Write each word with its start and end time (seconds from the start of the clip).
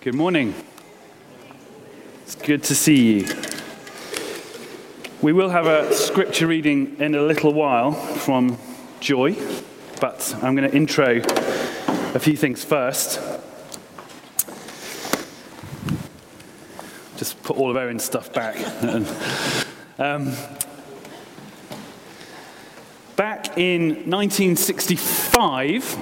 Good 0.00 0.14
morning. 0.14 0.54
It's 2.22 2.36
good 2.36 2.62
to 2.62 2.76
see 2.76 3.14
you. 3.14 3.26
We 5.20 5.32
will 5.32 5.48
have 5.48 5.66
a 5.66 5.92
scripture 5.92 6.46
reading 6.46 7.00
in 7.00 7.16
a 7.16 7.22
little 7.22 7.52
while 7.52 7.90
from 7.90 8.58
Joy, 9.00 9.36
but 10.00 10.36
I'm 10.40 10.54
going 10.54 10.70
to 10.70 10.76
intro 10.76 11.20
a 12.14 12.20
few 12.20 12.36
things 12.36 12.62
first. 12.64 13.20
Just 17.16 17.42
put 17.42 17.56
all 17.56 17.68
of 17.68 17.76
Erin's 17.76 18.04
stuff 18.04 18.32
back. 18.32 18.54
um, 19.98 20.32
back 23.16 23.58
in 23.58 24.08
1965, 24.08 25.96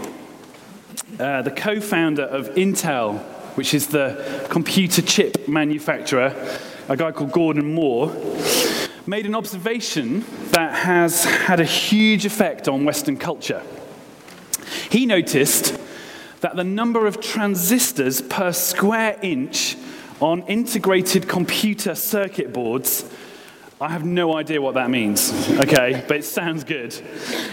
uh, 1.19 1.41
the 1.41 1.51
co 1.51 1.81
founder 1.81 2.25
of 2.25 2.51
Intel, 2.57 3.25
which 3.57 3.75
is 3.75 3.89
the 3.89 4.47
computer 4.49 5.03
chip 5.03 5.49
manufacturer, 5.49 6.35
a 6.89 6.97
guy 6.97 7.11
called 7.11 7.33
Gordon 7.33 7.75
Moore, 7.75 8.15
made 9.07 9.27
an 9.27 9.35
observation 9.35 10.25
that 10.53 10.75
has 10.75 11.25
had 11.25 11.61
a 11.61 11.65
huge 11.65 12.25
effect 12.25 12.69
on 12.69 12.85
Western 12.85 13.17
culture. 13.17 13.63
He 14.91 15.05
noticed 15.07 15.79
that 16.41 16.57
the 16.57 16.65
number 16.65 17.07
of 17.07 17.21
transistors 17.21 18.21
per 18.21 18.53
square 18.53 19.19
inch 19.23 19.77
on 20.21 20.43
integrated 20.43 21.29
computer 21.29 21.95
circuit 21.95 22.53
boards 22.53 23.05
I 23.79 23.91
have 23.91 24.07
no 24.07 24.35
idea 24.35 24.63
what 24.63 24.75
that 24.75 24.89
means, 24.89 25.31
okay, 25.51 26.03
but 26.09 26.17
it 26.17 26.25
sounds 26.25 26.65
good, 26.65 26.99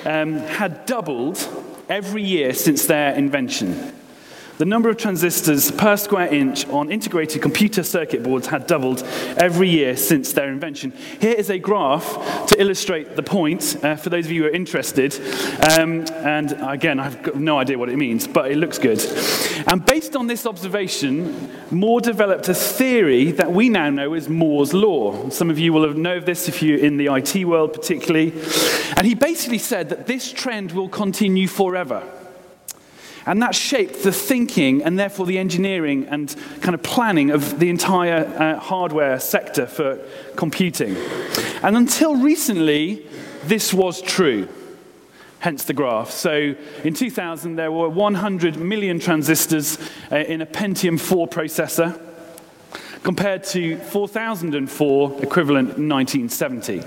um, 0.06 0.36
had 0.38 0.86
doubled 0.86 1.46
every 1.90 2.24
year 2.24 2.54
since 2.54 2.86
their 2.86 3.14
invention. 3.14 3.94
The 4.64 4.70
number 4.70 4.88
of 4.88 4.96
transistors 4.96 5.72
per 5.72 5.98
square 5.98 6.34
inch 6.34 6.66
on 6.70 6.90
integrated 6.90 7.42
computer 7.42 7.84
circuit 7.84 8.24
boards 8.24 8.48
had 8.48 8.66
doubled 8.66 9.04
every 9.36 9.68
year 9.68 9.98
since 9.98 10.32
their 10.32 10.48
invention. 10.48 10.94
Here 11.20 11.34
is 11.34 11.50
a 11.50 11.60
graph 11.60 12.48
to 12.48 12.56
illustrate 12.58 13.18
the 13.18 13.24
point 13.24 13.76
uh, 13.84 13.98
for 13.98 14.10
those 14.10 14.24
of 14.24 14.32
you 14.32 14.44
who 14.44 14.48
are 14.48 14.52
interested. 14.52 15.16
Um, 15.70 16.06
and 16.14 16.54
again, 16.62 17.02
I've 17.02 17.36
no 17.36 17.60
idea 17.60 17.78
what 17.78 17.90
it 17.90 17.98
means, 17.98 18.26
but 18.26 18.52
it 18.52 18.56
looks 18.56 18.80
good. 18.80 19.06
And 19.68 19.86
based 19.86 20.16
on 20.16 20.28
this 20.28 20.46
observation, 20.46 21.52
Moore 21.70 22.00
developed 22.00 22.48
a 22.48 22.54
theory 22.54 23.32
that 23.32 23.52
we 23.52 23.68
now 23.68 23.90
know 23.90 24.14
as 24.14 24.30
Moore's 24.30 24.74
Law. 24.74 25.28
Some 25.28 25.50
of 25.50 25.60
you 25.60 25.74
will 25.74 25.86
have 25.86 25.98
known 25.98 26.20
of 26.20 26.26
this 26.26 26.48
if 26.48 26.64
you're 26.64 26.80
in 26.80 26.96
the 26.96 27.14
IT 27.14 27.44
world, 27.44 27.74
particularly. 27.74 28.32
And 28.96 29.06
he 29.06 29.14
basically 29.14 29.58
said 29.58 29.90
that 29.90 30.08
this 30.08 30.32
trend 30.32 30.72
will 30.72 30.88
continue 30.88 31.50
forever. 31.50 32.10
And 33.26 33.42
that 33.42 33.56
shaped 33.56 34.04
the 34.04 34.12
thinking 34.12 34.84
and 34.84 35.00
therefore 35.00 35.26
the 35.26 35.38
engineering 35.38 36.06
and 36.10 36.36
kind 36.62 36.76
of 36.76 36.84
planning 36.84 37.32
of 37.32 37.60
the 37.60 37.70
entire 37.70 38.26
uh, 38.26 38.60
hardware 38.60 39.20
sector 39.20 39.66
for 39.66 40.00
computing. 40.36 40.98
And 41.62 41.78
until 41.78 42.16
recently, 42.18 43.08
this 43.46 43.74
was 43.74 44.02
true. 44.02 44.50
Hence 45.40 45.66
the 45.66 45.74
graph. 45.74 46.12
So 46.12 46.56
in 46.84 46.94
2000, 46.94 47.56
there 47.56 47.72
were 47.72 47.90
100 47.90 48.58
million 48.58 49.00
transistors 49.00 49.78
uh, 50.12 50.18
in 50.18 50.42
a 50.42 50.46
Pentium 50.46 51.00
4 51.00 51.28
processor, 51.28 52.00
compared 53.04 53.44
to 53.44 53.78
4004 53.78 55.24
equivalent 55.24 55.78
in 55.78 55.90
1970. 55.90 56.82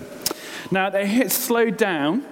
Now, 0.70 0.90
they 0.90 1.28
slowed 1.28 1.76
down 1.76 2.24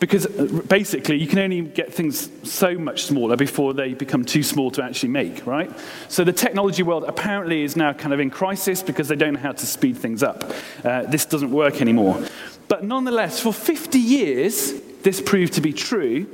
because 0.00 0.26
uh, 0.26 0.62
basically, 0.68 1.16
you 1.16 1.26
can 1.26 1.38
only 1.38 1.62
get 1.62 1.92
things 1.92 2.30
so 2.48 2.78
much 2.78 3.04
smaller 3.04 3.36
before 3.36 3.74
they 3.74 3.94
become 3.94 4.24
too 4.24 4.42
small 4.42 4.70
to 4.72 4.82
actually 4.82 5.08
make, 5.08 5.46
right? 5.46 5.70
So 6.08 6.24
the 6.24 6.32
technology 6.32 6.82
world 6.82 7.04
apparently 7.04 7.62
is 7.62 7.76
now 7.76 7.92
kind 7.92 8.14
of 8.14 8.20
in 8.20 8.30
crisis 8.30 8.82
because 8.82 9.08
they 9.08 9.16
don't 9.16 9.34
know 9.34 9.40
how 9.40 9.52
to 9.52 9.66
speed 9.66 9.96
things 9.96 10.22
up. 10.22 10.52
Uh, 10.84 11.02
this 11.02 11.24
doesn't 11.24 11.50
work 11.50 11.80
anymore. 11.80 12.22
But 12.68 12.84
nonetheless, 12.84 13.40
for 13.40 13.52
50 13.52 13.98
years, 13.98 14.72
this 15.02 15.20
proved 15.20 15.54
to 15.54 15.60
be 15.60 15.72
true. 15.72 16.26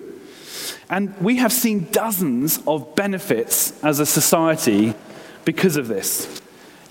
And 0.91 1.17
we 1.21 1.37
have 1.37 1.53
seen 1.53 1.89
dozens 1.91 2.61
of 2.67 2.95
benefits 2.95 3.83
as 3.83 4.01
a 4.01 4.07
society 4.07 4.95
because 5.45 5.77
of 5.77 5.89
this. 5.89 6.43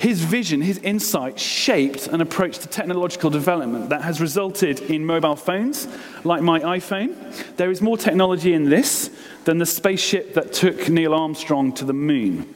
His 0.03 0.21
vision, 0.21 0.59
his 0.59 0.79
insight 0.79 1.39
shaped 1.39 2.07
an 2.07 2.19
approach 2.19 2.57
to 2.57 2.67
technological 2.67 3.29
development 3.29 3.87
that 3.91 4.01
has 4.01 4.19
resulted 4.19 4.81
in 4.81 5.05
mobile 5.05 5.37
phones 5.37 5.87
like 6.25 6.41
my 6.41 6.59
iPhone. 6.59 7.15
There 7.55 7.71
is 7.71 7.81
more 7.81 7.95
technology 7.97 8.51
in 8.51 8.69
this 8.69 9.09
than 9.45 9.59
the 9.59 9.65
spaceship 9.65 10.33
that 10.33 10.51
took 10.51 10.89
Neil 10.89 11.13
Armstrong 11.13 11.71
to 11.75 11.85
the 11.85 11.93
moon. 11.93 12.53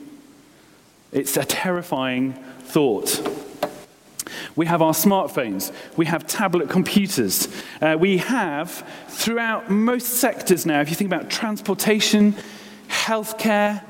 It's 1.14 1.38
a 1.38 1.46
terrifying 1.46 2.34
thought. 2.64 3.26
We 4.58 4.66
have 4.66 4.82
our 4.82 4.92
smartphones. 4.92 5.72
We 5.96 6.08
have 6.08 6.28
tablet 6.28 6.70
computers. 6.70 7.48
Uh, 7.80 7.96
we 7.98 8.18
have, 8.18 8.86
throughout 9.08 9.72
most 9.72 10.16
sectors 10.16 10.66
now, 10.66 10.82
if 10.82 10.90
you 10.90 10.98
think 10.98 11.10
about 11.10 11.30
transportation, 11.30 12.36
healthcare, 12.90 13.87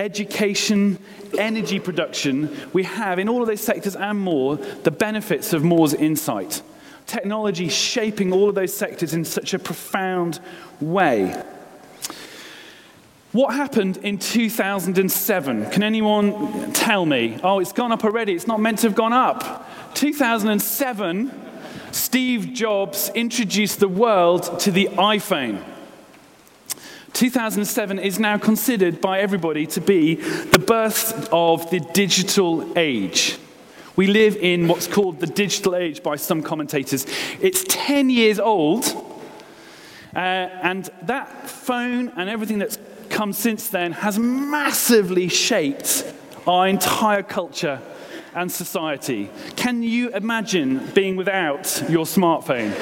education, 0.00 0.98
energy 1.38 1.78
production, 1.78 2.56
we 2.72 2.84
have 2.84 3.18
in 3.18 3.28
all 3.28 3.42
of 3.42 3.46
those 3.46 3.60
sectors 3.60 3.94
and 3.94 4.18
more 4.18 4.56
the 4.56 4.90
benefits 4.90 5.52
of 5.52 5.62
Moore's 5.62 5.94
insight. 5.94 6.62
Technology 7.06 7.68
shaping 7.68 8.32
all 8.32 8.48
of 8.48 8.54
those 8.54 8.74
sectors 8.74 9.14
in 9.14 9.24
such 9.24 9.52
a 9.52 9.58
profound 9.58 10.40
way. 10.80 11.42
What 13.32 13.54
happened 13.54 13.98
in 13.98 14.18
2007? 14.18 15.70
Can 15.70 15.82
anyone 15.82 16.72
tell 16.72 17.06
me? 17.06 17.38
Oh, 17.44 17.60
it's 17.60 17.72
gone 17.72 17.92
up 17.92 18.04
already. 18.04 18.32
It's 18.34 18.48
not 18.48 18.58
meant 18.58 18.78
to 18.80 18.88
have 18.88 18.96
gone 18.96 19.12
up. 19.12 19.68
2007, 19.94 21.30
Steve 21.92 22.52
Jobs 22.54 23.10
introduced 23.14 23.78
the 23.78 23.88
world 23.88 24.58
to 24.60 24.72
the 24.72 24.88
iPhone. 24.94 25.62
2007 27.12 27.98
is 27.98 28.18
now 28.18 28.38
considered 28.38 29.00
by 29.00 29.20
everybody 29.20 29.66
to 29.66 29.80
be 29.80 30.14
the 30.14 30.58
birth 30.58 31.28
of 31.32 31.70
the 31.70 31.80
digital 31.80 32.72
age. 32.78 33.38
We 33.96 34.06
live 34.06 34.36
in 34.36 34.68
what's 34.68 34.86
called 34.86 35.20
the 35.20 35.26
digital 35.26 35.74
age 35.76 36.02
by 36.02 36.16
some 36.16 36.42
commentators. 36.42 37.06
It's 37.40 37.64
10 37.68 38.08
years 38.08 38.38
old, 38.38 38.86
uh, 40.14 40.18
and 40.18 40.88
that 41.02 41.50
phone 41.50 42.08
and 42.16 42.30
everything 42.30 42.58
that's 42.58 42.78
come 43.10 43.32
since 43.32 43.68
then 43.68 43.92
has 43.92 44.18
massively 44.18 45.28
shaped 45.28 46.10
our 46.46 46.68
entire 46.68 47.22
culture 47.22 47.80
and 48.34 48.50
society. 48.50 49.28
Can 49.56 49.82
you 49.82 50.10
imagine 50.10 50.86
being 50.94 51.16
without 51.16 51.82
your 51.88 52.04
smartphone? 52.04 52.72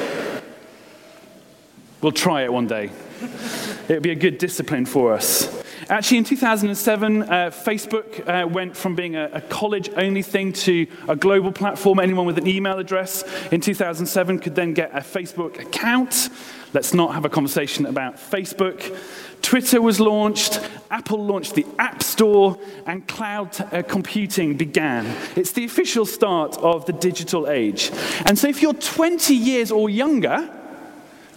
We'll 2.01 2.13
try 2.13 2.43
it 2.45 2.53
one 2.53 2.67
day. 2.67 2.91
It 3.89 3.95
would 3.95 4.03
be 4.03 4.11
a 4.11 4.15
good 4.15 4.37
discipline 4.37 4.85
for 4.85 5.15
us. 5.15 5.65
Actually, 5.89 6.19
in 6.19 6.25
2007, 6.25 7.23
uh, 7.23 7.27
Facebook 7.51 8.29
uh, 8.29 8.47
went 8.47 8.77
from 8.77 8.95
being 8.95 9.17
a, 9.17 9.31
a 9.33 9.41
college 9.41 9.89
only 9.97 10.21
thing 10.21 10.53
to 10.53 10.87
a 11.09 11.17
global 11.17 11.51
platform. 11.51 11.99
Anyone 11.99 12.27
with 12.27 12.37
an 12.37 12.47
email 12.47 12.79
address 12.79 13.25
in 13.51 13.63
2007 13.63 14.41
could 14.41 14.55
then 14.55 14.75
get 14.75 14.91
a 14.91 15.01
Facebook 15.01 15.59
account. 15.59 16.29
Let's 16.75 16.93
not 16.93 17.15
have 17.15 17.25
a 17.25 17.31
conversation 17.31 17.87
about 17.87 18.17
Facebook. 18.17 18.95
Twitter 19.41 19.81
was 19.81 19.99
launched, 20.01 20.61
Apple 20.91 21.25
launched 21.25 21.55
the 21.55 21.65
App 21.79 22.03
Store, 22.03 22.59
and 22.85 23.09
cloud 23.09 23.59
uh, 23.73 23.83
computing 23.83 24.59
began. 24.59 25.07
It's 25.35 25.53
the 25.53 25.65
official 25.65 26.05
start 26.05 26.59
of 26.59 26.85
the 26.85 26.93
digital 26.93 27.49
age. 27.49 27.91
And 28.27 28.39
so, 28.39 28.49
if 28.49 28.61
you're 28.61 28.75
20 28.75 29.35
years 29.35 29.71
or 29.71 29.89
younger, 29.89 30.58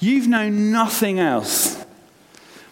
You've 0.01 0.27
known 0.27 0.71
nothing 0.71 1.19
else. 1.19 1.85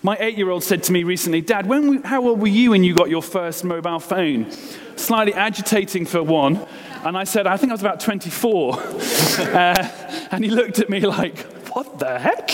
My 0.02 0.18
eight 0.20 0.36
year 0.36 0.50
old 0.50 0.64
said 0.64 0.82
to 0.84 0.92
me 0.92 1.04
recently, 1.04 1.42
Dad, 1.42 1.68
when 1.68 1.88
we, 1.88 2.02
how 2.02 2.28
old 2.28 2.42
were 2.42 2.48
you 2.48 2.72
when 2.72 2.84
you 2.84 2.96
got 2.96 3.08
your 3.08 3.22
first 3.22 3.64
mobile 3.64 4.00
phone? 4.00 4.50
Slightly 4.96 5.36
agitating 5.36 6.08
for 6.08 6.24
one. 6.24 6.66
And 7.04 7.16
I 7.16 7.26
said, 7.26 7.46
I 7.46 7.56
think 7.56 7.72
I 7.72 7.76
was 7.76 7.82
about 7.82 8.00
24. 8.00 8.74
uh, 8.80 10.28
and 10.32 10.44
he 10.44 10.50
looked 10.50 10.80
at 10.80 10.90
me 10.90 11.02
like, 11.02 11.38
What 11.76 12.00
the 12.00 12.18
heck? 12.18 12.50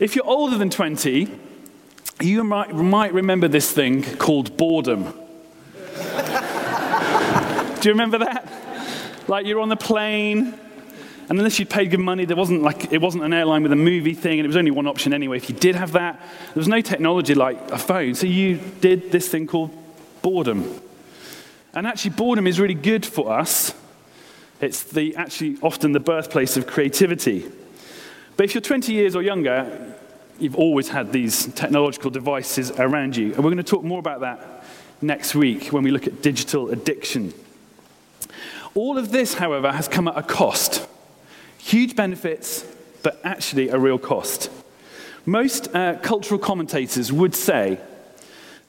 if 0.00 0.14
you're 0.14 0.26
older 0.26 0.56
than 0.56 0.70
20, 0.70 1.28
you 2.20 2.44
might, 2.44 2.72
might 2.72 3.12
remember 3.12 3.48
this 3.48 3.72
thing 3.72 4.04
called 4.16 4.56
boredom. 4.56 5.12
Do 7.80 7.88
you 7.88 7.94
remember 7.94 8.18
that? 8.18 8.48
Like 9.26 9.44
you're 9.46 9.58
on 9.58 9.70
the 9.70 9.76
plane, 9.76 10.56
and 11.28 11.38
unless 11.38 11.58
you 11.58 11.66
paid 11.66 11.90
good 11.90 12.00
money, 12.00 12.24
there 12.24 12.36
wasn't 12.36 12.62
like, 12.62 12.92
it 12.92 13.00
wasn't 13.00 13.24
an 13.24 13.32
airline 13.32 13.62
with 13.62 13.72
a 13.72 13.76
movie 13.76 14.14
thing, 14.14 14.38
and 14.38 14.44
it 14.44 14.48
was 14.48 14.56
only 14.56 14.70
one 14.70 14.86
option 14.86 15.12
anyway. 15.12 15.36
If 15.36 15.48
you 15.48 15.54
did 15.54 15.76
have 15.76 15.92
that, 15.92 16.20
there 16.20 16.60
was 16.60 16.68
no 16.68 16.80
technology 16.80 17.34
like 17.34 17.70
a 17.70 17.78
phone. 17.78 18.14
So 18.14 18.26
you 18.26 18.58
did 18.80 19.12
this 19.12 19.28
thing 19.28 19.46
called 19.46 19.70
boredom. 20.20 20.80
And 21.74 21.86
actually, 21.86 22.10
boredom 22.12 22.46
is 22.46 22.60
really 22.60 22.74
good 22.74 23.06
for 23.06 23.32
us. 23.32 23.74
It's 24.60 24.82
the, 24.82 25.16
actually 25.16 25.58
often 25.62 25.92
the 25.92 26.00
birthplace 26.00 26.56
of 26.56 26.66
creativity. 26.66 27.50
But 28.36 28.44
if 28.44 28.54
you're 28.54 28.62
20 28.62 28.92
years 28.92 29.16
or 29.16 29.22
younger, 29.22 29.96
you've 30.38 30.56
always 30.56 30.88
had 30.88 31.12
these 31.12 31.46
technological 31.54 32.10
devices 32.10 32.70
around 32.72 33.16
you. 33.16 33.26
And 33.34 33.38
we're 33.38 33.50
going 33.50 33.56
to 33.56 33.62
talk 33.62 33.84
more 33.84 33.98
about 33.98 34.20
that 34.20 34.64
next 35.00 35.34
week 35.34 35.68
when 35.68 35.82
we 35.82 35.90
look 35.90 36.06
at 36.06 36.22
digital 36.22 36.70
addiction. 36.70 37.32
All 38.74 38.98
of 38.98 39.10
this, 39.10 39.34
however, 39.34 39.72
has 39.72 39.88
come 39.88 40.08
at 40.08 40.16
a 40.16 40.22
cost. 40.22 40.88
Huge 41.64 41.94
benefits, 41.94 42.66
but 43.02 43.20
actually 43.24 43.68
a 43.68 43.78
real 43.78 43.98
cost. 43.98 44.50
Most 45.24 45.72
uh, 45.74 45.94
cultural 46.02 46.40
commentators 46.40 47.12
would 47.12 47.34
say 47.34 47.78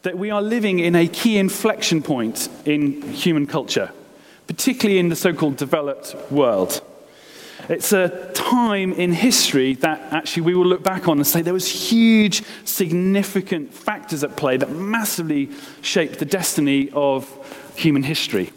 that 0.04 0.18
we 0.18 0.30
are 0.30 0.42
living 0.42 0.80
in 0.80 0.96
a 0.96 1.08
key 1.08 1.38
inflection 1.38 2.04
point 2.04 2.50
in 2.66 3.02
human 3.02 3.48
culture, 3.48 3.92
particularly 4.48 5.00
in 5.00 5.10
the 5.10 5.16
so 5.16 5.34
called 5.34 5.58
developed 5.58 6.16
world. 6.32 6.82
It's 7.68 7.94
a 7.94 8.32
time 8.34 8.94
in 8.94 9.12
history 9.12 9.74
that 9.76 10.14
actually 10.14 10.44
we 10.44 10.54
will 10.54 10.66
look 10.66 10.84
back 10.84 11.08
on 11.08 11.18
and 11.18 11.26
say 11.26 11.42
there 11.42 11.54
was 11.54 11.68
huge, 11.68 12.44
significant 12.64 13.74
factors 13.74 14.24
at 14.24 14.36
play 14.36 14.58
that 14.58 14.70
massively 14.70 15.50
shaped 15.82 16.20
the 16.20 16.26
destiny 16.26 16.92
of 16.92 17.28
human 17.76 18.04
history. 18.04 18.52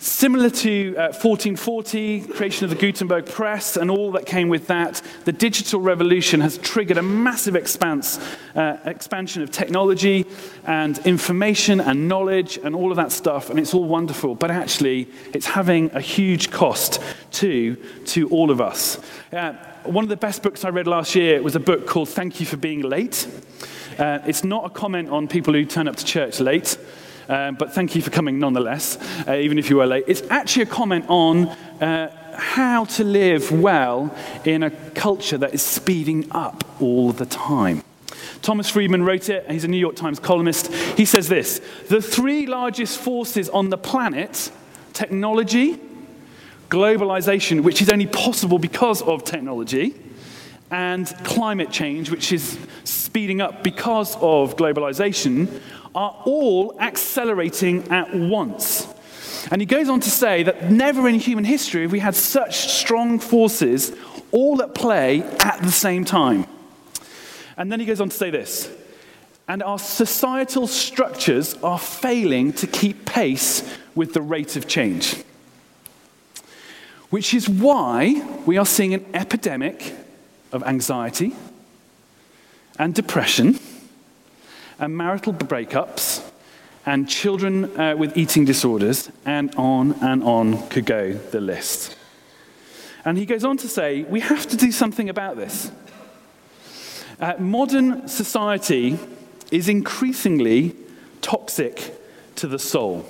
Similar 0.00 0.50
to 0.50 0.94
uh, 0.96 1.10
1440, 1.10 2.20
creation 2.28 2.62
of 2.62 2.70
the 2.70 2.76
Gutenberg 2.76 3.26
press 3.26 3.76
and 3.76 3.90
all 3.90 4.12
that 4.12 4.26
came 4.26 4.48
with 4.48 4.68
that, 4.68 5.02
the 5.24 5.32
digital 5.32 5.80
revolution 5.80 6.40
has 6.40 6.56
triggered 6.58 6.98
a 6.98 7.02
massive 7.02 7.56
expanse, 7.56 8.20
uh, 8.54 8.76
expansion 8.84 9.42
of 9.42 9.50
technology 9.50 10.24
and 10.64 10.98
information 10.98 11.80
and 11.80 12.06
knowledge 12.06 12.60
and 12.62 12.76
all 12.76 12.92
of 12.92 12.96
that 12.96 13.10
stuff, 13.10 13.50
and 13.50 13.58
it's 13.58 13.74
all 13.74 13.88
wonderful. 13.88 14.36
But 14.36 14.52
actually, 14.52 15.08
it's 15.34 15.46
having 15.46 15.90
a 15.90 16.00
huge 16.00 16.52
cost 16.52 17.02
too 17.32 17.74
to 18.06 18.28
all 18.28 18.52
of 18.52 18.60
us. 18.60 19.00
Uh, 19.32 19.54
one 19.82 20.04
of 20.04 20.10
the 20.10 20.16
best 20.16 20.44
books 20.44 20.64
I 20.64 20.68
read 20.68 20.86
last 20.86 21.16
year 21.16 21.42
was 21.42 21.56
a 21.56 21.60
book 21.60 21.88
called 21.88 22.08
Thank 22.08 22.38
You 22.38 22.46
for 22.46 22.56
Being 22.56 22.82
Late. 22.82 23.26
Uh, 23.98 24.20
it's 24.26 24.44
not 24.44 24.64
a 24.64 24.70
comment 24.70 25.08
on 25.08 25.26
people 25.26 25.54
who 25.54 25.64
turn 25.64 25.88
up 25.88 25.96
to 25.96 26.04
church 26.04 26.38
late. 26.38 26.78
Um, 27.28 27.56
but 27.56 27.74
thank 27.74 27.94
you 27.94 28.00
for 28.00 28.10
coming 28.10 28.38
nonetheless, 28.38 28.96
uh, 29.28 29.34
even 29.34 29.58
if 29.58 29.68
you 29.68 29.76
were 29.76 29.86
late. 29.86 30.04
It's 30.06 30.22
actually 30.30 30.62
a 30.62 30.66
comment 30.66 31.04
on 31.08 31.48
uh, 31.48 32.34
how 32.34 32.86
to 32.86 33.04
live 33.04 33.52
well 33.52 34.14
in 34.44 34.62
a 34.62 34.70
culture 34.70 35.36
that 35.36 35.52
is 35.52 35.60
speeding 35.60 36.26
up 36.30 36.64
all 36.80 37.12
the 37.12 37.26
time. 37.26 37.82
Thomas 38.40 38.70
Friedman 38.70 39.02
wrote 39.02 39.28
it, 39.28 39.50
he's 39.50 39.64
a 39.64 39.68
New 39.68 39.78
York 39.78 39.96
Times 39.96 40.18
columnist. 40.18 40.72
He 40.72 41.04
says 41.04 41.28
this 41.28 41.60
The 41.88 42.00
three 42.00 42.46
largest 42.46 42.98
forces 42.98 43.50
on 43.50 43.68
the 43.68 43.78
planet 43.78 44.50
technology, 44.94 45.78
globalization, 46.70 47.62
which 47.62 47.82
is 47.82 47.90
only 47.90 48.06
possible 48.06 48.58
because 48.58 49.02
of 49.02 49.24
technology, 49.24 49.94
and 50.70 51.06
climate 51.24 51.70
change, 51.70 52.10
which 52.10 52.32
is 52.32 52.58
speeding 52.84 53.40
up 53.40 53.62
because 53.62 54.16
of 54.16 54.56
globalization, 54.56 55.60
are 55.94 56.22
all 56.24 56.78
accelerating 56.80 57.90
at 57.90 58.14
once. 58.14 58.86
And 59.50 59.60
he 59.62 59.66
goes 59.66 59.88
on 59.88 60.00
to 60.00 60.10
say 60.10 60.42
that 60.42 60.70
never 60.70 61.08
in 61.08 61.16
human 61.16 61.44
history 61.44 61.82
have 61.82 61.92
we 61.92 62.00
had 62.00 62.14
such 62.14 62.68
strong 62.68 63.18
forces 63.18 63.92
all 64.30 64.62
at 64.62 64.74
play 64.74 65.22
at 65.40 65.60
the 65.62 65.72
same 65.72 66.04
time. 66.04 66.46
And 67.56 67.72
then 67.72 67.80
he 67.80 67.86
goes 67.86 68.00
on 68.00 68.10
to 68.10 68.16
say 68.16 68.30
this 68.30 68.70
and 69.48 69.62
our 69.62 69.78
societal 69.78 70.66
structures 70.66 71.54
are 71.62 71.78
failing 71.78 72.52
to 72.52 72.66
keep 72.66 73.06
pace 73.06 73.62
with 73.94 74.12
the 74.12 74.20
rate 74.20 74.56
of 74.56 74.68
change. 74.68 75.16
Which 77.08 77.32
is 77.32 77.48
why 77.48 78.22
we 78.44 78.58
are 78.58 78.66
seeing 78.66 78.92
an 78.92 79.06
epidemic 79.14 79.94
of 80.52 80.62
anxiety 80.64 81.34
and 82.78 82.94
depression 82.94 83.58
and 84.78 84.96
marital 84.96 85.32
breakups 85.32 86.22
and 86.86 87.08
children 87.08 87.78
uh, 87.78 87.96
with 87.96 88.16
eating 88.16 88.44
disorders, 88.44 89.10
and 89.26 89.54
on 89.56 89.92
and 90.02 90.22
on 90.22 90.66
could 90.68 90.86
go 90.86 91.12
the 91.12 91.40
list. 91.40 91.96
And 93.04 93.18
he 93.18 93.26
goes 93.26 93.44
on 93.44 93.56
to 93.58 93.68
say, 93.68 94.02
we 94.04 94.20
have 94.20 94.46
to 94.48 94.56
do 94.56 94.72
something 94.72 95.08
about 95.08 95.36
this. 95.36 95.70
Uh, 97.20 97.34
modern 97.38 98.08
society 98.08 98.98
is 99.50 99.68
increasingly 99.68 100.76
toxic 101.20 101.94
to 102.36 102.46
the 102.46 102.58
soul. 102.58 103.04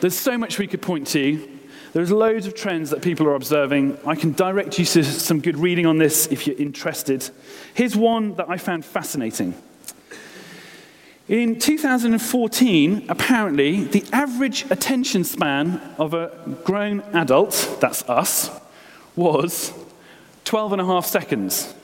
There's 0.00 0.18
so 0.18 0.38
much 0.38 0.58
we 0.58 0.66
could 0.66 0.82
point 0.82 1.06
to. 1.08 1.55
There's 1.96 2.12
loads 2.12 2.46
of 2.46 2.54
trends 2.54 2.90
that 2.90 3.00
people 3.00 3.26
are 3.26 3.34
observing. 3.36 3.96
I 4.06 4.16
can 4.16 4.32
direct 4.32 4.78
you 4.78 4.84
to 4.84 5.02
some 5.02 5.40
good 5.40 5.56
reading 5.56 5.86
on 5.86 5.96
this 5.96 6.26
if 6.26 6.46
you're 6.46 6.58
interested. 6.58 7.30
Here's 7.72 7.96
one 7.96 8.34
that 8.34 8.50
I 8.50 8.58
found 8.58 8.84
fascinating. 8.84 9.54
In 11.26 11.58
2014, 11.58 13.06
apparently, 13.08 13.84
the 13.84 14.04
average 14.12 14.70
attention 14.70 15.24
span 15.24 15.80
of 15.96 16.12
a 16.12 16.58
grown 16.64 17.00
adult, 17.14 17.78
that's 17.80 18.02
us, 18.10 18.50
was 19.14 19.72
12 20.44 20.72
and 20.72 20.82
a 20.82 20.84
half 20.84 21.06
seconds. 21.06 21.74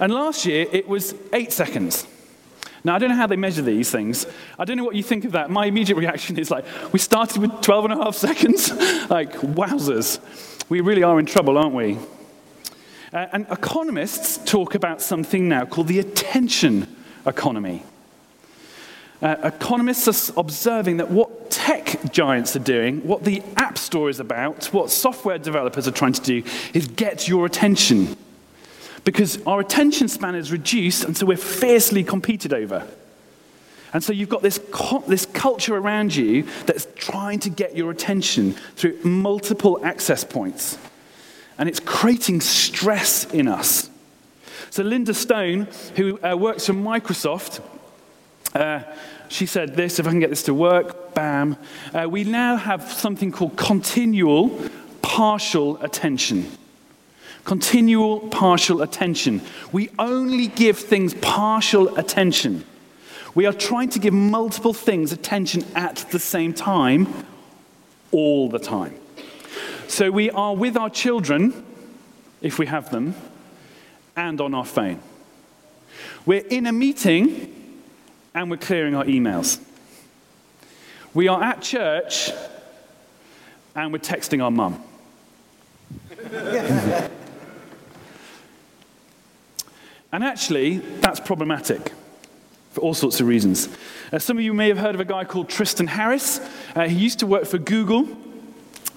And 0.00 0.10
last 0.10 0.46
year, 0.46 0.66
it 0.72 0.88
was 0.88 1.14
eight 1.34 1.52
seconds. 1.52 2.06
Now, 2.84 2.96
I 2.96 2.98
don't 2.98 3.10
know 3.10 3.16
how 3.16 3.28
they 3.28 3.36
measure 3.36 3.62
these 3.62 3.90
things. 3.90 4.26
I 4.58 4.64
don't 4.64 4.76
know 4.76 4.84
what 4.84 4.96
you 4.96 5.02
think 5.02 5.24
of 5.24 5.32
that. 5.32 5.50
My 5.50 5.66
immediate 5.66 5.96
reaction 5.96 6.38
is 6.38 6.50
like, 6.50 6.64
we 6.92 6.98
started 6.98 7.40
with 7.40 7.60
12 7.60 7.84
and 7.84 7.94
a 7.94 7.96
half 7.96 8.16
seconds? 8.16 8.70
like, 9.10 9.32
wowzers. 9.34 10.20
We 10.68 10.80
really 10.80 11.02
are 11.02 11.18
in 11.20 11.26
trouble, 11.26 11.58
aren't 11.58 11.74
we? 11.74 11.98
Uh, 13.12 13.26
and 13.32 13.46
economists 13.50 14.38
talk 14.50 14.74
about 14.74 15.00
something 15.00 15.48
now 15.48 15.64
called 15.64 15.86
the 15.86 16.00
attention 16.00 16.96
economy. 17.26 17.84
Uh, 19.20 19.36
economists 19.44 20.30
are 20.30 20.40
observing 20.40 20.96
that 20.96 21.08
what 21.08 21.50
tech 21.50 22.10
giants 22.10 22.56
are 22.56 22.60
doing, 22.60 23.06
what 23.06 23.22
the 23.22 23.40
App 23.56 23.78
Store 23.78 24.10
is 24.10 24.18
about, 24.18 24.64
what 24.72 24.90
software 24.90 25.38
developers 25.38 25.86
are 25.86 25.92
trying 25.92 26.14
to 26.14 26.22
do, 26.22 26.42
is 26.74 26.88
get 26.88 27.28
your 27.28 27.46
attention 27.46 28.16
because 29.04 29.42
our 29.46 29.60
attention 29.60 30.08
span 30.08 30.34
is 30.34 30.52
reduced, 30.52 31.04
and 31.04 31.16
so 31.16 31.26
we're 31.26 31.36
fiercely 31.36 32.04
competed 32.04 32.52
over. 32.52 32.86
And 33.92 34.02
so 34.02 34.12
you've 34.12 34.28
got 34.28 34.42
this, 34.42 34.58
this 35.06 35.26
culture 35.26 35.76
around 35.76 36.16
you 36.16 36.44
that's 36.66 36.86
trying 36.96 37.40
to 37.40 37.50
get 37.50 37.76
your 37.76 37.90
attention 37.90 38.52
through 38.76 38.98
multiple 39.02 39.84
access 39.84 40.24
points. 40.24 40.78
And 41.58 41.68
it's 41.68 41.80
creating 41.80 42.40
stress 42.40 43.24
in 43.32 43.48
us. 43.48 43.90
So 44.70 44.82
Linda 44.82 45.12
Stone, 45.12 45.68
who 45.96 46.18
uh, 46.22 46.34
works 46.34 46.66
for 46.66 46.72
Microsoft, 46.72 47.60
uh, 48.54 48.82
she 49.28 49.44
said 49.44 49.76
this, 49.76 49.98
if 49.98 50.06
I 50.06 50.10
can 50.10 50.20
get 50.20 50.30
this 50.30 50.44
to 50.44 50.54
work, 50.54 51.14
bam. 51.14 51.56
Uh, 51.92 52.06
we 52.08 52.24
now 52.24 52.56
have 52.56 52.90
something 52.90 53.32
called 53.32 53.56
continual 53.56 54.58
partial 55.02 55.82
attention. 55.82 56.50
Continual 57.44 58.20
partial 58.28 58.82
attention. 58.82 59.42
We 59.72 59.90
only 59.98 60.46
give 60.46 60.78
things 60.78 61.14
partial 61.14 61.96
attention. 61.96 62.64
We 63.34 63.46
are 63.46 63.52
trying 63.52 63.88
to 63.90 63.98
give 63.98 64.14
multiple 64.14 64.74
things 64.74 65.12
attention 65.12 65.64
at 65.74 65.96
the 66.10 66.18
same 66.18 66.54
time, 66.54 67.08
all 68.12 68.48
the 68.48 68.58
time. 68.58 68.94
So 69.88 70.10
we 70.10 70.30
are 70.30 70.54
with 70.54 70.76
our 70.76 70.90
children, 70.90 71.64
if 72.40 72.58
we 72.58 72.66
have 72.66 72.90
them, 72.90 73.14
and 74.16 74.40
on 74.40 74.54
our 74.54 74.64
phone. 74.64 75.00
We're 76.24 76.46
in 76.46 76.66
a 76.66 76.72
meeting 76.72 77.82
and 78.34 78.50
we're 78.50 78.56
clearing 78.56 78.94
our 78.94 79.04
emails. 79.04 79.60
We 81.14 81.28
are 81.28 81.42
at 81.42 81.60
church 81.60 82.30
and 83.74 83.92
we're 83.92 83.98
texting 83.98 84.42
our 84.42 84.50
mum. 84.50 84.82
And 90.12 90.22
actually, 90.22 90.78
that's 90.78 91.20
problematic 91.20 91.92
for 92.72 92.82
all 92.82 92.94
sorts 92.94 93.20
of 93.20 93.26
reasons. 93.26 93.68
Uh, 94.12 94.18
some 94.18 94.36
of 94.36 94.44
you 94.44 94.52
may 94.52 94.68
have 94.68 94.78
heard 94.78 94.94
of 94.94 95.00
a 95.00 95.06
guy 95.06 95.24
called 95.24 95.48
Tristan 95.48 95.86
Harris. 95.86 96.40
Uh, 96.76 96.86
he 96.86 96.96
used 96.96 97.18
to 97.20 97.26
work 97.26 97.46
for 97.46 97.58
Google. 97.58 98.06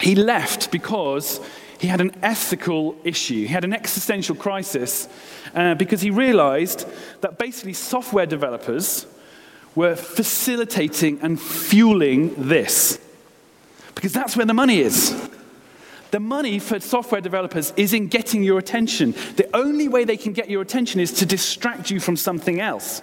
He 0.02 0.14
left 0.16 0.72
because 0.72 1.40
he 1.80 1.88
had 1.88 2.02
an 2.02 2.12
ethical 2.22 2.98
issue. 3.04 3.36
He 3.36 3.48
had 3.48 3.64
an 3.64 3.74
existential 3.74 4.36
crisis 4.36 5.08
uh, 5.54 5.76
because 5.76 6.02
he 6.02 6.10
realized 6.10 6.86
that 7.22 7.38
basically 7.38 7.74
software 7.74 8.26
developers 8.26 9.08
were 9.74 9.96
facilitating 9.96 11.20
and 11.22 11.40
fueling 11.40 12.34
this. 12.38 13.00
Because 13.94 14.14
that's 14.14 14.36
where 14.36 14.46
the 14.46 14.54
money 14.54 14.80
is. 14.80 15.14
The 16.12 16.20
money 16.20 16.60
for 16.60 16.80
software 16.80 17.22
developers 17.22 17.74
is 17.76 17.94
in 17.94 18.08
getting 18.08 18.44
your 18.44 18.58
attention. 18.58 19.12
The 19.36 19.50
only 19.54 19.88
way 19.88 20.06
they 20.06 20.18
can 20.18 20.34
get 20.34 20.50
your 20.50 20.62
attention 20.62 21.00
is 21.00 21.12
to 21.14 21.26
distract 21.26 21.90
you 21.90 22.00
from 22.00 22.16
something 22.16 22.62
else. 22.62 23.02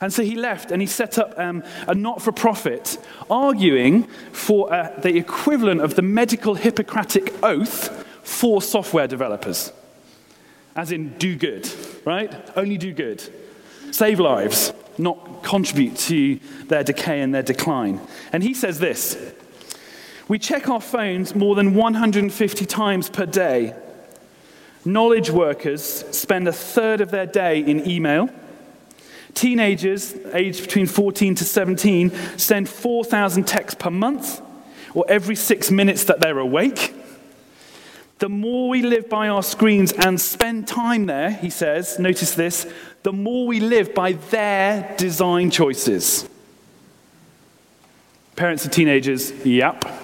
And 0.00 0.12
so 0.12 0.22
he 0.22 0.34
left 0.34 0.70
and 0.70 0.80
he 0.80 0.86
set 0.86 1.18
up 1.18 1.38
um, 1.38 1.62
a 1.86 1.94
not 1.94 2.22
for 2.22 2.32
profit, 2.32 2.98
arguing 3.30 4.04
for 4.32 4.72
uh, 4.72 4.98
the 5.00 5.16
equivalent 5.16 5.80
of 5.80 5.94
the 5.94 6.02
medical 6.02 6.54
Hippocratic 6.54 7.32
oath 7.42 8.06
for 8.22 8.62
software 8.62 9.06
developers. 9.06 9.72
As 10.76 10.92
in, 10.92 11.16
do 11.18 11.36
good, 11.36 11.68
right? 12.04 12.32
Only 12.56 12.78
do 12.78 12.92
good. 12.92 13.22
Save 13.90 14.20
lives, 14.20 14.72
not 14.98 15.42
contribute 15.42 15.96
to 15.96 16.38
their 16.66 16.84
decay 16.84 17.20
and 17.20 17.34
their 17.34 17.42
decline. 17.42 18.00
And 18.32 18.42
he 18.42 18.54
says 18.54 18.78
this 18.78 19.34
We 20.30 20.38
check 20.38 20.68
our 20.68 20.80
phones 20.80 21.34
more 21.34 21.56
than 21.56 21.74
150 21.74 22.64
times 22.64 23.10
per 23.10 23.26
day. 23.26 23.74
Knowledge 24.84 25.28
workers 25.28 25.82
spend 25.82 26.46
a 26.46 26.52
third 26.52 27.00
of 27.00 27.10
their 27.10 27.26
day 27.26 27.58
in 27.58 27.90
email. 27.90 28.30
Teenagers 29.34 30.14
aged 30.32 30.62
between 30.62 30.86
14 30.86 31.34
to 31.34 31.44
17 31.44 32.12
send 32.38 32.68
4,000 32.68 33.44
texts 33.44 33.76
per 33.82 33.90
month 33.90 34.40
or 34.94 35.04
every 35.08 35.34
six 35.34 35.68
minutes 35.68 36.04
that 36.04 36.20
they're 36.20 36.38
awake. 36.38 36.94
The 38.20 38.28
more 38.28 38.68
we 38.68 38.82
live 38.82 39.08
by 39.08 39.26
our 39.26 39.42
screens 39.42 39.90
and 39.90 40.20
spend 40.20 40.68
time 40.68 41.06
there, 41.06 41.32
he 41.32 41.50
says, 41.50 41.98
notice 41.98 42.36
this, 42.36 42.72
the 43.02 43.12
more 43.12 43.48
we 43.48 43.58
live 43.58 43.96
by 43.96 44.12
their 44.12 44.94
design 44.96 45.50
choices. 45.50 46.28
Parents 48.36 48.64
of 48.64 48.70
teenagers, 48.70 49.32
yep. 49.44 49.99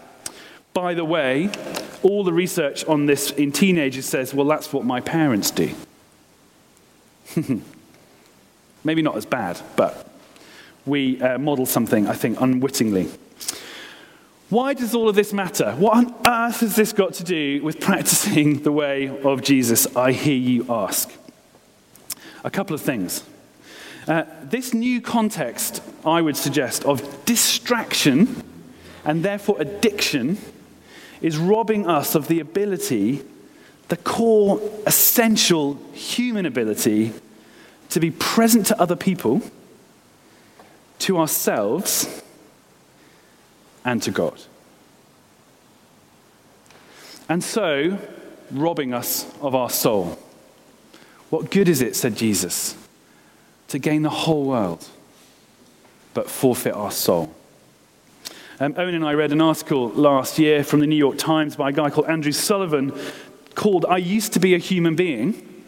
By 0.77 0.93
the 0.93 1.07
way, 1.07 1.49
all 2.03 2.23
the 2.23 2.35
research 2.35 2.85
on 2.85 3.07
this 3.07 3.31
in 3.31 3.51
teenagers 3.51 4.05
says, 4.05 4.35
well, 4.35 4.47
that's 4.47 4.75
what 4.75 4.85
my 4.85 5.01
parents 5.01 5.51
do. 5.51 5.71
Maybe 8.85 9.01
not 9.01 9.17
as 9.17 9.25
bad, 9.25 9.59
but 9.77 10.07
we 10.85 11.19
uh, 11.23 11.39
model 11.39 11.65
something, 11.65 12.07
I 12.07 12.13
think, 12.13 12.39
unwittingly. 12.43 13.09
Why 14.51 14.75
does 14.75 14.95
all 14.95 15.09
of 15.09 15.15
this 15.15 15.33
matter? 15.33 15.73
What 15.77 15.97
on 15.97 16.15
earth 16.27 16.61
has 16.61 16.77
this 16.77 16.93
got 16.93 17.15
to 17.15 17.25
do 17.25 17.63
with 17.63 17.81
practicing 17.81 18.63
the 18.63 18.71
way 18.71 19.09
of 19.23 19.41
Jesus? 19.41 19.97
I 19.97 20.13
hear 20.13 20.37
you 20.37 20.67
ask. 20.69 21.11
A 22.45 22.51
couple 22.51 22.75
of 22.75 22.83
things. 22.83 23.25
Uh, 24.07 24.25
this 24.43 24.75
new 24.75 25.01
context, 25.01 25.83
I 26.05 26.21
would 26.21 26.37
suggest, 26.37 26.85
of 26.85 27.25
distraction 27.25 28.43
and 29.07 29.23
therefore 29.23 29.57
addiction 29.59 30.37
is 31.21 31.37
robbing 31.37 31.87
us 31.87 32.15
of 32.15 32.29
the 32.29 32.41
ability, 32.41 33.23
the 33.89 33.97
core, 33.97 34.61
essential 34.87 35.75
human 35.93 36.47
ability, 36.47 37.13
to 37.91 38.01
be 38.01 38.11
present 38.11 38.67
to 38.67 38.81
other 38.81 38.97
people, 38.97 39.43
to 40.99 41.19
ourselves, 41.19 42.23
and 43.85 44.03
to 44.03 44.11
God. 44.11 44.41
And 47.29 47.43
so, 47.43 47.99
robbing 48.51 48.95
us 48.95 49.27
of 49.41 49.55
our 49.55 49.71
soul. 49.71 50.19
What 51.31 51.51
good 51.51 51.69
is 51.69 51.83
it, 51.83 51.97
said 51.97 52.17
Jesus, 52.17 52.77
to 53.69 53.79
gain 53.79 54.03
the 54.03 54.11
whole 54.11 54.45
world 54.45 54.89
but 56.15 56.31
forfeit 56.31 56.75
our 56.75 56.91
soul? 56.91 57.36
Um, 58.59 58.73
Owen 58.79 58.95
and 58.95 59.05
I 59.05 59.13
read 59.13 59.33
an 59.33 59.43
article 59.43 59.91
last 59.91 60.39
year 60.39 60.65
from 60.65 60.81
the 60.81 60.87
New 60.87 60.97
York 60.97 61.19
Times 61.19 61.57
by 61.57 61.69
a 61.69 61.73
guy 61.73 61.91
called 61.91 62.07
Andrew 62.07 62.33
Sullivan 62.33 62.99
called 63.55 63.85
I 63.85 63.99
Used 63.99 64.33
to 64.33 64.41
Be 64.41 64.55
a 64.55 64.59
Human 64.59 64.97
Being. 64.97 65.65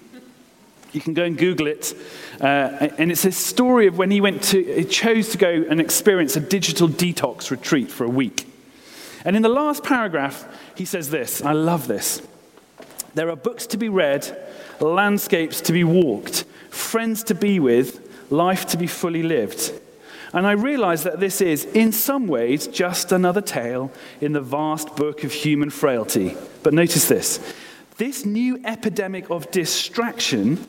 You 0.92 1.02
can 1.02 1.12
go 1.12 1.24
and 1.24 1.36
Google 1.36 1.66
it. 1.66 1.94
Uh, 2.40 2.88
and 2.96 3.12
it's 3.12 3.26
a 3.26 3.32
story 3.32 3.88
of 3.88 3.98
when 3.98 4.10
he 4.10 4.22
went 4.22 4.42
to, 4.44 4.62
he 4.62 4.84
chose 4.84 5.28
to 5.32 5.38
go 5.38 5.66
and 5.68 5.82
experience 5.82 6.34
a 6.36 6.40
digital 6.40 6.88
detox 6.88 7.50
retreat 7.50 7.90
for 7.90 8.04
a 8.04 8.08
week. 8.08 8.50
And 9.22 9.36
in 9.36 9.42
the 9.42 9.50
last 9.50 9.84
paragraph, 9.84 10.46
he 10.74 10.86
says 10.86 11.10
this 11.10 11.42
I 11.42 11.52
love 11.52 11.88
this. 11.88 12.22
There 13.12 13.28
are 13.28 13.36
books 13.36 13.66
to 13.66 13.76
be 13.76 13.90
read, 13.90 14.34
landscapes 14.80 15.60
to 15.62 15.74
be 15.74 15.84
walked, 15.84 16.46
friends 16.70 17.22
to 17.24 17.34
be 17.34 17.60
with, 17.60 18.32
life 18.32 18.64
to 18.68 18.78
be 18.78 18.86
fully 18.86 19.22
lived. 19.22 19.72
And 20.32 20.46
I 20.46 20.52
realize 20.52 21.04
that 21.04 21.20
this 21.20 21.40
is, 21.40 21.64
in 21.64 21.92
some 21.92 22.26
ways, 22.26 22.66
just 22.66 23.12
another 23.12 23.40
tale 23.40 23.90
in 24.20 24.32
the 24.32 24.40
vast 24.40 24.94
book 24.94 25.24
of 25.24 25.32
human 25.32 25.70
frailty. 25.70 26.36
But 26.62 26.74
notice 26.74 27.08
this 27.08 27.54
this 27.96 28.24
new 28.24 28.60
epidemic 28.64 29.28
of 29.28 29.50
distraction 29.50 30.68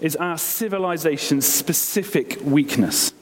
is 0.00 0.16
our 0.16 0.36
civilization's 0.36 1.46
specific 1.46 2.38
weakness. 2.42 3.12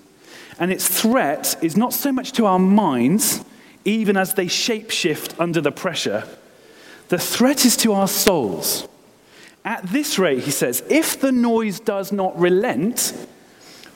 And 0.58 0.72
its 0.72 0.88
threat 0.88 1.56
is 1.62 1.76
not 1.76 1.92
so 1.92 2.10
much 2.10 2.32
to 2.32 2.46
our 2.46 2.58
minds, 2.58 3.44
even 3.84 4.16
as 4.16 4.34
they 4.34 4.46
shapeshift 4.46 5.38
under 5.38 5.60
the 5.60 5.72
pressure, 5.72 6.26
the 7.08 7.18
threat 7.18 7.66
is 7.66 7.76
to 7.78 7.92
our 7.92 8.08
souls. 8.08 8.88
At 9.64 9.82
this 9.84 10.18
rate, 10.18 10.44
he 10.44 10.50
says, 10.50 10.82
if 10.88 11.20
the 11.20 11.32
noise 11.32 11.80
does 11.80 12.12
not 12.12 12.38
relent, 12.38 13.14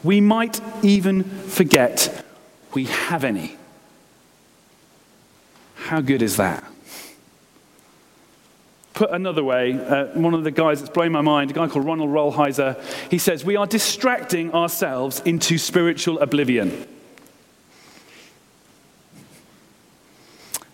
we 0.02 0.20
might 0.20 0.60
even 0.82 1.24
forget 1.24 2.24
we 2.74 2.84
have 2.84 3.24
any. 3.24 3.56
How 5.74 6.00
good 6.00 6.22
is 6.22 6.36
that? 6.36 6.64
Put 8.94 9.10
another 9.10 9.44
way, 9.44 9.74
uh, 9.74 10.06
one 10.06 10.34
of 10.34 10.42
the 10.42 10.50
guys 10.50 10.80
that's 10.80 10.92
blowing 10.92 11.12
my 11.12 11.20
mind, 11.20 11.52
a 11.52 11.54
guy 11.54 11.68
called 11.68 11.86
Ronald 11.86 12.10
Rolheiser, 12.10 12.82
he 13.10 13.18
says, 13.18 13.44
We 13.44 13.56
are 13.56 13.66
distracting 13.66 14.52
ourselves 14.52 15.20
into 15.24 15.56
spiritual 15.56 16.18
oblivion. 16.18 16.86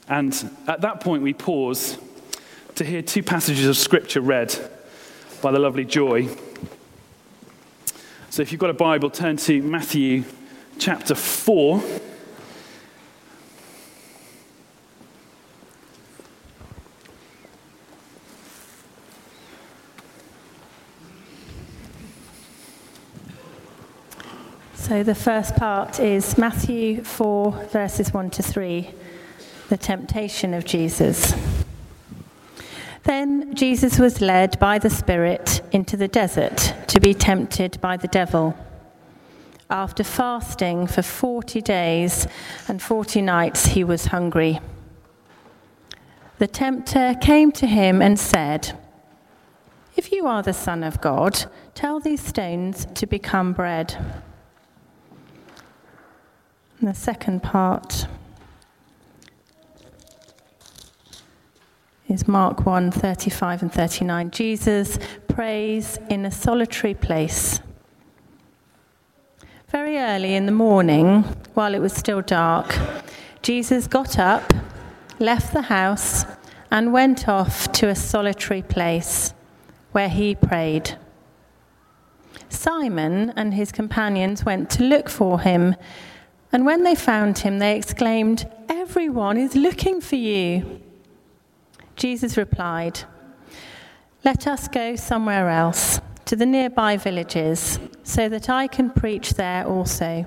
And 0.08 0.50
at 0.66 0.80
that 0.80 1.00
point, 1.00 1.22
we 1.22 1.32
pause 1.32 1.98
to 2.76 2.84
hear 2.84 3.02
two 3.02 3.22
passages 3.22 3.66
of 3.66 3.76
scripture 3.76 4.20
read 4.20 4.54
by 5.40 5.52
the 5.52 5.58
lovely 5.58 5.84
Joy. 5.84 6.28
So 8.34 8.42
if 8.42 8.50
you've 8.50 8.60
got 8.60 8.70
a 8.70 8.74
Bible, 8.74 9.10
turn 9.10 9.36
to 9.36 9.62
Matthew 9.62 10.24
chapter 10.80 11.14
4. 11.14 11.80
So 24.74 25.04
the 25.04 25.14
first 25.14 25.54
part 25.54 26.00
is 26.00 26.36
Matthew 26.36 27.04
4, 27.04 27.52
verses 27.70 28.12
1 28.12 28.30
to 28.30 28.42
3, 28.42 28.90
the 29.68 29.76
temptation 29.76 30.54
of 30.54 30.64
Jesus. 30.64 31.53
Then 33.04 33.54
Jesus 33.54 33.98
was 33.98 34.22
led 34.22 34.58
by 34.58 34.78
the 34.78 34.88
Spirit 34.88 35.60
into 35.72 35.94
the 35.96 36.08
desert 36.08 36.74
to 36.88 37.00
be 37.00 37.12
tempted 37.12 37.78
by 37.82 37.98
the 37.98 38.08
devil. 38.08 38.56
After 39.68 40.02
fasting 40.02 40.86
for 40.86 41.02
40 41.02 41.60
days 41.60 42.26
and 42.66 42.80
40 42.80 43.20
nights, 43.20 43.66
he 43.66 43.84
was 43.84 44.06
hungry. 44.06 44.58
The 46.38 46.46
tempter 46.46 47.14
came 47.20 47.52
to 47.52 47.66
him 47.66 48.00
and 48.00 48.18
said, 48.18 48.78
If 49.96 50.10
you 50.10 50.26
are 50.26 50.42
the 50.42 50.54
Son 50.54 50.82
of 50.82 51.00
God, 51.02 51.44
tell 51.74 52.00
these 52.00 52.24
stones 52.24 52.86
to 52.94 53.06
become 53.06 53.52
bread. 53.52 53.96
And 56.80 56.88
the 56.88 56.94
second 56.94 57.42
part 57.42 58.06
is 62.08 62.28
Mark 62.28 62.66
1 62.66 62.90
35 62.90 63.62
and 63.62 63.72
39. 63.72 64.30
Jesus 64.30 64.98
prays 65.28 65.98
in 66.08 66.24
a 66.24 66.30
solitary 66.30 66.94
place. 66.94 67.60
Very 69.68 69.98
early 69.98 70.34
in 70.34 70.46
the 70.46 70.52
morning, 70.52 71.22
while 71.54 71.74
it 71.74 71.80
was 71.80 71.92
still 71.92 72.20
dark, 72.20 72.78
Jesus 73.42 73.86
got 73.86 74.18
up, 74.18 74.52
left 75.18 75.52
the 75.52 75.62
house, 75.62 76.24
and 76.70 76.92
went 76.92 77.28
off 77.28 77.70
to 77.72 77.88
a 77.88 77.94
solitary 77.94 78.62
place 78.62 79.34
where 79.92 80.08
he 80.08 80.34
prayed. 80.34 80.96
Simon 82.48 83.32
and 83.36 83.54
his 83.54 83.72
companions 83.72 84.44
went 84.44 84.70
to 84.70 84.82
look 84.82 85.08
for 85.08 85.40
him 85.40 85.74
and 86.54 86.64
when 86.64 86.84
they 86.84 86.94
found 86.94 87.38
him, 87.38 87.58
they 87.58 87.76
exclaimed, 87.76 88.48
Everyone 88.68 89.36
is 89.36 89.56
looking 89.56 90.00
for 90.00 90.14
you. 90.14 90.80
Jesus 91.96 92.36
replied, 92.36 93.00
Let 94.24 94.46
us 94.46 94.68
go 94.68 94.96
somewhere 94.96 95.48
else, 95.48 96.00
to 96.26 96.36
the 96.36 96.46
nearby 96.46 96.96
villages, 96.96 97.78
so 98.02 98.28
that 98.28 98.48
I 98.48 98.66
can 98.66 98.90
preach 98.90 99.34
there 99.34 99.66
also. 99.66 100.26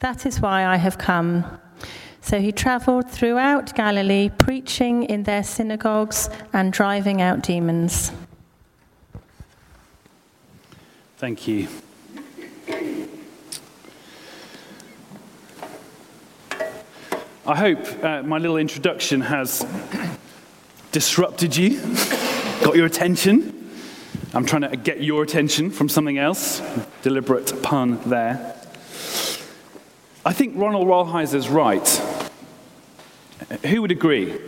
That 0.00 0.26
is 0.26 0.40
why 0.40 0.66
I 0.66 0.76
have 0.76 0.98
come. 0.98 1.44
So 2.20 2.40
he 2.40 2.52
traveled 2.52 3.10
throughout 3.10 3.74
Galilee, 3.74 4.30
preaching 4.30 5.04
in 5.04 5.24
their 5.24 5.42
synagogues 5.42 6.30
and 6.52 6.72
driving 6.72 7.20
out 7.20 7.42
demons. 7.42 8.12
Thank 11.18 11.46
you. 11.46 11.68
I 17.44 17.56
hope 17.56 18.04
uh, 18.04 18.22
my 18.22 18.38
little 18.38 18.56
introduction 18.56 19.20
has 19.20 19.66
disrupted 20.92 21.56
you, 21.56 21.80
got 22.62 22.76
your 22.76 22.86
attention. 22.86 23.70
I'm 24.34 24.44
trying 24.46 24.62
to 24.62 24.76
get 24.76 25.02
your 25.02 25.22
attention 25.22 25.70
from 25.70 25.88
something 25.88 26.18
else. 26.18 26.62
Deliberate 27.02 27.62
pun 27.62 27.98
there. 28.08 28.56
I 30.24 30.32
think 30.32 30.56
Ronald 30.56 30.86
Rolheiser's 30.86 31.48
right. 31.48 31.88
Who 33.66 33.82
would 33.82 33.90
agree? 33.90 34.38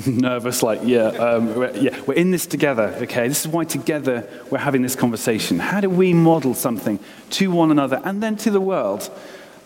Nervous, 0.06 0.62
like, 0.62 0.80
yeah, 0.82 1.06
um, 1.06 1.54
we're, 1.54 1.76
yeah, 1.76 2.00
we're 2.02 2.14
in 2.14 2.30
this 2.30 2.46
together, 2.46 2.94
okay? 3.02 3.28
This 3.28 3.46
is 3.46 3.48
why 3.48 3.64
together 3.64 4.28
we're 4.50 4.58
having 4.58 4.82
this 4.82 4.96
conversation. 4.96 5.58
How 5.58 5.80
do 5.80 5.88
we 5.88 6.12
model 6.12 6.54
something 6.54 6.98
to 7.30 7.50
one 7.50 7.70
another 7.70 8.02
and 8.04 8.22
then 8.22 8.36
to 8.38 8.50
the 8.50 8.60
world 8.60 9.08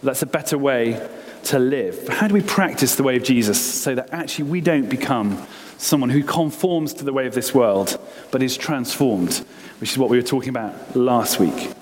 that's 0.03 0.23
a 0.23 0.27
better 0.27 0.57
way 0.57 1.01
to 1.45 1.59
live? 1.59 2.09
How 2.09 2.29
do 2.29 2.35
we 2.35 2.43
practice 2.43 2.97
the 2.97 3.03
way 3.03 3.17
of 3.17 3.23
Jesus 3.23 3.61
so 3.61 3.95
that 3.95 4.13
actually 4.13 4.51
we 4.51 4.61
don't 4.61 4.89
become 4.89 5.47
someone 5.79 6.11
who 6.11 6.23
conforms 6.23 6.93
to 6.95 7.05
the 7.05 7.13
way 7.13 7.27
of 7.27 7.35
this 7.35 7.55
world 7.55 7.99
but 8.31 8.43
is 8.43 8.57
transformed, 8.57 9.45
which 9.81 9.93
is 9.93 9.99
what 9.99 10.11
we 10.11 10.17
were 10.17 10.23
talking 10.23 10.51
about 10.51 10.97
last 10.97 11.39
week? 11.39 11.73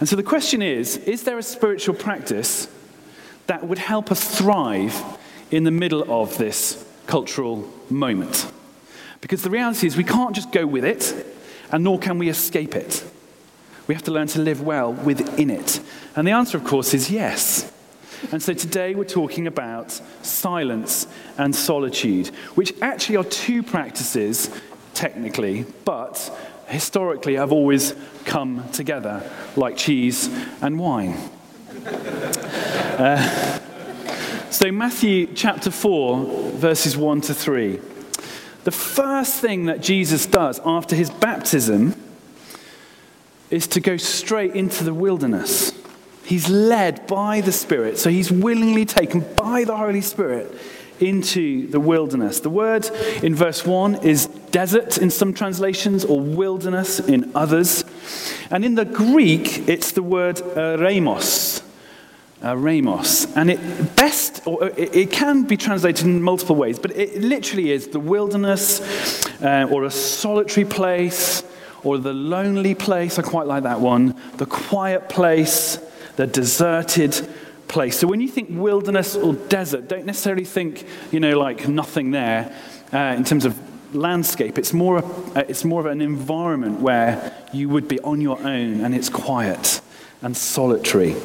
And 0.00 0.08
so 0.08 0.16
the 0.16 0.22
question 0.22 0.62
is 0.62 0.96
is 0.98 1.24
there 1.24 1.38
a 1.38 1.42
spiritual 1.42 1.94
practice 1.94 2.68
that 3.46 3.66
would 3.66 3.78
help 3.78 4.10
us 4.10 4.38
thrive 4.38 5.00
in 5.50 5.64
the 5.64 5.70
middle 5.70 6.04
of 6.12 6.38
this 6.38 6.84
cultural 7.06 7.72
moment? 7.90 8.50
Because 9.20 9.42
the 9.42 9.50
reality 9.50 9.86
is 9.86 9.96
we 9.96 10.04
can't 10.04 10.34
just 10.34 10.52
go 10.52 10.66
with 10.66 10.84
it, 10.84 11.26
and 11.72 11.84
nor 11.84 11.98
can 11.98 12.18
we 12.18 12.28
escape 12.28 12.74
it. 12.74 13.04
We 13.86 13.94
have 13.94 14.04
to 14.04 14.10
learn 14.10 14.26
to 14.28 14.40
live 14.40 14.60
well 14.60 14.92
within 14.92 15.50
it. 15.50 15.80
And 16.14 16.26
the 16.26 16.32
answer, 16.32 16.58
of 16.58 16.64
course, 16.64 16.92
is 16.92 17.10
yes. 17.10 17.72
And 18.32 18.42
so 18.42 18.52
today 18.52 18.94
we're 18.94 19.04
talking 19.04 19.46
about 19.46 19.92
silence 20.22 21.06
and 21.38 21.54
solitude, 21.54 22.28
which 22.56 22.72
actually 22.82 23.16
are 23.16 23.24
two 23.24 23.62
practices, 23.62 24.50
technically, 24.94 25.64
but 25.84 26.36
historically 26.66 27.34
have 27.34 27.52
always 27.52 27.94
come 28.24 28.68
together, 28.72 29.22
like 29.54 29.76
cheese 29.76 30.28
and 30.60 30.78
wine. 30.78 31.16
Uh, 31.86 33.60
so, 34.50 34.72
Matthew 34.72 35.26
chapter 35.34 35.70
4, 35.70 36.52
verses 36.52 36.96
1 36.96 37.20
to 37.22 37.34
3. 37.34 37.78
The 38.64 38.70
first 38.72 39.40
thing 39.40 39.66
that 39.66 39.80
Jesus 39.80 40.26
does 40.26 40.60
after 40.64 40.96
his 40.96 41.10
baptism 41.10 41.94
is 43.50 43.68
to 43.68 43.80
go 43.80 43.96
straight 43.96 44.54
into 44.56 44.82
the 44.82 44.94
wilderness. 44.94 45.75
He's 46.26 46.48
led 46.48 47.06
by 47.06 47.40
the 47.40 47.52
Spirit, 47.52 47.98
so 47.98 48.10
he's 48.10 48.32
willingly 48.32 48.84
taken 48.84 49.20
by 49.36 49.62
the 49.62 49.76
Holy 49.76 50.00
Spirit 50.00 50.52
into 50.98 51.68
the 51.68 51.78
wilderness. 51.78 52.40
The 52.40 52.50
word 52.50 52.90
in 53.22 53.34
verse 53.34 53.64
1 53.64 54.02
is 54.02 54.26
desert 54.26 54.98
in 54.98 55.10
some 55.10 55.34
translations 55.34 56.04
or 56.04 56.20
wilderness 56.20 56.98
in 56.98 57.30
others. 57.34 57.84
And 58.50 58.64
in 58.64 58.74
the 58.74 58.84
Greek, 58.84 59.68
it's 59.68 59.92
the 59.92 60.02
word 60.02 60.40
uh, 60.40 60.78
eremos. 60.78 61.62
Eremos. 62.42 63.26
Uh, 63.28 63.40
and 63.40 63.50
it 63.50 63.96
best, 63.96 64.46
or 64.46 64.64
uh, 64.64 64.70
it 64.76 65.12
can 65.12 65.44
be 65.44 65.56
translated 65.56 66.06
in 66.06 66.22
multiple 66.22 66.56
ways, 66.56 66.78
but 66.78 66.90
it 66.96 67.20
literally 67.20 67.70
is 67.70 67.88
the 67.88 68.00
wilderness 68.00 68.80
uh, 69.42 69.68
or 69.70 69.84
a 69.84 69.90
solitary 69.90 70.66
place 70.66 71.44
or 71.84 71.98
the 71.98 72.12
lonely 72.12 72.74
place. 72.74 73.18
I 73.18 73.22
quite 73.22 73.46
like 73.46 73.62
that 73.62 73.80
one. 73.80 74.20
The 74.38 74.46
quiet 74.46 75.08
place, 75.08 75.78
the 76.16 76.26
deserted 76.26 77.28
place. 77.68 77.98
So 77.98 78.06
when 78.06 78.20
you 78.20 78.28
think 78.28 78.48
wilderness 78.50 79.16
or 79.16 79.34
desert, 79.34 79.88
don't 79.88 80.06
necessarily 80.06 80.44
think, 80.44 80.86
you 81.10 81.20
know, 81.20 81.38
like 81.38 81.68
nothing 81.68 82.10
there 82.10 82.54
uh, 82.92 83.14
in 83.16 83.24
terms 83.24 83.44
of 83.44 83.58
landscape. 83.94 84.58
It's 84.58 84.72
more, 84.72 84.98
uh, 84.98 85.44
it's 85.48 85.64
more 85.64 85.80
of 85.80 85.86
an 85.86 86.00
environment 86.00 86.80
where 86.80 87.34
you 87.52 87.68
would 87.68 87.88
be 87.88 88.00
on 88.00 88.20
your 88.20 88.38
own 88.38 88.80
and 88.80 88.94
it's 88.94 89.08
quiet 89.08 89.80
and 90.22 90.36
solitary. 90.36 91.16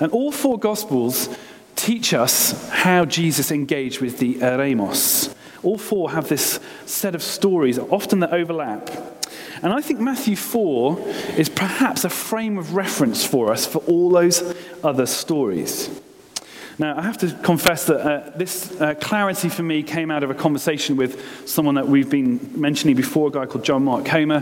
And 0.00 0.12
all 0.12 0.32
four 0.32 0.58
Gospels 0.58 1.28
teach 1.76 2.12
us 2.12 2.68
how 2.70 3.04
Jesus 3.04 3.50
engaged 3.50 4.00
with 4.00 4.18
the 4.18 4.36
eremos. 4.36 5.34
All 5.62 5.78
four 5.78 6.10
have 6.12 6.28
this 6.28 6.60
set 6.86 7.14
of 7.14 7.22
stories, 7.22 7.78
often 7.78 8.20
that 8.20 8.32
overlap. 8.32 8.90
And 9.62 9.72
I 9.72 9.80
think 9.80 10.00
Matthew 10.00 10.36
4 10.36 10.98
is 11.36 11.48
perhaps 11.48 12.04
a 12.04 12.10
frame 12.10 12.58
of 12.58 12.74
reference 12.74 13.24
for 13.24 13.52
us 13.52 13.66
for 13.66 13.78
all 13.80 14.10
those 14.10 14.54
other 14.84 15.06
stories. 15.06 15.90
Now, 16.80 16.96
I 16.96 17.02
have 17.02 17.18
to 17.18 17.34
confess 17.42 17.86
that 17.86 18.00
uh, 18.00 18.30
this 18.36 18.80
uh, 18.80 18.94
clarity 18.94 19.48
for 19.48 19.64
me 19.64 19.82
came 19.82 20.12
out 20.12 20.22
of 20.22 20.30
a 20.30 20.34
conversation 20.34 20.96
with 20.96 21.48
someone 21.48 21.74
that 21.74 21.88
we've 21.88 22.08
been 22.08 22.52
mentioning 22.54 22.94
before, 22.94 23.28
a 23.28 23.30
guy 23.32 23.46
called 23.46 23.64
John 23.64 23.82
Mark 23.82 24.04
Comer, 24.04 24.40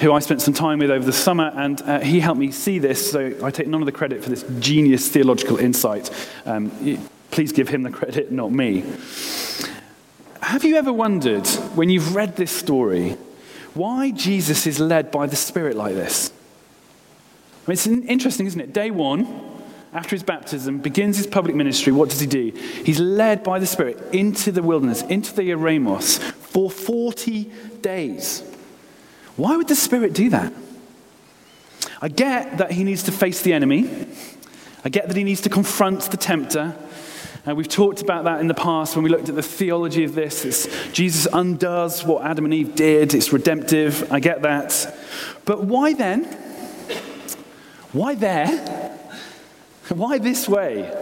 who 0.00 0.12
I 0.12 0.18
spent 0.18 0.42
some 0.42 0.54
time 0.54 0.80
with 0.80 0.90
over 0.90 1.06
the 1.06 1.12
summer, 1.12 1.52
and 1.54 1.80
uh, 1.82 2.00
he 2.00 2.18
helped 2.18 2.40
me 2.40 2.50
see 2.50 2.80
this, 2.80 3.12
so 3.12 3.32
I 3.44 3.52
take 3.52 3.68
none 3.68 3.80
of 3.80 3.86
the 3.86 3.92
credit 3.92 4.24
for 4.24 4.30
this 4.30 4.44
genius 4.58 5.08
theological 5.08 5.56
insight. 5.58 6.10
Um, 6.46 7.08
please 7.30 7.52
give 7.52 7.68
him 7.68 7.84
the 7.84 7.90
credit, 7.90 8.32
not 8.32 8.50
me. 8.50 8.82
Have 10.42 10.64
you 10.64 10.74
ever 10.76 10.92
wondered, 10.92 11.46
when 11.76 11.90
you've 11.90 12.16
read 12.16 12.34
this 12.34 12.50
story, 12.50 13.16
why 13.74 14.10
Jesus 14.10 14.66
is 14.66 14.80
led 14.80 15.10
by 15.10 15.26
the 15.26 15.36
Spirit 15.36 15.76
like 15.76 15.94
this? 15.94 16.30
I 17.66 17.70
mean, 17.70 17.74
it's 17.74 17.86
interesting, 17.86 18.46
isn't 18.46 18.60
it? 18.60 18.72
Day 18.72 18.90
one, 18.90 19.26
after 19.92 20.10
his 20.16 20.22
baptism, 20.22 20.78
begins 20.78 21.16
his 21.16 21.26
public 21.26 21.54
ministry. 21.54 21.92
What 21.92 22.10
does 22.10 22.20
he 22.20 22.26
do? 22.26 22.52
He's 22.84 23.00
led 23.00 23.42
by 23.42 23.58
the 23.58 23.66
Spirit 23.66 23.98
into 24.12 24.52
the 24.52 24.62
wilderness, 24.62 25.02
into 25.02 25.34
the 25.34 25.42
Eremos, 25.42 26.18
for 26.18 26.70
40 26.70 27.50
days. 27.82 28.42
Why 29.36 29.56
would 29.56 29.68
the 29.68 29.76
Spirit 29.76 30.14
do 30.14 30.30
that? 30.30 30.52
I 32.00 32.08
get 32.08 32.58
that 32.58 32.72
he 32.72 32.84
needs 32.84 33.02
to 33.04 33.12
face 33.12 33.42
the 33.42 33.52
enemy. 33.52 34.06
I 34.84 34.88
get 34.88 35.08
that 35.08 35.16
he 35.16 35.24
needs 35.24 35.40
to 35.42 35.48
confront 35.48 36.02
the 36.02 36.16
tempter. 36.16 36.76
Uh, 37.48 37.54
we've 37.54 37.68
talked 37.68 38.02
about 38.02 38.24
that 38.24 38.40
in 38.40 38.46
the 38.46 38.52
past 38.52 38.94
when 38.94 39.02
we 39.02 39.08
looked 39.08 39.30
at 39.30 39.34
the 39.34 39.42
theology 39.42 40.04
of 40.04 40.14
this. 40.14 40.44
It's, 40.44 40.92
Jesus 40.92 41.26
undoes 41.32 42.04
what 42.04 42.22
Adam 42.22 42.44
and 42.44 42.52
Eve 42.52 42.74
did, 42.74 43.14
it's 43.14 43.32
redemptive. 43.32 44.12
I 44.12 44.20
get 44.20 44.42
that. 44.42 44.94
But 45.46 45.64
why 45.64 45.94
then? 45.94 46.24
Why 47.92 48.16
there? 48.16 48.48
Why 49.88 50.18
this 50.18 50.46
way? 50.46 50.94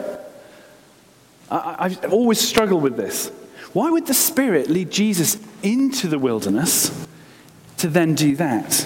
I, 1.51 1.89
have 1.89 2.13
always 2.13 2.41
struggled 2.41 2.83
with 2.83 2.97
this. 2.97 3.33
Why 3.73 3.91
would 3.91 4.07
the 4.07 4.15
Spirit 4.15 4.71
lead 4.71 4.93
Jesus 4.93 5.39
into 5.65 6.07
the 6.07 6.19
wilderness 6.19 7.07
to 7.79 7.89
then 7.89 8.15
do 8.15 8.37
that? 8.37 8.83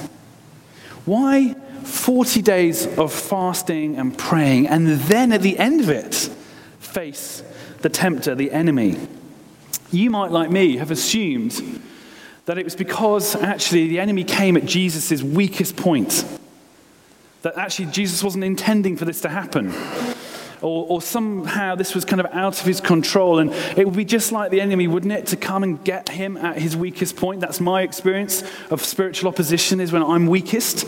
Why 1.05 1.55
40 1.85 2.41
days 2.41 2.87
of 2.97 3.13
fasting 3.13 3.97
and 3.97 4.17
praying 4.17 4.69
and 4.69 4.87
then 4.87 5.33
at 5.33 5.43
the 5.43 5.59
end 5.59 5.83
of 5.83 5.91
it 5.91 6.15
face 6.79 7.43
the 7.81 7.89
tempter, 7.89 8.35
the 8.35 8.53
enemy. 8.53 8.99
You 9.91 10.11
might, 10.11 10.31
like 10.31 10.51
me, 10.51 10.77
have 10.77 10.91
assumed 10.91 11.83
that 12.47 12.59
it 12.59 12.65
was 12.65 12.75
because 12.75 13.35
actually 13.37 13.89
the 13.89 14.01
enemy 14.01 14.25
came 14.25 14.57
at 14.57 14.65
Jesus' 14.65 15.23
weakest 15.23 15.77
point. 15.77 16.25
That 17.43 17.57
actually 17.57 17.87
Jesus 17.87 18.23
wasn't 18.23 18.45
intending 18.45 18.97
for 18.97 19.05
this 19.05 19.21
to 19.23 19.29
happen. 19.29 19.73
Or, 20.63 20.87
or, 20.89 21.01
somehow 21.01 21.75
this 21.75 21.95
was 21.95 22.05
kind 22.05 22.21
of 22.21 22.27
out 22.35 22.61
of 22.61 22.67
his 22.67 22.83
control. 22.83 23.39
And 23.39 23.51
it 23.79 23.87
would 23.87 23.97
be 23.97 24.05
just 24.05 24.31
like 24.31 24.51
the 24.51 24.61
enemy, 24.61 24.89
wouldn't 24.89 25.13
it, 25.13 25.29
to 25.29 25.37
come 25.37 25.63
and 25.63 25.83
get 25.85 26.11
him 26.11 26.37
at 26.37 26.59
his 26.59 26.77
weakest 26.77 27.17
point? 27.17 27.41
That's 27.41 27.61
my 27.61 27.81
experience 27.81 28.43
of 28.69 28.85
spiritual 28.85 29.29
opposition, 29.29 29.81
is 29.81 29.91
when 29.91 30.03
I'm 30.03 30.27
weakest. 30.27 30.87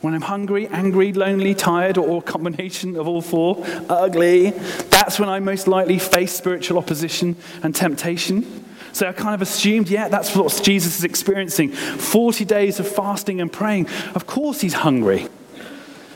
When 0.00 0.14
I'm 0.14 0.22
hungry, 0.22 0.66
angry, 0.68 1.12
lonely, 1.12 1.54
tired, 1.54 1.98
or 1.98 2.18
a 2.18 2.22
combination 2.22 2.96
of 2.96 3.06
all 3.06 3.20
four, 3.20 3.62
ugly, 3.88 4.50
that's 4.50 5.20
when 5.20 5.28
I 5.28 5.40
most 5.40 5.68
likely 5.68 5.98
face 5.98 6.32
spiritual 6.32 6.78
opposition 6.78 7.36
and 7.62 7.74
temptation. 7.74 8.64
So 8.92 9.06
I 9.06 9.12
kind 9.12 9.34
of 9.34 9.42
assumed, 9.42 9.88
yeah, 9.88 10.08
that's 10.08 10.34
what 10.34 10.58
Jesus 10.62 10.98
is 10.98 11.04
experiencing 11.04 11.70
40 11.70 12.44
days 12.46 12.80
of 12.80 12.88
fasting 12.88 13.40
and 13.40 13.52
praying. 13.52 13.88
Of 14.14 14.26
course, 14.26 14.62
he's 14.62 14.74
hungry. 14.74 15.28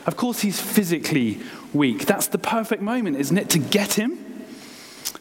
Of 0.05 0.17
course, 0.17 0.41
he's 0.41 0.59
physically 0.59 1.39
weak. 1.73 2.05
That's 2.05 2.27
the 2.27 2.37
perfect 2.37 2.81
moment, 2.81 3.17
isn't 3.17 3.37
it, 3.37 3.49
to 3.51 3.59
get 3.59 3.93
him? 3.93 4.19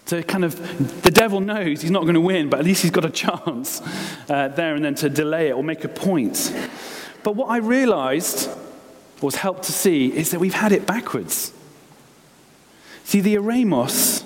To 0.07 0.23
kind 0.23 0.45
of, 0.45 1.03
the 1.03 1.11
devil 1.11 1.41
knows 1.41 1.83
he's 1.83 1.91
not 1.91 2.03
going 2.03 2.15
to 2.15 2.21
win, 2.21 2.51
but 2.51 2.61
at 2.61 2.67
least 2.67 2.83
he's 2.83 2.91
got 2.91 3.05
a 3.05 3.11
chance 3.25 3.83
uh, 4.29 4.49
there 4.49 4.75
and 4.75 4.85
then 4.85 4.95
to 4.97 5.09
delay 5.09 5.49
it 5.49 5.53
or 5.53 5.63
make 5.63 5.85
a 5.85 5.89
point. 5.89 6.53
But 7.25 7.37
what 7.37 7.49
I 7.49 7.57
realized, 7.57 8.51
was 9.21 9.37
helped 9.37 9.65
to 9.65 9.73
see, 9.73 10.15
is 10.15 10.31
that 10.31 10.39
we've 10.39 10.55
had 10.55 10.71
it 10.71 10.87
backwards. 10.87 11.53
See, 13.05 13.21
the 13.21 13.35
eremos, 13.35 14.23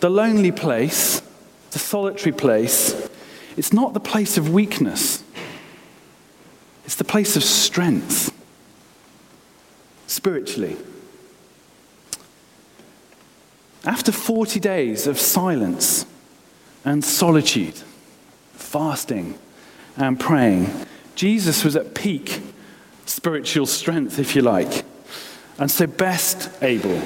the 0.00 0.10
lonely 0.10 0.50
place, 0.50 1.20
the 1.70 1.78
solitary 1.78 2.32
place, 2.32 3.08
it's 3.58 3.72
not 3.72 3.92
the 3.92 4.00
place 4.00 4.38
of 4.38 4.52
weakness, 4.52 5.22
it's 6.86 6.94
the 6.94 7.04
place 7.04 7.36
of 7.36 7.44
strength, 7.44 8.32
spiritually. 10.06 10.76
After 13.84 14.10
40 14.10 14.58
days 14.58 15.06
of 15.06 15.20
silence 15.20 16.06
and 16.82 17.04
solitude, 17.04 17.82
fasting 18.54 19.38
and 19.96 20.18
praying, 20.18 20.70
Jesus 21.16 21.64
was 21.64 21.74
at 21.74 21.94
peak 21.94 22.40
spiritual 23.06 23.66
strength, 23.66 24.18
if 24.18 24.36
you 24.36 24.42
like. 24.42 24.84
And 25.58 25.70
so, 25.70 25.86
best 25.86 26.50
able 26.62 27.00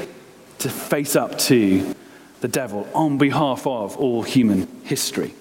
to 0.58 0.68
face 0.68 1.14
up 1.14 1.38
to 1.38 1.94
the 2.40 2.48
devil 2.48 2.88
on 2.94 3.16
behalf 3.16 3.66
of 3.66 3.96
all 3.96 4.22
human 4.22 4.66
history. 4.84 5.34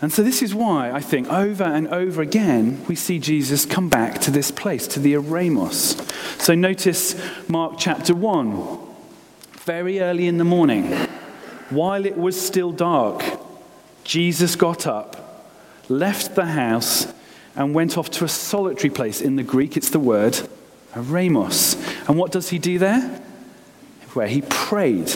And 0.00 0.12
so, 0.12 0.22
this 0.22 0.42
is 0.42 0.54
why 0.54 0.92
I 0.92 1.00
think 1.00 1.30
over 1.30 1.64
and 1.64 1.88
over 1.88 2.22
again 2.22 2.84
we 2.86 2.94
see 2.94 3.18
Jesus 3.18 3.66
come 3.66 3.88
back 3.88 4.20
to 4.20 4.30
this 4.30 4.52
place, 4.52 4.86
to 4.88 5.00
the 5.00 5.14
Eremos. 5.14 6.00
So, 6.40 6.54
notice 6.54 7.20
Mark 7.48 7.74
chapter 7.76 8.14
1. 8.14 8.78
Very 9.64 10.00
early 10.00 10.26
in 10.26 10.38
the 10.38 10.44
morning, 10.44 10.92
while 11.68 12.06
it 12.06 12.16
was 12.16 12.40
still 12.40 12.72
dark, 12.72 13.22
Jesus 14.04 14.56
got 14.56 14.86
up, 14.86 15.19
left 15.90 16.34
the 16.34 16.46
house, 16.46 17.12
and 17.56 17.74
went 17.74 17.98
off 17.98 18.10
to 18.10 18.24
a 18.24 18.28
solitary 18.28 18.90
place. 18.90 19.20
In 19.20 19.36
the 19.36 19.42
Greek, 19.42 19.76
it's 19.76 19.90
the 19.90 19.98
word 19.98 20.40
Eremos. 20.94 21.76
And 22.08 22.16
what 22.16 22.32
does 22.32 22.50
he 22.50 22.58
do 22.58 22.78
there? 22.78 23.22
Where 24.14 24.28
he 24.28 24.42
prayed. 24.42 25.06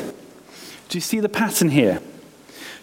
Do 0.88 0.98
you 0.98 1.00
see 1.00 1.20
the 1.20 1.28
pattern 1.28 1.70
here? 1.70 2.00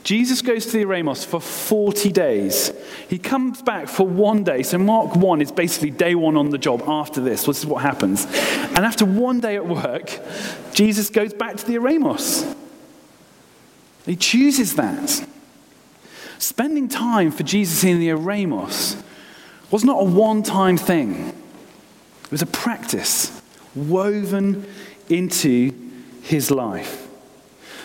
Jesus 0.03 0.41
goes 0.41 0.65
to 0.65 0.71
the 0.71 0.83
Eremos 0.83 1.25
for 1.25 1.39
40 1.39 2.11
days. 2.11 2.71
He 3.07 3.19
comes 3.19 3.61
back 3.61 3.87
for 3.87 4.07
one 4.07 4.43
day. 4.43 4.63
So, 4.63 4.79
Mark 4.79 5.15
1 5.15 5.41
is 5.41 5.51
basically 5.51 5.91
day 5.91 6.15
one 6.15 6.37
on 6.37 6.49
the 6.49 6.57
job 6.57 6.81
after 6.87 7.21
this. 7.21 7.45
This 7.45 7.59
is 7.59 7.65
what 7.67 7.83
happens. 7.83 8.25
And 8.25 8.79
after 8.79 9.05
one 9.05 9.39
day 9.41 9.55
at 9.55 9.67
work, 9.67 10.19
Jesus 10.73 11.09
goes 11.09 11.33
back 11.33 11.57
to 11.57 11.67
the 11.67 11.75
Eremos. 11.75 12.55
He 14.05 14.15
chooses 14.15 14.75
that. 14.75 15.27
Spending 16.41 16.87
time 16.87 17.29
for 17.29 17.43
Jesus 17.43 17.83
in 17.83 17.99
the 17.99 18.09
Eremos 18.09 18.99
was 19.69 19.85
not 19.85 20.01
a 20.01 20.03
one 20.03 20.41
time 20.41 20.75
thing, 20.75 21.29
it 22.23 22.31
was 22.31 22.41
a 22.41 22.47
practice 22.47 23.43
woven 23.75 24.65
into 25.07 25.71
his 26.23 26.49
life. 26.49 27.07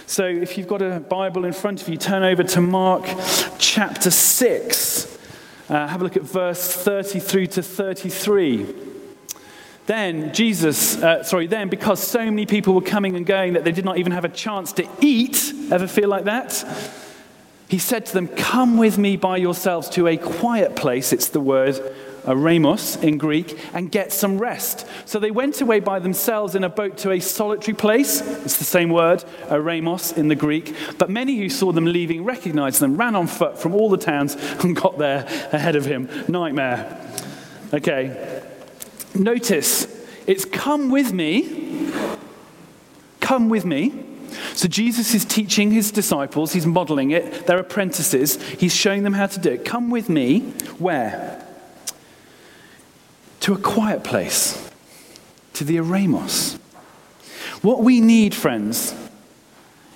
So 0.07 0.25
if 0.25 0.57
you've 0.57 0.69
got 0.69 0.81
a 0.81 1.01
Bible 1.01 1.45
in 1.45 1.53
front 1.53 1.83
of 1.83 1.88
you, 1.90 1.99
turn 1.99 2.23
over 2.23 2.42
to 2.45 2.62
Mark 2.62 3.05
chapter 3.59 4.11
6. 4.11 5.19
Uh, 5.69 5.87
have 5.87 6.01
a 6.01 6.05
look 6.05 6.16
at 6.16 6.23
verse 6.23 6.73
30 6.73 7.21
through 7.21 7.49
to 7.49 7.62
33. 7.62 8.75
Then 9.85 10.33
Jesus, 10.33 10.97
uh, 11.03 11.23
sorry, 11.23 11.47
then 11.47 11.69
because 11.69 12.03
so 12.03 12.25
many 12.25 12.47
people 12.47 12.73
were 12.73 12.81
coming 12.81 13.16
and 13.16 13.27
going 13.27 13.53
that 13.53 13.64
they 13.64 13.73
did 13.73 13.85
not 13.85 13.99
even 13.99 14.12
have 14.12 14.25
a 14.25 14.31
chance 14.31 14.73
to 14.73 14.88
eat, 15.03 15.53
ever 15.71 15.87
feel 15.87 16.09
like 16.09 16.25
that? 16.25 16.64
He 17.68 17.79
said 17.79 18.07
to 18.07 18.12
them, 18.12 18.29
Come 18.29 18.76
with 18.76 18.96
me 18.96 19.16
by 19.16 19.38
yourselves 19.38 19.88
to 19.90 20.07
a 20.07 20.16
quiet 20.16 20.76
place, 20.76 21.12
it's 21.12 21.29
the 21.29 21.40
word 21.40 21.81
uh, 22.24 22.31
Eremos 22.31 23.02
in 23.02 23.18
Greek, 23.18 23.59
and 23.74 23.90
get 23.90 24.12
some 24.12 24.38
rest. 24.38 24.87
So 25.05 25.18
they 25.18 25.31
went 25.31 25.61
away 25.61 25.81
by 25.81 25.98
themselves 25.98 26.55
in 26.55 26.64
a 26.64 26.68
boat 26.68 26.98
to 26.98 27.12
a 27.12 27.20
solitary 27.20 27.76
place. 27.76 28.20
It's 28.20 28.57
the 28.57 28.64
same 28.64 28.90
word, 28.90 29.24
uh, 29.48 29.55
Eremos 29.55 30.16
in 30.16 30.29
the 30.29 30.35
Greek. 30.35 30.74
But 30.98 31.11
many 31.11 31.37
who 31.38 31.48
saw 31.48 31.72
them 31.72 31.87
leaving 31.87 32.24
recognized 32.24 32.81
them, 32.81 32.96
ran 32.96 33.16
on 33.16 33.26
foot 33.26 33.59
from 33.59 33.74
all 33.74 33.88
the 33.88 33.98
towns, 33.98 34.35
and 34.62 34.76
got 34.76 34.98
there 34.98 35.24
ahead 35.52 35.76
of 35.76 35.87
him. 35.87 36.09
Nightmare. 36.29 37.00
Okay. 37.72 38.42
Notice, 39.14 39.87
it's 40.26 40.44
come 40.44 40.90
with 40.90 41.12
me. 41.12 41.90
Come 43.20 43.48
with 43.48 43.64
me. 43.64 44.06
So 44.55 44.69
Jesus 44.69 45.15
is 45.15 45.25
teaching 45.25 45.71
his 45.71 45.91
disciples, 45.91 46.53
he's 46.53 46.67
modeling 46.67 47.11
it, 47.11 47.47
they're 47.47 47.59
apprentices, 47.59 48.43
he's 48.53 48.75
showing 48.75 49.03
them 49.03 49.15
how 49.15 49.27
to 49.27 49.39
do 49.41 49.51
it. 49.51 49.65
Come 49.65 49.91
with 49.91 50.09
me. 50.09 50.41
Where? 50.79 51.43
to 53.47 53.53
a 53.53 53.59
quiet 53.59 54.03
place, 54.03 54.73
to 55.53 55.62
the 55.62 55.77
Eremos. 55.77 56.59
What 57.62 57.81
we 57.85 58.01
need, 58.01 58.35
friends, 58.35 58.93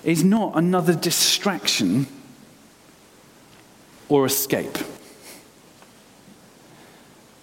is 0.05 0.23
not 0.23 0.57
another 0.57 0.95
distraction 0.95 2.07
or 4.09 4.25
escape. 4.25 4.79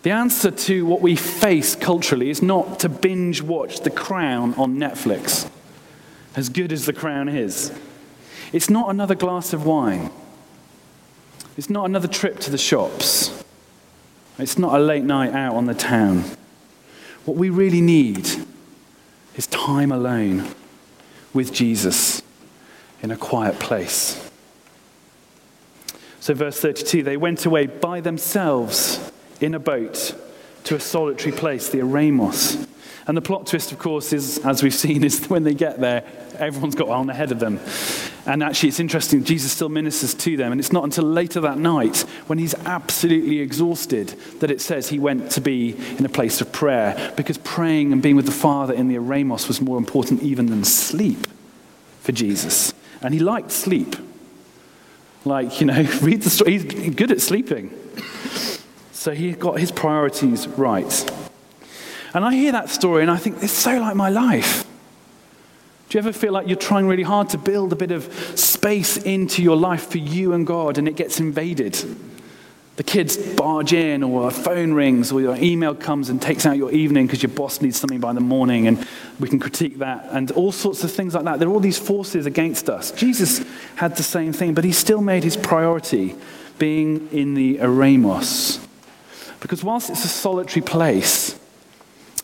The 0.04 0.12
answer 0.12 0.50
to 0.50 0.86
what 0.86 1.02
we 1.02 1.18
face 1.18 1.76
culturally 1.76 2.30
is 2.30 2.42
not 2.42 2.80
to 2.80 2.88
binge 2.88 3.42
watch 3.42 3.82
The 3.82 3.90
Crown 3.90 4.54
on 4.54 4.78
Netflix, 4.78 5.50
as 6.38 6.50
good 6.50 6.72
as 6.72 6.86
The 6.86 6.94
Crown 6.94 7.28
is. 7.28 7.74
It's 8.54 8.70
not 8.70 8.90
another 8.90 9.16
glass 9.16 9.52
of 9.52 9.66
wine. 9.66 10.12
It's 11.58 11.70
not 11.70 11.86
another 11.86 12.08
trip 12.08 12.40
to 12.42 12.52
the 12.52 12.60
shops. 12.60 13.44
It's 14.38 14.58
not 14.58 14.80
a 14.80 14.82
late 14.82 15.04
night 15.04 15.34
out 15.34 15.56
on 15.56 15.66
the 15.66 15.74
town. 15.74 16.24
What 17.26 17.36
we 17.36 17.50
really 17.50 17.82
need 17.82 18.30
is 19.36 19.48
time 19.48 19.92
alone 19.92 20.54
with 21.34 21.52
Jesus 21.52 22.22
in 23.02 23.10
a 23.10 23.18
quiet 23.18 23.60
place. 23.60 24.30
So, 26.20 26.36
verse 26.36 26.62
32 26.62 27.02
they 27.02 27.18
went 27.18 27.46
away 27.46 27.66
by 27.66 28.00
themselves 28.00 29.12
in 29.42 29.56
a 29.56 29.60
boat 29.60 30.16
to 30.66 30.76
a 30.76 30.80
solitary 30.80 31.36
place, 31.36 31.70
the 31.70 31.80
Eremos. 31.80 32.68
And 33.08 33.16
the 33.16 33.22
plot 33.22 33.48
twist, 33.48 33.72
of 33.72 33.80
course, 33.80 34.12
is, 34.12 34.38
as 34.40 34.62
we've 34.62 34.74
seen, 34.74 35.04
is 35.06 35.26
when 35.28 35.44
they 35.44 35.54
get 35.54 35.80
there, 35.80 36.04
everyone's 36.38 36.76
got 36.76 36.90
on 36.90 37.10
ahead 37.10 37.32
of 37.32 37.40
them. 37.40 37.60
And 38.26 38.44
actually, 38.44 38.70
it's 38.70 38.82
interesting, 38.82 39.24
Jesus 39.24 39.54
still 39.54 39.70
ministers 39.70 40.14
to 40.14 40.36
them. 40.36 40.52
And 40.52 40.60
it's 40.60 40.74
not 40.74 40.84
until 40.84 41.06
later 41.06 41.40
that 41.42 41.58
night, 41.58 42.02
when 42.28 42.38
he's 42.38 42.54
absolutely 42.66 43.40
exhausted, 43.40 44.10
that 44.42 44.52
it 44.52 44.60
says 44.60 44.90
he 44.90 45.00
went 45.00 45.32
to 45.32 45.42
be 45.42 45.78
in 45.98 46.06
a 46.06 46.10
place 46.10 46.42
of 46.42 46.52
prayer. 46.52 47.14
Because 47.16 47.38
praying 47.38 47.94
and 47.94 48.02
being 48.02 48.18
with 48.18 48.26
the 48.26 48.32
Father 48.34 48.74
in 48.74 48.90
the 48.90 48.96
Eremos 48.96 49.48
was 49.48 49.62
more 49.62 49.78
important 49.78 50.22
even 50.22 50.48
than 50.48 50.66
sleep 50.66 51.26
for 52.02 52.12
Jesus. 52.12 52.74
And 53.02 53.14
he 53.14 53.22
liked 53.22 53.52
sleep. 53.52 53.96
Like, 55.24 55.62
you 55.62 55.68
know, 55.68 55.82
read 56.02 56.24
the 56.24 56.30
story, 56.30 56.60
he's 56.60 56.96
good 56.96 57.12
at 57.12 57.22
sleeping. 57.22 57.72
So 58.92 59.14
he 59.14 59.32
got 59.32 59.60
his 59.60 59.72
priorities 59.72 60.48
right. 60.50 61.27
And 62.18 62.26
I 62.26 62.34
hear 62.34 62.52
that 62.54 62.72
story 62.72 63.04
and 63.04 63.12
I 63.12 63.18
think, 63.18 63.44
it's 63.44 63.54
so 63.54 63.80
like 63.80 63.96
my 63.96 64.10
life. 64.10 64.66
Do 65.88 65.98
you 65.98 66.00
ever 66.00 66.12
feel 66.12 66.34
like 66.34 66.48
you're 66.48 66.58
trying 66.58 66.88
really 66.88 67.04
hard 67.04 67.30
to 67.30 67.38
build 67.38 67.72
a 67.72 67.76
bit 67.76 67.92
of 67.92 68.12
space 68.34 68.98
into 68.98 69.44
your 69.44 69.56
life 69.56 69.92
for 69.92 70.00
you 70.00 70.34
and 70.34 70.46
God 70.46 70.80
and 70.80 70.88
it 70.88 70.96
gets 70.96 71.20
invaded? 71.20 71.78
The 72.78 72.84
kids 72.84 73.18
barge 73.18 73.72
in, 73.72 74.02
or 74.02 74.28
a 74.28 74.32
phone 74.32 74.74
rings, 74.74 75.12
or 75.12 75.22
your 75.22 75.36
email 75.36 75.76
comes 75.76 76.10
and 76.10 76.20
takes 76.20 76.48
out 76.48 76.58
your 76.58 76.72
evening 76.72 77.06
because 77.06 77.22
your 77.22 77.32
boss 77.32 77.62
needs 77.62 77.80
something 77.80 78.00
by 78.00 78.14
the 78.14 78.20
morning, 78.20 78.68
and 78.68 78.88
we 79.20 79.28
can 79.28 79.40
critique 79.40 79.78
that, 79.80 80.08
and 80.12 80.30
all 80.32 80.52
sorts 80.52 80.84
of 80.84 80.92
things 80.92 81.16
like 81.16 81.24
that. 81.24 81.40
There 81.40 81.48
are 81.48 81.52
all 81.52 81.60
these 81.60 81.80
forces 81.80 82.28
against 82.28 82.70
us. 82.70 82.92
Jesus 82.92 83.44
had 83.78 83.96
the 83.96 84.04
same 84.04 84.32
thing, 84.32 84.54
but 84.54 84.64
he 84.64 84.72
still 84.72 85.02
made 85.02 85.24
his 85.24 85.36
priority 85.36 86.16
being 86.60 87.10
in 87.12 87.34
the 87.34 87.58
Eremos. 87.58 88.64
Because 89.40 89.64
whilst 89.64 89.90
it's 89.90 90.06
a 90.06 90.08
solitary 90.08 90.64
place, 90.64 91.40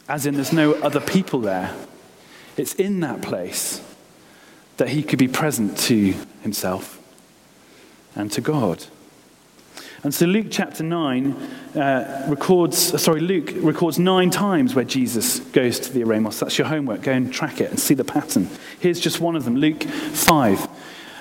as 0.08 0.26
in 0.26 0.36
there's 0.36 0.54
no 0.54 0.74
other 0.74 1.00
people 1.00 1.40
there, 1.40 1.76
it's 2.58 2.74
in 2.76 3.00
that 3.00 3.22
place 3.22 3.82
that 4.78 4.90
he 4.90 5.04
could 5.04 5.20
be 5.20 5.28
present 5.28 5.78
to 5.78 6.14
himself 6.42 7.00
and 8.16 8.32
to 8.32 8.42
God. 8.42 8.86
And 10.04 10.14
so 10.14 10.26
Luke 10.26 10.48
chapter 10.50 10.84
9 10.84 11.32
uh, 11.76 12.26
records, 12.28 13.02
sorry, 13.02 13.22
Luke 13.22 13.52
records 13.56 13.98
nine 13.98 14.30
times 14.30 14.76
where 14.76 14.84
Jesus 14.84 15.40
goes 15.40 15.80
to 15.80 15.94
the 15.94 16.02
Eremos. 16.02 16.40
That's 16.40 16.58
your 16.58 16.68
homework. 16.68 17.04
Go 17.04 17.14
and 17.14 17.32
track 17.32 17.62
it 17.62 17.70
and 17.70 17.80
see 17.80 17.94
the 17.94 18.04
pattern. 18.04 18.50
Here's 18.80 19.00
just 19.00 19.22
one 19.22 19.38
of 19.38 19.46
them 19.46 19.56
Luke 19.56 19.84
5, 19.84 20.68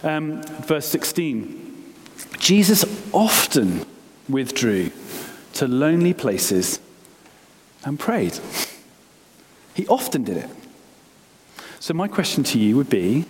um, 0.02 0.42
verse 0.42 0.86
16. 0.88 1.94
Jesus 2.38 2.84
often 3.12 3.86
withdrew 4.28 4.90
to 5.54 5.68
lonely 5.68 6.12
places 6.12 6.80
and 7.84 8.00
prayed. 8.00 8.38
He 9.74 9.86
often 9.86 10.24
did 10.24 10.36
it. 10.36 10.50
So, 11.80 11.94
my 11.94 12.08
question 12.08 12.44
to 12.44 12.58
you 12.58 12.76
would 12.76 12.90
be 12.90 13.26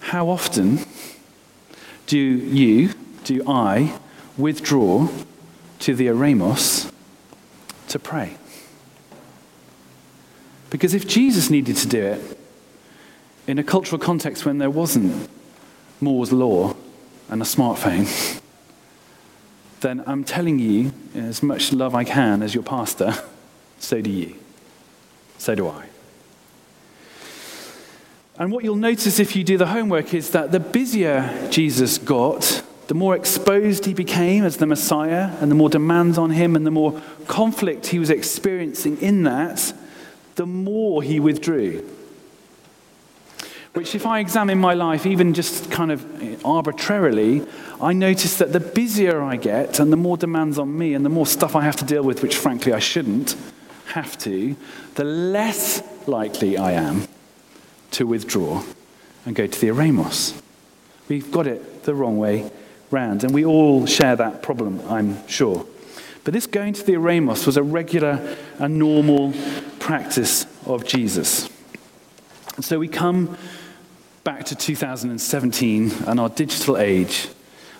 how 0.00 0.28
often 0.28 0.80
do 2.06 2.18
you, 2.18 2.92
do 3.24 3.42
I, 3.48 3.98
withdraw 4.36 5.08
to 5.80 5.94
the 5.94 6.08
Eremos 6.08 6.92
to 7.88 7.98
pray? 7.98 8.36
Because 10.70 10.92
if 10.92 11.06
Jesus 11.06 11.50
needed 11.50 11.76
to 11.76 11.88
do 11.88 12.02
it 12.02 12.38
in 13.46 13.58
a 13.58 13.64
cultural 13.64 13.98
context 13.98 14.44
when 14.44 14.58
there 14.58 14.70
wasn't 14.70 15.30
Moore's 16.00 16.32
Law 16.32 16.74
and 17.28 17.40
a 17.40 17.44
smartphone, 17.44 18.40
then 19.80 20.02
I'm 20.06 20.24
telling 20.24 20.58
you, 20.58 20.92
as 21.14 21.42
much 21.42 21.72
love 21.72 21.94
I 21.94 22.04
can 22.04 22.42
as 22.42 22.54
your 22.54 22.64
pastor, 22.64 23.14
so 23.78 24.00
do 24.00 24.10
you. 24.10 24.34
So 25.44 25.54
do 25.54 25.68
I. 25.68 25.84
And 28.38 28.50
what 28.50 28.64
you'll 28.64 28.76
notice 28.76 29.18
if 29.18 29.36
you 29.36 29.44
do 29.44 29.58
the 29.58 29.66
homework 29.66 30.14
is 30.14 30.30
that 30.30 30.52
the 30.52 30.58
busier 30.58 31.48
Jesus 31.50 31.98
got, 31.98 32.62
the 32.86 32.94
more 32.94 33.14
exposed 33.14 33.84
he 33.84 33.92
became 33.92 34.42
as 34.42 34.56
the 34.56 34.64
Messiah, 34.64 35.36
and 35.42 35.50
the 35.50 35.54
more 35.54 35.68
demands 35.68 36.16
on 36.16 36.30
him, 36.30 36.56
and 36.56 36.66
the 36.66 36.70
more 36.70 36.98
conflict 37.26 37.88
he 37.88 37.98
was 37.98 38.08
experiencing 38.08 38.96
in 39.02 39.24
that, 39.24 39.74
the 40.36 40.46
more 40.46 41.02
he 41.02 41.20
withdrew. 41.20 41.86
Which, 43.74 43.94
if 43.94 44.06
I 44.06 44.20
examine 44.20 44.58
my 44.58 44.72
life, 44.72 45.04
even 45.04 45.34
just 45.34 45.70
kind 45.70 45.92
of 45.92 46.42
arbitrarily, 46.42 47.46
I 47.82 47.92
notice 47.92 48.38
that 48.38 48.54
the 48.54 48.60
busier 48.60 49.20
I 49.20 49.36
get 49.36 49.78
and 49.78 49.92
the 49.92 49.98
more 49.98 50.16
demands 50.16 50.58
on 50.58 50.78
me 50.78 50.94
and 50.94 51.04
the 51.04 51.10
more 51.10 51.26
stuff 51.26 51.54
I 51.54 51.60
have 51.64 51.76
to 51.76 51.84
deal 51.84 52.02
with, 52.02 52.22
which 52.22 52.34
frankly 52.34 52.72
I 52.72 52.78
shouldn't 52.78 53.36
have 53.86 54.16
to, 54.18 54.56
the 54.94 55.04
less 55.04 55.82
likely 56.06 56.56
I 56.56 56.72
am 56.72 57.06
to 57.92 58.06
withdraw 58.06 58.62
and 59.24 59.34
go 59.34 59.46
to 59.46 59.60
the 59.60 59.68
eremos. 59.68 60.40
We've 61.08 61.30
got 61.30 61.46
it 61.46 61.84
the 61.84 61.94
wrong 61.94 62.18
way 62.18 62.50
round, 62.90 63.24
and 63.24 63.34
we 63.34 63.44
all 63.44 63.86
share 63.86 64.16
that 64.16 64.42
problem, 64.42 64.80
I'm 64.88 65.26
sure. 65.28 65.66
But 66.24 66.32
this 66.32 66.46
going 66.46 66.72
to 66.74 66.82
the 66.82 66.94
eremos 66.94 67.46
was 67.46 67.56
a 67.56 67.62
regular 67.62 68.36
and 68.58 68.78
normal 68.78 69.34
practice 69.78 70.46
of 70.64 70.86
Jesus. 70.86 71.48
And 72.56 72.64
so 72.64 72.78
we 72.78 72.88
come 72.88 73.36
back 74.22 74.44
to 74.46 74.54
2017 74.54 75.92
and 76.06 76.18
our 76.18 76.30
digital 76.30 76.78
age. 76.78 77.28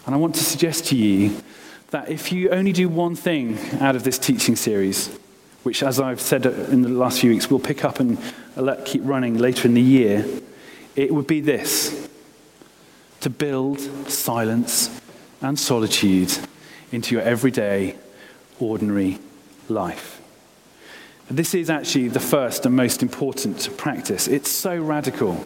And 0.04 0.14
I 0.14 0.18
want 0.18 0.34
to 0.34 0.44
suggest 0.44 0.86
to 0.86 0.96
you 0.96 1.42
that 1.90 2.10
if 2.10 2.32
you 2.32 2.50
only 2.50 2.72
do 2.72 2.88
one 2.88 3.14
thing 3.14 3.58
out 3.80 3.96
of 3.96 4.04
this 4.04 4.18
teaching 4.18 4.56
series, 4.56 5.16
which, 5.64 5.82
as 5.82 5.98
I've 5.98 6.20
said 6.20 6.46
uh, 6.46 6.50
in 6.50 6.82
the 6.82 6.88
last 6.88 7.20
few 7.20 7.30
weeks, 7.30 7.50
we'll 7.50 7.58
pick 7.58 7.84
up 7.84 7.98
and 7.98 8.18
let 8.56 8.84
keep 8.84 9.02
running 9.04 9.38
later 9.38 9.66
in 9.66 9.74
the 9.74 9.82
year, 9.82 10.24
it 10.94 11.12
would 11.12 11.26
be 11.26 11.40
this 11.40 12.08
to 13.20 13.30
build 13.30 13.80
silence 14.08 15.00
and 15.40 15.58
solitude 15.58 16.32
into 16.92 17.14
your 17.16 17.24
everyday, 17.24 17.96
ordinary 18.60 19.18
life. 19.68 20.20
This 21.28 21.54
is 21.54 21.68
actually 21.70 22.08
the 22.08 22.20
first 22.20 22.64
and 22.66 22.76
most 22.76 23.02
important 23.02 23.76
practice. 23.76 24.28
It's 24.28 24.50
so 24.50 24.76
radical 24.76 25.44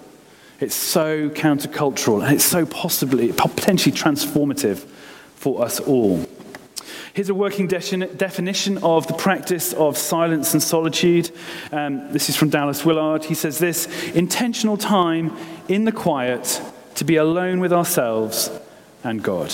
it's 0.61 0.75
so 0.75 1.29
countercultural 1.31 2.25
and 2.25 2.35
it's 2.35 2.45
so 2.45 2.67
possibly, 2.67 3.33
potentially 3.33 3.95
transformative 3.95 4.79
for 5.37 5.65
us 5.65 5.79
all. 5.79 6.27
Here's 7.19 7.31
a 7.31 7.35
working 7.35 7.67
de- 7.67 8.07
definition 8.15 8.79
of 8.79 9.09
the 9.09 9.15
practice 9.15 9.73
of 9.73 9.99
silence 9.99 10.53
and 10.53 10.63
solitude. 10.63 11.33
Um, 11.73 12.13
this 12.13 12.29
is 12.29 12.37
from 12.37 12.49
Dallas 12.49 12.85
Willard. 12.85 13.25
He 13.25 13.35
says 13.35 13.59
this 13.59 13.89
intentional 14.11 14.77
time 14.77 15.37
in 15.67 15.85
the 15.85 15.91
quiet 15.91 16.63
to 16.95 17.05
be 17.05 17.17
alone 17.17 17.59
with 17.59 17.73
ourselves 17.73 18.53
and 19.03 19.21
God. 19.21 19.53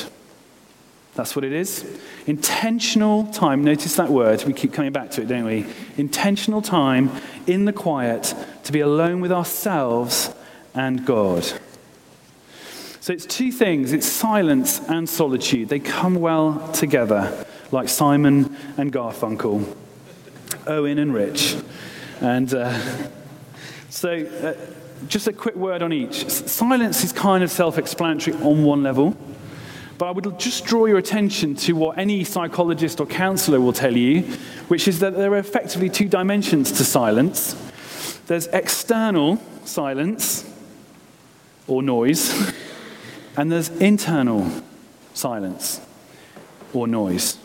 That's 1.15 1.35
what 1.35 1.43
it 1.43 1.55
is. 1.55 1.87
Intentional 2.27 3.25
time. 3.29 3.65
Notice 3.65 3.97
that 3.97 4.11
word. 4.11 4.45
We 4.45 4.53
keep 4.53 4.75
coming 4.75 4.93
back 4.93 5.11
to 5.13 5.23
it, 5.23 5.29
don't 5.29 5.47
we? 5.47 5.65
Intentional 5.97 6.61
time 6.61 7.11
in 7.47 7.65
the 7.65 7.73
quiet 7.73 8.35
to 8.65 8.73
be 8.73 8.81
alone 8.81 9.23
with 9.23 9.33
ourselves 9.33 10.35
and 10.75 11.07
God. 11.07 11.51
So 13.05 13.13
it's 13.13 13.27
two 13.27 13.53
things 13.53 13.93
it's 13.93 14.07
silence 14.07 14.81
and 14.89 15.07
solitude. 15.07 15.69
They 15.69 15.79
come 15.79 16.15
well 16.15 16.71
together, 16.73 17.45
like 17.75 17.89
Simon 17.89 18.57
and 18.79 18.93
Garfunkel, 18.93 19.77
Owen 20.67 20.99
and 20.99 21.13
Rich. 21.13 21.57
And 22.21 22.55
uh, 22.55 22.79
so, 23.91 24.25
uh, 24.25 24.55
just 25.09 25.27
a 25.27 25.33
quick 25.33 25.57
word 25.57 25.83
on 25.83 25.93
each. 25.93 26.29
Silence 26.31 27.05
is 27.05 27.13
kind 27.13 27.45
of 27.45 27.51
self 27.51 27.77
explanatory 27.77 28.37
on 28.39 28.65
one 28.65 28.83
level. 28.83 29.17
But 29.99 30.07
I 30.07 30.11
would 30.11 30.41
just 30.41 30.65
draw 30.65 30.87
your 30.87 30.99
attention 30.99 31.55
to 31.57 31.73
what 31.75 31.99
any 31.99 32.25
psychologist 32.25 32.99
or 33.01 33.07
counselor 33.07 33.61
will 33.61 33.73
tell 33.73 33.97
you, 33.97 34.23
which 34.69 34.89
is 34.89 34.99
that 35.01 35.15
there 35.15 35.33
are 35.33 35.39
effectively 35.39 35.89
two 35.89 36.09
dimensions 36.09 36.73
to 36.73 36.85
silence 36.85 37.55
there's 38.27 38.47
external 38.49 39.39
silence, 39.65 40.51
or 41.67 41.83
noise, 41.83 42.53
and 43.37 43.53
there's 43.53 43.69
internal 43.69 44.51
silence 45.13 45.81
or 46.73 46.87
noise. 46.87 47.39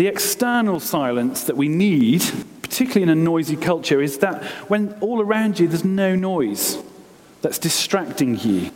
The 0.00 0.06
external 0.06 0.80
silence 0.80 1.44
that 1.44 1.58
we 1.58 1.68
need, 1.68 2.22
particularly 2.62 3.02
in 3.02 3.10
a 3.10 3.14
noisy 3.14 3.54
culture, 3.54 4.00
is 4.00 4.16
that 4.20 4.42
when 4.70 4.94
all 5.02 5.20
around 5.20 5.60
you 5.60 5.68
there's 5.68 5.84
no 5.84 6.16
noise 6.16 6.78
that's 7.42 7.58
distracting 7.58 8.38
you. 8.38 8.70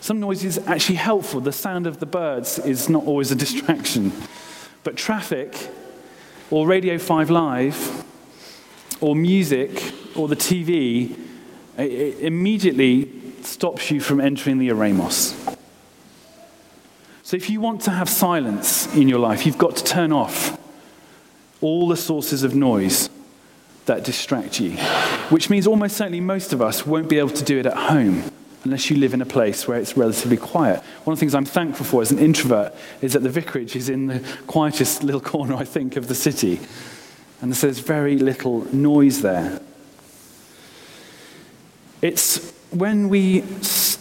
Some 0.00 0.18
noise 0.18 0.42
is 0.42 0.58
actually 0.66 0.96
helpful. 0.96 1.40
The 1.40 1.52
sound 1.52 1.86
of 1.86 2.00
the 2.00 2.06
birds 2.06 2.58
is 2.58 2.88
not 2.88 3.04
always 3.04 3.30
a 3.30 3.36
distraction. 3.36 4.10
But 4.82 4.96
traffic, 4.96 5.70
or 6.50 6.66
Radio 6.66 6.98
5 6.98 7.30
Live, 7.30 8.04
or 9.00 9.14
music, 9.14 9.94
or 10.16 10.26
the 10.26 10.34
TV, 10.34 11.16
immediately 11.78 13.08
stops 13.42 13.88
you 13.92 14.00
from 14.00 14.20
entering 14.20 14.58
the 14.58 14.70
eremos. 14.70 15.56
So 17.34 17.36
if 17.36 17.50
you 17.50 17.60
want 17.60 17.80
to 17.80 17.90
have 17.90 18.08
silence 18.08 18.86
in 18.94 19.08
your 19.08 19.18
life, 19.18 19.44
you've 19.44 19.58
got 19.58 19.74
to 19.74 19.82
turn 19.82 20.12
off 20.12 20.56
all 21.60 21.88
the 21.88 21.96
sources 21.96 22.44
of 22.44 22.54
noise 22.54 23.10
that 23.86 24.04
distract 24.04 24.60
you, 24.60 24.76
which 25.30 25.50
means 25.50 25.66
almost 25.66 25.96
certainly 25.96 26.20
most 26.20 26.52
of 26.52 26.62
us 26.62 26.86
won't 26.86 27.08
be 27.08 27.18
able 27.18 27.30
to 27.30 27.42
do 27.42 27.58
it 27.58 27.66
at 27.66 27.76
home 27.76 28.22
unless 28.62 28.88
you 28.88 28.98
live 28.98 29.14
in 29.14 29.20
a 29.20 29.26
place 29.26 29.66
where 29.66 29.80
it's 29.80 29.96
relatively 29.96 30.36
quiet. 30.36 30.80
One 31.02 31.14
of 31.14 31.18
the 31.18 31.20
things 31.20 31.34
I'm 31.34 31.44
thankful 31.44 31.84
for 31.84 32.02
as 32.02 32.12
an 32.12 32.20
introvert 32.20 32.72
is 33.00 33.14
that 33.14 33.24
the 33.24 33.30
vicarage 33.30 33.74
is 33.74 33.88
in 33.88 34.06
the 34.06 34.24
quietest 34.46 35.02
little 35.02 35.20
corner, 35.32 35.56
I 35.56 35.64
think, 35.64 35.96
of 35.96 36.06
the 36.06 36.14
city. 36.14 36.60
And 37.42 37.52
there's 37.52 37.80
very 37.80 38.16
little 38.16 38.72
noise 38.72 39.22
there. 39.22 39.60
It's 42.00 42.52
when 42.70 43.08
we 43.08 43.42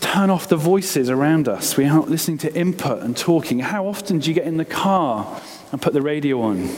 turn 0.04 0.30
off 0.30 0.50
the 0.50 0.58
voices 0.58 1.10
around 1.10 1.48
us, 1.48 1.78
we 1.78 1.86
aren't 1.86 2.10
listening 2.10 2.38
to 2.40 2.54
input 2.54 3.02
and 3.02 3.16
talking. 3.16 3.60
How 3.60 3.88
often 3.88 4.20
do 4.20 4.30
you 4.30 4.36
get 4.36 4.46
in 4.46 4.58
the 4.58 4.66
car 4.66 5.42
and 5.72 5.82
put 5.82 5.94
the 5.94 6.02
radio 6.02 6.42
on? 6.42 6.70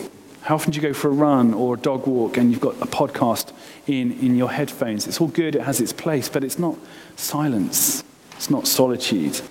How 0.43 0.53
often 0.53 0.71
do 0.71 0.75
you 0.75 0.81
go 0.83 0.93
for 0.93 1.07
a 1.07 1.11
run 1.11 1.55
or 1.55 1.73
a 1.73 1.77
dog 1.77 2.05
walk 2.05 2.37
and 2.37 2.51
you've 2.51 2.61
got 2.61 2.75
a 2.75 2.85
podcast 2.85 3.51
in, 3.87 4.11
in 4.19 4.35
your 4.35 4.51
headphones? 4.51 5.07
It's 5.07 5.19
all 5.19 5.27
good, 5.27 5.55
it 5.55 5.63
has 5.63 5.81
its 5.81 5.91
place, 5.91 6.29
but 6.29 6.43
it's 6.43 6.59
not 6.59 6.77
silence, 7.15 8.03
it's 8.33 8.51
not 8.51 8.67
solitude. 8.67 9.41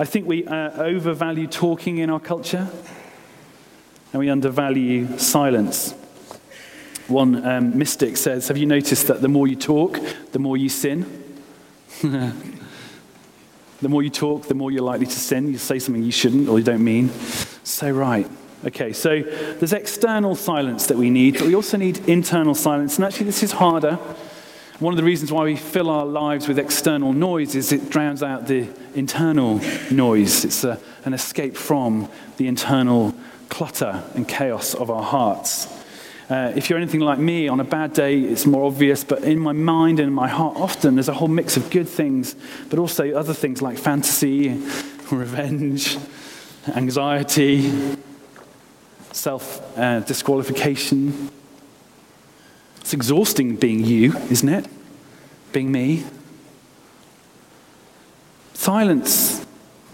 I 0.00 0.04
think 0.04 0.26
we 0.26 0.44
uh, 0.44 0.72
overvalue 0.82 1.46
talking 1.46 1.98
in 1.98 2.10
our 2.10 2.18
culture 2.18 2.68
and 4.12 4.18
we 4.18 4.28
undervalue 4.28 5.18
silence. 5.18 5.92
One 7.06 7.46
um, 7.46 7.78
mystic 7.78 8.16
says, 8.16 8.48
Have 8.48 8.56
you 8.56 8.66
noticed 8.66 9.06
that 9.06 9.20
the 9.20 9.28
more 9.28 9.46
you 9.46 9.56
talk, 9.56 10.00
the 10.32 10.40
more 10.40 10.56
you 10.56 10.68
sin? 10.68 11.06
the 13.82 13.88
more 13.88 14.02
you 14.02 14.10
talk, 14.10 14.46
the 14.46 14.54
more 14.54 14.70
you're 14.70 14.82
likely 14.82 15.06
to 15.06 15.12
sin. 15.18 15.48
You 15.48 15.58
say 15.58 15.78
something 15.78 16.02
you 16.02 16.12
shouldn't 16.12 16.48
or 16.48 16.58
you 16.58 16.64
don't 16.64 16.84
mean. 16.84 17.10
So, 17.64 17.90
right. 17.90 18.28
Okay, 18.64 18.92
so 18.92 19.22
there's 19.22 19.72
external 19.72 20.36
silence 20.36 20.86
that 20.86 20.96
we 20.96 21.10
need, 21.10 21.34
but 21.34 21.48
we 21.48 21.54
also 21.56 21.76
need 21.76 22.08
internal 22.08 22.54
silence. 22.54 22.96
And 22.96 23.04
actually, 23.04 23.26
this 23.26 23.42
is 23.42 23.52
harder. 23.52 23.98
One 24.78 24.92
of 24.92 24.96
the 24.96 25.04
reasons 25.04 25.32
why 25.32 25.44
we 25.44 25.56
fill 25.56 25.90
our 25.90 26.06
lives 26.06 26.46
with 26.46 26.60
external 26.60 27.12
noise 27.12 27.56
is 27.56 27.72
it 27.72 27.90
drowns 27.90 28.22
out 28.22 28.46
the 28.46 28.68
internal 28.94 29.60
noise. 29.90 30.44
It's 30.44 30.62
a, 30.62 30.78
an 31.04 31.12
escape 31.12 31.56
from 31.56 32.08
the 32.36 32.46
internal 32.46 33.14
clutter 33.48 34.04
and 34.14 34.28
chaos 34.28 34.74
of 34.74 34.90
our 34.90 35.02
hearts. 35.02 35.66
Uh, 36.32 36.50
if 36.56 36.70
you're 36.70 36.78
anything 36.78 37.00
like 37.00 37.18
me, 37.18 37.46
on 37.46 37.60
a 37.60 37.64
bad 37.64 37.92
day, 37.92 38.18
it's 38.18 38.46
more 38.46 38.64
obvious, 38.64 39.04
but 39.04 39.22
in 39.22 39.38
my 39.38 39.52
mind 39.52 40.00
and 40.00 40.08
in 40.08 40.14
my 40.14 40.28
heart, 40.28 40.56
often 40.56 40.94
there's 40.94 41.10
a 41.10 41.12
whole 41.12 41.28
mix 41.28 41.58
of 41.58 41.68
good 41.68 41.86
things, 41.86 42.34
but 42.70 42.78
also 42.78 43.12
other 43.12 43.34
things 43.34 43.60
like 43.60 43.76
fantasy, 43.76 44.48
revenge, 45.10 45.98
anxiety, 46.68 47.70
self 49.12 49.78
uh, 49.78 50.00
disqualification. 50.00 51.30
It's 52.80 52.94
exhausting 52.94 53.56
being 53.56 53.84
you, 53.84 54.16
isn't 54.30 54.48
it? 54.48 54.66
Being 55.52 55.70
me. 55.70 56.02
Silence, 58.54 59.44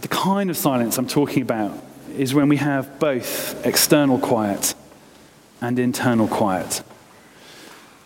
the 0.02 0.08
kind 0.08 0.50
of 0.50 0.56
silence 0.56 0.98
I'm 0.98 1.08
talking 1.08 1.42
about, 1.42 1.76
is 2.16 2.32
when 2.32 2.48
we 2.48 2.58
have 2.58 3.00
both 3.00 3.66
external 3.66 4.20
quiet 4.20 4.76
and 5.60 5.78
internal 5.78 6.28
quiet. 6.28 6.82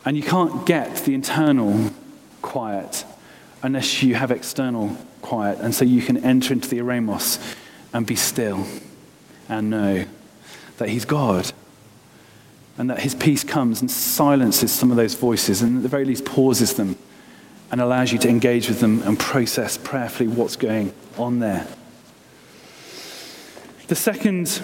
And 0.05 0.17
you 0.17 0.23
can't 0.23 0.67
get 0.67 0.97
the 1.05 1.15
internal 1.15 1.91
quiet 2.41 3.05
unless 3.63 4.03
you 4.03 4.15
have 4.15 4.31
external 4.31 4.97
quiet. 5.21 5.59
And 5.61 5.75
so 5.75 5.85
you 5.85 6.03
can 6.03 6.19
enter 6.25 6.53
into 6.53 6.69
the 6.69 6.79
eremos 6.79 7.57
and 7.93 8.07
be 8.07 8.17
still 8.17 8.67
and 9.49 9.71
know 9.71 10.05
that 10.79 10.89
He's 10.89 11.05
God 11.05 11.53
and 12.79 12.91
that 12.91 13.01
His 13.01 13.15
peace 13.15 13.45
comes 13.45 13.81
and 13.81 13.91
silences 13.91 14.73
some 14.73 14.91
of 14.91 14.97
those 14.97 15.15
voices 15.15 15.63
and 15.63 15.79
at 15.79 15.83
the 15.83 15.89
very 15.89 16.05
least 16.05 16.25
pauses 16.25 16.75
them 16.75 16.97
and 17.71 17.81
allows 17.81 18.13
you 18.13 18.19
to 18.19 18.29
engage 18.29 18.69
with 18.69 18.81
them 18.81 19.03
and 19.03 19.19
process 19.19 19.79
prayerfully 19.79 20.29
what's 20.29 20.57
going 20.57 20.93
on 21.17 21.39
there. 21.39 21.67
The 23.89 23.95
second 23.95 24.63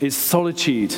is 0.00 0.16
solitude. 0.16 0.94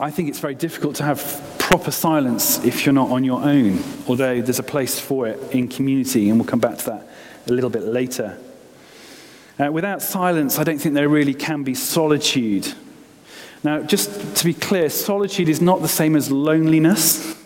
I 0.00 0.10
think 0.10 0.30
it's 0.30 0.38
very 0.38 0.54
difficult 0.54 0.96
to 0.96 1.02
have 1.02 1.56
proper 1.58 1.90
silence 1.90 2.64
if 2.64 2.86
you're 2.86 2.94
not 2.94 3.10
on 3.10 3.22
your 3.22 3.42
own, 3.42 3.84
although 4.08 4.40
there's 4.40 4.58
a 4.58 4.62
place 4.62 4.98
for 4.98 5.28
it 5.28 5.38
in 5.52 5.68
community, 5.68 6.30
and 6.30 6.38
we'll 6.38 6.48
come 6.48 6.58
back 6.58 6.78
to 6.78 6.86
that 6.86 7.08
a 7.46 7.52
little 7.52 7.68
bit 7.68 7.82
later. 7.82 8.38
Uh, 9.58 9.70
without 9.70 10.00
silence, 10.00 10.58
I 10.58 10.64
don't 10.64 10.78
think 10.78 10.94
there 10.94 11.10
really 11.10 11.34
can 11.34 11.64
be 11.64 11.74
solitude. 11.74 12.72
Now, 13.62 13.82
just 13.82 14.36
to 14.36 14.44
be 14.46 14.54
clear, 14.54 14.88
solitude 14.88 15.50
is 15.50 15.60
not 15.60 15.82
the 15.82 15.88
same 15.88 16.16
as 16.16 16.30
loneliness. 16.30 17.36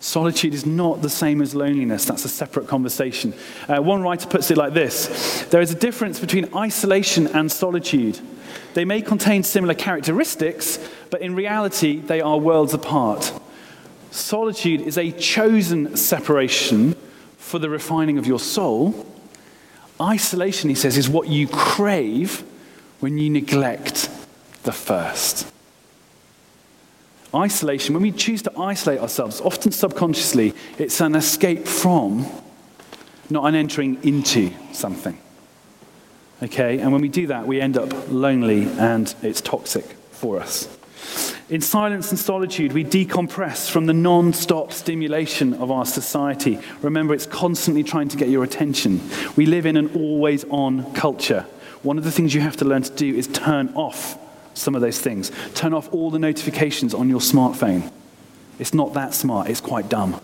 Solitude 0.00 0.54
is 0.54 0.64
not 0.64 1.02
the 1.02 1.10
same 1.10 1.42
as 1.42 1.54
loneliness. 1.54 2.06
That's 2.06 2.24
a 2.24 2.30
separate 2.30 2.66
conversation. 2.66 3.34
Uh, 3.68 3.82
one 3.82 4.00
writer 4.00 4.26
puts 4.26 4.50
it 4.50 4.56
like 4.56 4.72
this 4.72 5.44
There 5.50 5.60
is 5.60 5.70
a 5.70 5.74
difference 5.74 6.18
between 6.18 6.48
isolation 6.54 7.26
and 7.26 7.52
solitude. 7.52 8.20
They 8.72 8.86
may 8.86 9.02
contain 9.02 9.42
similar 9.42 9.74
characteristics, 9.74 10.78
but 11.14 11.22
in 11.22 11.36
reality, 11.36 12.00
they 12.00 12.20
are 12.20 12.36
worlds 12.36 12.74
apart. 12.74 13.32
Solitude 14.10 14.80
is 14.80 14.98
a 14.98 15.12
chosen 15.12 15.96
separation 15.96 16.96
for 17.36 17.60
the 17.60 17.70
refining 17.70 18.18
of 18.18 18.26
your 18.26 18.40
soul. 18.40 19.06
Isolation, 20.00 20.70
he 20.70 20.74
says, 20.74 20.96
is 20.96 21.08
what 21.08 21.28
you 21.28 21.46
crave 21.46 22.42
when 22.98 23.16
you 23.16 23.30
neglect 23.30 24.10
the 24.64 24.72
first. 24.72 25.48
Isolation, 27.32 27.94
when 27.94 28.02
we 28.02 28.10
choose 28.10 28.42
to 28.42 28.58
isolate 28.58 28.98
ourselves, 28.98 29.40
often 29.40 29.70
subconsciously, 29.70 30.52
it's 30.78 31.00
an 31.00 31.14
escape 31.14 31.68
from, 31.68 32.26
not 33.30 33.44
an 33.44 33.54
entering 33.54 34.02
into 34.02 34.50
something. 34.72 35.16
Okay? 36.42 36.80
And 36.80 36.90
when 36.90 37.02
we 37.02 37.08
do 37.08 37.28
that, 37.28 37.46
we 37.46 37.60
end 37.60 37.78
up 37.78 38.10
lonely 38.10 38.64
and 38.64 39.14
it's 39.22 39.40
toxic 39.40 39.84
for 40.10 40.40
us. 40.40 40.76
In 41.50 41.60
silence 41.60 42.10
and 42.10 42.18
solitude, 42.18 42.72
we 42.72 42.84
decompress 42.84 43.70
from 43.70 43.84
the 43.84 43.92
non 43.92 44.32
stop 44.32 44.72
stimulation 44.72 45.52
of 45.54 45.70
our 45.70 45.84
society. 45.84 46.58
Remember, 46.80 47.12
it's 47.12 47.26
constantly 47.26 47.82
trying 47.82 48.08
to 48.08 48.16
get 48.16 48.30
your 48.30 48.44
attention. 48.44 49.00
We 49.36 49.44
live 49.44 49.66
in 49.66 49.76
an 49.76 49.94
always 49.94 50.44
on 50.44 50.90
culture. 50.94 51.44
One 51.82 51.98
of 51.98 52.04
the 52.04 52.10
things 52.10 52.32
you 52.32 52.40
have 52.40 52.56
to 52.58 52.64
learn 52.64 52.82
to 52.82 52.92
do 52.92 53.14
is 53.14 53.26
turn 53.26 53.70
off 53.74 54.18
some 54.54 54.74
of 54.74 54.80
those 54.80 54.98
things. 54.98 55.30
Turn 55.54 55.74
off 55.74 55.92
all 55.92 56.10
the 56.10 56.18
notifications 56.18 56.94
on 56.94 57.10
your 57.10 57.20
smartphone. 57.20 57.92
It's 58.58 58.72
not 58.72 58.94
that 58.94 59.12
smart, 59.12 59.50
it's 59.50 59.60
quite 59.60 59.90
dumb. 59.90 60.18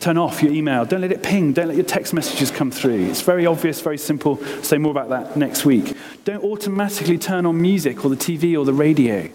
Turn 0.00 0.18
off 0.18 0.42
your 0.42 0.52
email. 0.52 0.84
Don't 0.84 1.00
let 1.00 1.10
it 1.10 1.22
ping. 1.22 1.54
Don't 1.54 1.68
let 1.68 1.76
your 1.76 1.86
text 1.86 2.12
messages 2.12 2.50
come 2.50 2.70
through. 2.70 3.06
It's 3.06 3.22
very 3.22 3.46
obvious, 3.46 3.80
very 3.80 3.98
simple. 3.98 4.36
say 4.62 4.78
more 4.78 4.92
about 4.92 5.08
that 5.08 5.36
next 5.36 5.64
week. 5.64 5.96
Don't 6.24 6.44
automatically 6.44 7.18
turn 7.18 7.46
on 7.46 7.60
music 7.60 8.04
or 8.04 8.10
the 8.10 8.16
TV 8.16 8.56
or 8.56 8.64
the 8.64 8.74
radio. 8.74 9.28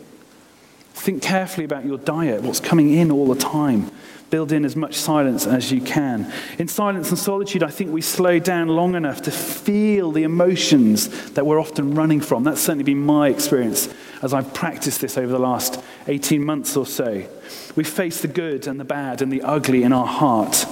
Think 0.94 1.22
carefully 1.22 1.66
about 1.66 1.86
your 1.86 1.98
diet, 1.98 2.44
what's 2.44 2.60
coming 2.60 2.94
in 2.94 3.12
all 3.12 3.28
the 3.28 3.40
time. 3.40 3.92
Build 4.30 4.52
in 4.52 4.66
as 4.66 4.76
much 4.76 4.96
silence 4.96 5.46
as 5.46 5.72
you 5.72 5.82
can. 5.82 6.32
In 6.58 6.68
silence 6.68 7.10
and 7.10 7.20
solitude, 7.20 7.62
I 7.62 7.70
think 7.70 7.92
we 7.92 8.02
slow 8.02 8.40
down 8.40 8.68
long 8.68 8.96
enough 8.96 9.22
to 9.24 9.32
feel 9.32 10.12
the 10.12 10.24
emotions 10.24 11.32
that 11.32 11.46
we're 11.46 11.60
often 11.60 11.94
running 11.94 12.22
from. 12.22 12.44
That's 12.44 12.62
certainly 12.62 12.84
been 12.84 13.06
my 13.06 13.30
experience 13.30 13.94
as 14.22 14.34
I've 14.34 14.54
practiced 14.54 15.02
this 15.02 15.18
over 15.18 15.32
the 15.32 15.40
last 15.40 15.80
18 16.08 16.44
months 16.44 16.76
or 16.78 16.86
so. 16.86 17.24
We 17.76 17.84
face 17.84 18.22
the 18.22 18.28
good 18.28 18.66
and 18.66 18.80
the 18.80 18.86
bad 18.86 19.22
and 19.22 19.32
the 19.32 19.42
ugly 19.42 19.84
in 19.84 19.94
our 19.94 20.08
heart 20.08 20.66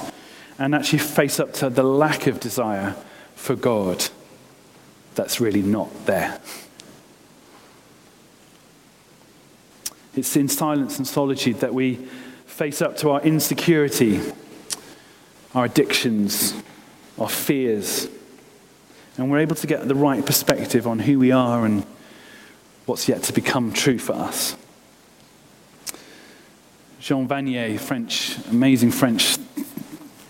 and 0.58 0.74
actually 0.74 1.00
face 1.00 1.40
up 1.40 1.54
to 1.54 1.70
the 1.70 1.84
lack 1.84 2.28
of 2.28 2.40
desire 2.40 2.96
for 3.36 3.56
God 3.56 4.08
that's 5.16 5.42
really 5.42 5.62
not 5.62 6.06
there. 6.06 6.40
It's 10.16 10.36
in 10.36 10.50
silence 10.50 10.98
and 10.98 11.08
solitude 11.08 11.62
that 11.62 11.74
we 11.74 11.96
face 12.46 12.82
up 12.82 12.98
to 12.98 13.12
our 13.12 13.22
insecurity, 13.22 14.20
our 15.56 15.66
addictions, 15.66 16.54
our 17.18 17.30
fears, 17.30 18.08
and 19.18 19.30
we're 19.30 19.40
able 19.40 19.56
to 19.56 19.68
get 19.68 19.88
the 19.88 19.96
right 19.96 20.26
perspective 20.26 20.88
on 20.88 21.00
who 21.00 21.20
we 21.20 21.32
are 21.32 21.66
and 21.66 21.86
what's 22.86 23.08
yet 23.08 23.24
to 23.24 23.34
become 23.34 23.72
true 23.72 23.98
for 23.98 24.14
us. 24.14 24.56
Jean 27.00 27.28
Vanier, 27.28 27.80
French, 27.80 28.38
amazing 28.48 28.92
French 28.92 29.38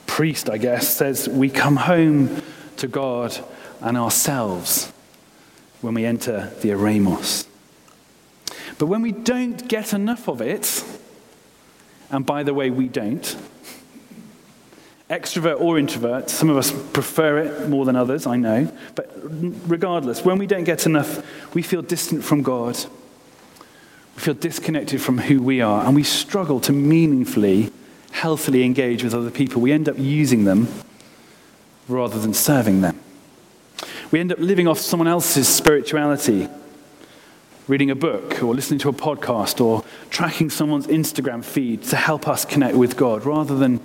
priest, 0.07 0.49
I 0.49 0.57
guess, 0.57 0.87
says 0.87 1.27
we 1.27 1.49
come 1.49 1.75
home 1.75 2.41
to 2.77 2.87
God 2.87 3.37
and 3.81 3.97
ourselves 3.97 4.91
when 5.81 5.93
we 5.93 6.05
enter 6.05 6.51
the 6.61 6.69
eremos. 6.69 7.45
But 8.81 8.87
when 8.87 9.03
we 9.03 9.11
don't 9.11 9.67
get 9.67 9.93
enough 9.93 10.27
of 10.27 10.41
it, 10.41 10.83
and 12.09 12.25
by 12.25 12.41
the 12.41 12.51
way, 12.51 12.71
we 12.71 12.87
don't, 12.87 13.37
extrovert 15.07 15.61
or 15.61 15.77
introvert, 15.77 16.31
some 16.31 16.49
of 16.49 16.57
us 16.57 16.71
prefer 16.91 17.37
it 17.37 17.69
more 17.69 17.85
than 17.85 17.95
others, 17.95 18.25
I 18.25 18.37
know, 18.37 18.75
but 18.95 19.15
regardless, 19.69 20.25
when 20.25 20.39
we 20.39 20.47
don't 20.47 20.63
get 20.63 20.87
enough, 20.87 21.23
we 21.53 21.61
feel 21.61 21.83
distant 21.83 22.23
from 22.23 22.41
God. 22.41 22.75
We 24.15 24.23
feel 24.23 24.33
disconnected 24.33 24.99
from 24.99 25.19
who 25.19 25.43
we 25.43 25.61
are, 25.61 25.85
and 25.85 25.93
we 25.93 26.01
struggle 26.01 26.59
to 26.61 26.73
meaningfully, 26.73 27.71
healthily 28.09 28.63
engage 28.63 29.03
with 29.03 29.13
other 29.13 29.29
people. 29.29 29.61
We 29.61 29.73
end 29.73 29.89
up 29.89 29.99
using 29.99 30.45
them 30.45 30.67
rather 31.87 32.17
than 32.17 32.33
serving 32.33 32.81
them. 32.81 32.99
We 34.09 34.19
end 34.19 34.31
up 34.31 34.39
living 34.39 34.67
off 34.67 34.79
someone 34.79 35.07
else's 35.07 35.47
spirituality 35.47 36.49
reading 37.67 37.91
a 37.91 37.95
book 37.95 38.41
or 38.41 38.55
listening 38.55 38.79
to 38.79 38.89
a 38.89 38.93
podcast 38.93 39.63
or 39.63 39.83
tracking 40.09 40.49
someone's 40.49 40.87
Instagram 40.87 41.43
feed 41.43 41.83
to 41.83 41.95
help 41.95 42.27
us 42.27 42.43
connect 42.43 42.75
with 42.75 42.97
God 42.97 43.25
rather 43.25 43.55
than 43.55 43.79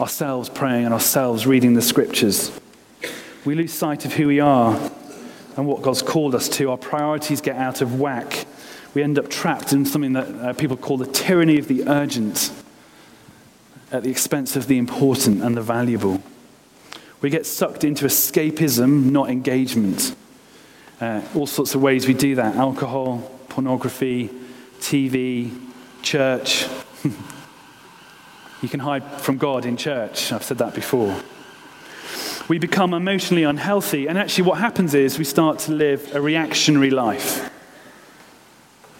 ourselves 0.00 0.48
praying 0.48 0.86
and 0.86 0.94
ourselves 0.94 1.46
reading 1.46 1.74
the 1.74 1.82
scriptures. 1.82 2.58
We 3.44 3.54
lose 3.54 3.72
sight 3.72 4.04
of 4.04 4.14
who 4.14 4.28
we 4.28 4.40
are 4.40 4.74
and 5.56 5.66
what 5.66 5.82
God's 5.82 6.02
called 6.02 6.34
us 6.34 6.48
to. 6.50 6.70
Our 6.70 6.78
priorities 6.78 7.40
get 7.40 7.56
out 7.56 7.82
of 7.82 8.00
whack. 8.00 8.46
We 8.94 9.02
end 9.02 9.18
up 9.18 9.28
trapped 9.28 9.72
in 9.72 9.84
something 9.84 10.14
that 10.14 10.28
uh, 10.28 10.52
people 10.54 10.76
call 10.76 10.96
the 10.96 11.06
tyranny 11.06 11.58
of 11.58 11.68
the 11.68 11.86
urgent 11.86 12.50
at 13.92 14.02
the 14.02 14.10
expense 14.10 14.56
of 14.56 14.66
the 14.66 14.78
important 14.78 15.42
and 15.42 15.56
the 15.56 15.62
valuable. 15.62 16.22
We 17.20 17.30
get 17.30 17.46
sucked 17.46 17.84
into 17.84 18.06
escapism, 18.06 19.10
not 19.10 19.28
engagement. 19.28 20.14
Uh, 21.00 21.22
all 21.36 21.46
sorts 21.46 21.76
of 21.76 21.82
ways 21.82 22.08
we 22.08 22.14
do 22.14 22.34
that 22.34 22.56
alcohol, 22.56 23.18
pornography, 23.48 24.28
TV, 24.80 25.56
church. 26.02 26.66
you 28.62 28.68
can 28.68 28.80
hide 28.80 29.04
from 29.20 29.38
God 29.38 29.64
in 29.64 29.76
church. 29.76 30.32
I've 30.32 30.42
said 30.42 30.58
that 30.58 30.74
before. 30.74 31.22
We 32.48 32.58
become 32.58 32.94
emotionally 32.94 33.44
unhealthy, 33.44 34.08
and 34.08 34.18
actually, 34.18 34.44
what 34.44 34.58
happens 34.58 34.92
is 34.94 35.18
we 35.18 35.24
start 35.24 35.60
to 35.60 35.72
live 35.72 36.14
a 36.16 36.20
reactionary 36.20 36.90
life. 36.90 37.48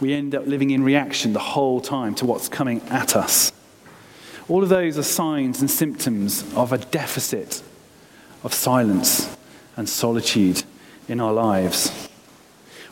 We 0.00 0.14
end 0.14 0.36
up 0.36 0.46
living 0.46 0.70
in 0.70 0.84
reaction 0.84 1.32
the 1.32 1.40
whole 1.40 1.80
time 1.80 2.14
to 2.16 2.26
what's 2.26 2.48
coming 2.48 2.80
at 2.90 3.16
us. 3.16 3.50
All 4.48 4.62
of 4.62 4.68
those 4.68 4.98
are 4.98 5.02
signs 5.02 5.60
and 5.60 5.68
symptoms 5.68 6.44
of 6.54 6.72
a 6.72 6.78
deficit 6.78 7.62
of 8.44 8.54
silence 8.54 9.36
and 9.76 9.88
solitude 9.88 10.62
in 11.08 11.20
our 11.20 11.32
lives. 11.32 12.08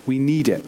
We 0.07 0.19
need 0.19 0.49
it. 0.49 0.65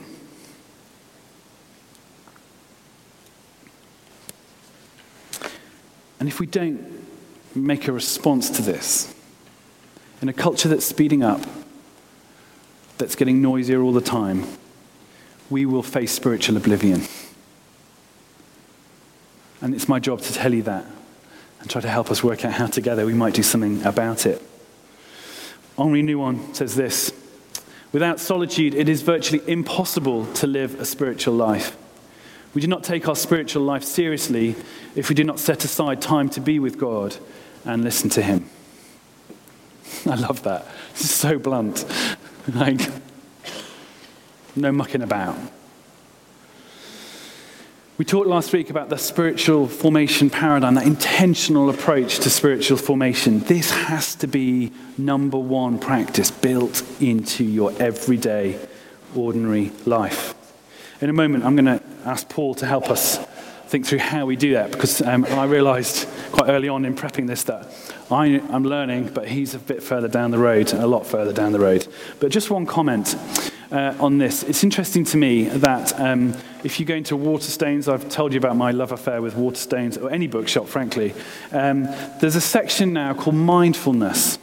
And 6.20 6.28
if 6.28 6.40
we 6.40 6.46
don't 6.46 7.06
make 7.54 7.88
a 7.88 7.92
response 7.92 8.50
to 8.50 8.62
this, 8.62 9.14
in 10.20 10.28
a 10.28 10.32
culture 10.32 10.68
that's 10.68 10.84
speeding 10.84 11.22
up, 11.22 11.40
that's 12.98 13.14
getting 13.14 13.40
noisier 13.40 13.80
all 13.80 13.92
the 13.92 14.00
time, 14.00 14.44
we 15.48 15.64
will 15.64 15.82
face 15.82 16.12
spiritual 16.12 16.56
oblivion. 16.56 17.02
And 19.60 19.74
it's 19.74 19.88
my 19.88 19.98
job 19.98 20.20
to 20.22 20.32
tell 20.32 20.52
you 20.52 20.62
that 20.64 20.84
and 21.60 21.70
try 21.70 21.80
to 21.80 21.88
help 21.88 22.10
us 22.10 22.22
work 22.22 22.44
out 22.44 22.52
how 22.52 22.66
together 22.66 23.06
we 23.06 23.14
might 23.14 23.34
do 23.34 23.42
something 23.42 23.82
about 23.84 24.26
it. 24.26 24.42
Henri 25.76 26.02
Nouwen 26.02 26.54
says 26.54 26.74
this 26.74 27.12
Without 27.92 28.20
solitude, 28.20 28.74
it 28.74 28.88
is 28.88 29.02
virtually 29.02 29.42
impossible 29.50 30.26
to 30.34 30.46
live 30.46 30.78
a 30.80 30.84
spiritual 30.84 31.34
life. 31.34 31.76
We 32.54 32.60
do 32.60 32.66
not 32.66 32.82
take 32.82 33.08
our 33.08 33.16
spiritual 33.16 33.62
life 33.62 33.84
seriously 33.84 34.56
if 34.94 35.08
we 35.08 35.14
do 35.14 35.24
not 35.24 35.38
set 35.38 35.64
aside 35.64 36.02
time 36.02 36.28
to 36.30 36.40
be 36.40 36.58
with 36.58 36.78
God 36.78 37.16
and 37.64 37.82
listen 37.82 38.10
to 38.10 38.22
Him. 38.22 38.48
I 40.06 40.16
love 40.16 40.42
that. 40.42 40.66
It's 40.90 41.10
so 41.10 41.38
blunt. 41.38 41.84
like, 42.54 42.80
no 44.56 44.72
mucking 44.72 45.02
about. 45.02 45.36
We 47.98 48.04
talked 48.04 48.28
last 48.28 48.52
week 48.52 48.70
about 48.70 48.90
the 48.90 48.96
spiritual 48.96 49.66
formation 49.66 50.30
paradigm, 50.30 50.74
that 50.74 50.86
intentional 50.86 51.68
approach 51.68 52.20
to 52.20 52.30
spiritual 52.30 52.76
formation. 52.76 53.40
This 53.40 53.72
has 53.72 54.14
to 54.16 54.28
be 54.28 54.70
number 54.96 55.36
one 55.36 55.80
practice 55.80 56.30
built 56.30 56.84
into 57.00 57.42
your 57.42 57.72
everyday, 57.82 58.56
ordinary 59.16 59.72
life. 59.84 60.36
In 61.00 61.10
a 61.10 61.12
moment, 61.12 61.42
I'm 61.42 61.56
going 61.56 61.80
to 61.80 61.82
ask 62.04 62.28
Paul 62.28 62.54
to 62.54 62.66
help 62.66 62.88
us 62.88 63.18
think 63.66 63.84
through 63.84 63.98
how 63.98 64.26
we 64.26 64.36
do 64.36 64.52
that 64.52 64.70
because 64.70 65.02
um, 65.02 65.24
I 65.24 65.46
realized 65.46 66.08
quite 66.30 66.50
early 66.50 66.68
on 66.68 66.84
in 66.84 66.94
prepping 66.94 67.26
this 67.26 67.42
that 67.44 67.66
I, 68.12 68.26
am 68.26 68.62
learning, 68.62 69.08
but 69.12 69.26
he's 69.26 69.56
a 69.56 69.58
bit 69.58 69.82
further 69.82 70.06
down 70.06 70.30
the 70.30 70.38
road, 70.38 70.72
a 70.72 70.86
lot 70.86 71.04
further 71.04 71.32
down 71.32 71.50
the 71.50 71.58
road. 71.58 71.88
But 72.20 72.30
just 72.30 72.48
one 72.48 72.64
comment 72.64 73.16
uh, 73.70 73.94
on 73.98 74.18
this. 74.18 74.42
It's 74.42 74.64
interesting 74.64 75.04
to 75.04 75.16
me 75.16 75.44
that 75.44 75.98
um, 76.00 76.34
if 76.64 76.80
you 76.80 76.86
go 76.86 76.94
into 76.94 77.16
Waterstones, 77.16 77.92
I've 77.92 78.08
told 78.08 78.32
you 78.32 78.38
about 78.38 78.56
my 78.56 78.70
love 78.70 78.92
affair 78.92 79.20
with 79.22 79.34
Waterstones, 79.34 80.02
or 80.02 80.10
any 80.10 80.26
bookshop, 80.26 80.66
frankly, 80.66 81.14
um, 81.52 81.84
there's 82.20 82.36
a 82.36 82.40
section 82.40 82.92
now 82.92 83.14
called 83.14 83.36
mindfulness 83.36 84.38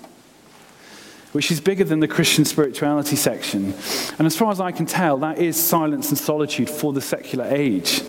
which 1.35 1.51
is 1.51 1.59
bigger 1.59 1.83
than 1.83 1.99
the 1.99 2.07
Christian 2.07 2.45
spirituality 2.45 3.17
section. 3.17 3.73
And 4.17 4.25
as 4.25 4.37
far 4.37 4.51
as 4.51 4.61
I 4.61 4.71
can 4.71 4.85
tell, 4.85 5.17
that 5.17 5.37
is 5.37 5.61
silence 5.61 6.07
and 6.07 6.17
solitude 6.17 6.69
for 6.69 6.93
the 6.93 7.01
secular 7.01 7.43
age. 7.43 8.03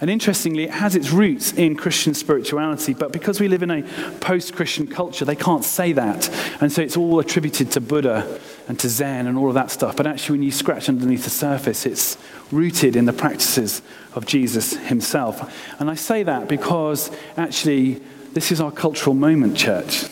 And 0.00 0.08
interestingly, 0.08 0.64
it 0.64 0.70
has 0.70 0.96
its 0.96 1.10
roots 1.10 1.52
in 1.52 1.76
Christian 1.76 2.14
spirituality, 2.14 2.94
but 2.94 3.12
because 3.12 3.40
we 3.40 3.48
live 3.48 3.62
in 3.62 3.70
a 3.70 3.82
post 4.20 4.54
Christian 4.56 4.86
culture, 4.86 5.26
they 5.26 5.36
can't 5.36 5.64
say 5.64 5.92
that. 5.92 6.30
And 6.62 6.72
so 6.72 6.80
it's 6.80 6.96
all 6.96 7.20
attributed 7.20 7.70
to 7.72 7.80
Buddha 7.82 8.40
and 8.68 8.78
to 8.80 8.88
Zen 8.88 9.26
and 9.26 9.36
all 9.36 9.48
of 9.48 9.54
that 9.54 9.70
stuff. 9.70 9.96
But 9.96 10.06
actually, 10.06 10.38
when 10.38 10.42
you 10.44 10.52
scratch 10.52 10.88
underneath 10.88 11.24
the 11.24 11.30
surface, 11.30 11.84
it's 11.86 12.16
rooted 12.50 12.96
in 12.96 13.04
the 13.04 13.12
practices 13.12 13.82
of 14.14 14.26
Jesus 14.26 14.74
himself. 14.74 15.80
And 15.80 15.90
I 15.90 15.94
say 15.94 16.22
that 16.22 16.48
because 16.48 17.10
actually, 17.36 18.00
this 18.32 18.50
is 18.50 18.60
our 18.60 18.70
cultural 18.70 19.14
moment, 19.14 19.56
church. 19.56 20.04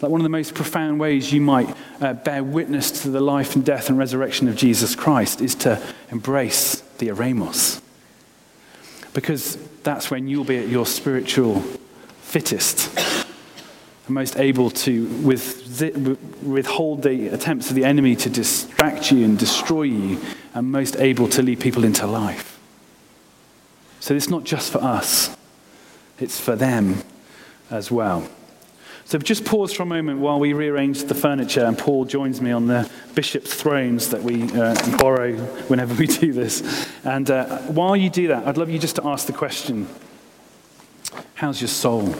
Like 0.00 0.10
one 0.10 0.20
of 0.20 0.24
the 0.24 0.30
most 0.30 0.54
profound 0.54 0.98
ways 0.98 1.32
you 1.32 1.40
might 1.40 1.74
uh, 2.00 2.12
bear 2.12 2.42
witness 2.42 3.02
to 3.02 3.10
the 3.10 3.20
life 3.20 3.54
and 3.54 3.64
death 3.64 3.88
and 3.88 3.96
resurrection 3.96 4.48
of 4.48 4.56
Jesus 4.56 4.96
Christ 4.96 5.40
is 5.40 5.54
to 5.56 5.80
embrace 6.10 6.80
the 6.98 7.08
eremos. 7.08 7.80
Because 9.14 9.56
that's 9.84 10.10
when 10.10 10.26
you'll 10.26 10.44
be 10.44 10.58
at 10.58 10.68
your 10.68 10.86
spiritual 10.86 11.60
fittest 12.20 13.11
most 14.12 14.36
able 14.36 14.70
to 14.70 15.06
withhold 16.42 17.02
the 17.02 17.28
attempts 17.28 17.70
of 17.70 17.76
the 17.76 17.84
enemy 17.84 18.16
to 18.16 18.30
distract 18.30 19.10
you 19.10 19.24
and 19.24 19.38
destroy 19.38 19.82
you, 19.82 20.20
and 20.54 20.70
most 20.70 20.96
able 20.96 21.28
to 21.28 21.42
lead 21.42 21.60
people 21.60 21.84
into 21.84 22.06
life. 22.06 22.58
So 24.00 24.14
it's 24.14 24.28
not 24.28 24.44
just 24.44 24.72
for 24.72 24.82
us, 24.82 25.36
it's 26.18 26.40
for 26.40 26.56
them 26.56 27.02
as 27.70 27.90
well. 27.90 28.28
So 29.04 29.18
just 29.18 29.44
pause 29.44 29.72
for 29.72 29.82
a 29.82 29.86
moment 29.86 30.20
while 30.20 30.38
we 30.38 30.52
rearrange 30.52 31.04
the 31.04 31.14
furniture, 31.14 31.64
and 31.64 31.76
Paul 31.76 32.04
joins 32.04 32.40
me 32.40 32.50
on 32.50 32.66
the 32.66 32.90
bishop's 33.14 33.52
thrones 33.52 34.10
that 34.10 34.22
we 34.22 34.44
uh, 34.52 34.96
borrow 34.96 35.34
whenever 35.68 35.94
we 35.94 36.06
do 36.06 36.32
this. 36.32 36.88
And 37.04 37.30
uh, 37.30 37.58
while 37.62 37.96
you 37.96 38.10
do 38.10 38.28
that, 38.28 38.46
I'd 38.46 38.56
love 38.56 38.70
you 38.70 38.78
just 38.78 38.96
to 38.96 39.06
ask 39.06 39.26
the 39.26 39.32
question 39.32 39.88
How's 41.34 41.60
your 41.60 41.68
soul? 41.68 42.14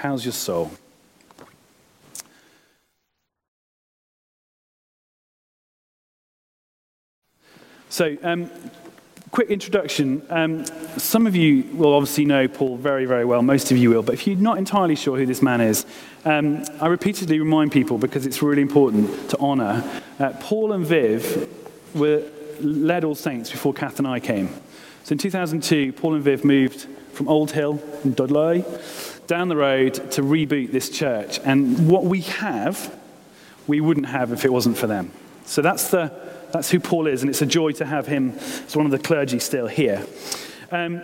How's 0.00 0.24
your 0.24 0.32
soul? 0.32 0.70
So, 7.90 8.16
um, 8.22 8.50
quick 9.30 9.50
introduction. 9.50 10.22
Um, 10.30 10.64
some 10.96 11.26
of 11.26 11.36
you 11.36 11.64
will 11.74 11.92
obviously 11.92 12.24
know 12.24 12.48
Paul 12.48 12.78
very, 12.78 13.04
very 13.04 13.26
well. 13.26 13.42
Most 13.42 13.70
of 13.72 13.76
you 13.76 13.90
will. 13.90 14.02
But 14.02 14.14
if 14.14 14.26
you're 14.26 14.38
not 14.38 14.56
entirely 14.56 14.96
sure 14.96 15.18
who 15.18 15.26
this 15.26 15.42
man 15.42 15.60
is, 15.60 15.84
um, 16.24 16.64
I 16.80 16.86
repeatedly 16.86 17.38
remind 17.38 17.70
people 17.70 17.98
because 17.98 18.24
it's 18.24 18.40
really 18.40 18.62
important 18.62 19.28
to 19.28 19.36
honor. 19.36 19.84
Uh, 20.18 20.32
Paul 20.40 20.72
and 20.72 20.86
Viv 20.86 21.46
were 21.94 22.22
led 22.60 23.04
All 23.04 23.14
Saints 23.14 23.50
before 23.50 23.74
Kath 23.74 23.98
and 23.98 24.08
I 24.08 24.18
came. 24.18 24.48
So 25.04 25.12
in 25.12 25.18
2002, 25.18 25.92
Paul 25.92 26.14
and 26.14 26.24
Viv 26.24 26.42
moved 26.42 26.86
from 27.12 27.28
Old 27.28 27.50
Hill 27.50 27.82
in 28.02 28.14
Dudley 28.14 28.64
down 29.30 29.48
the 29.48 29.56
road 29.56 29.94
to 29.94 30.22
reboot 30.22 30.72
this 30.72 30.90
church. 30.90 31.38
And 31.44 31.88
what 31.88 32.04
we 32.04 32.22
have, 32.22 32.98
we 33.68 33.80
wouldn't 33.80 34.06
have 34.06 34.32
if 34.32 34.44
it 34.44 34.52
wasn't 34.52 34.76
for 34.76 34.88
them. 34.88 35.12
So 35.46 35.62
that's 35.62 35.90
the 35.90 36.12
that's 36.50 36.68
who 36.68 36.80
Paul 36.80 37.06
is, 37.06 37.22
and 37.22 37.30
it's 37.30 37.40
a 37.40 37.46
joy 37.46 37.70
to 37.72 37.86
have 37.86 38.08
him 38.08 38.32
as 38.66 38.74
one 38.74 38.86
of 38.86 38.90
the 38.90 38.98
clergy 38.98 39.38
still 39.38 39.68
here. 39.68 40.04
Um, 40.72 41.00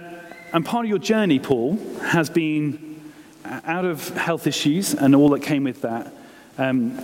and 0.52 0.66
part 0.66 0.84
of 0.84 0.88
your 0.88 0.98
journey, 0.98 1.38
Paul, 1.38 1.78
has 2.02 2.28
been 2.28 3.12
out 3.44 3.84
of 3.84 4.08
health 4.16 4.48
issues 4.48 4.92
and 4.92 5.14
all 5.14 5.28
that 5.28 5.42
came 5.42 5.62
with 5.62 5.82
that, 5.82 6.12
um, 6.58 6.98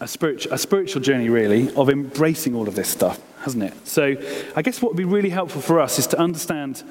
a, 0.00 0.08
spiritual, 0.08 0.52
a 0.52 0.58
spiritual 0.58 1.00
journey, 1.00 1.28
really, 1.28 1.72
of 1.76 1.88
embracing 1.88 2.56
all 2.56 2.66
of 2.66 2.74
this 2.74 2.88
stuff, 2.88 3.20
hasn't 3.42 3.62
it? 3.62 3.86
So 3.86 4.16
I 4.56 4.62
guess 4.62 4.82
what 4.82 4.90
would 4.90 4.98
be 4.98 5.04
really 5.04 5.30
helpful 5.30 5.60
for 5.60 5.78
us 5.78 6.00
is 6.00 6.08
to 6.08 6.18
understand 6.18 6.82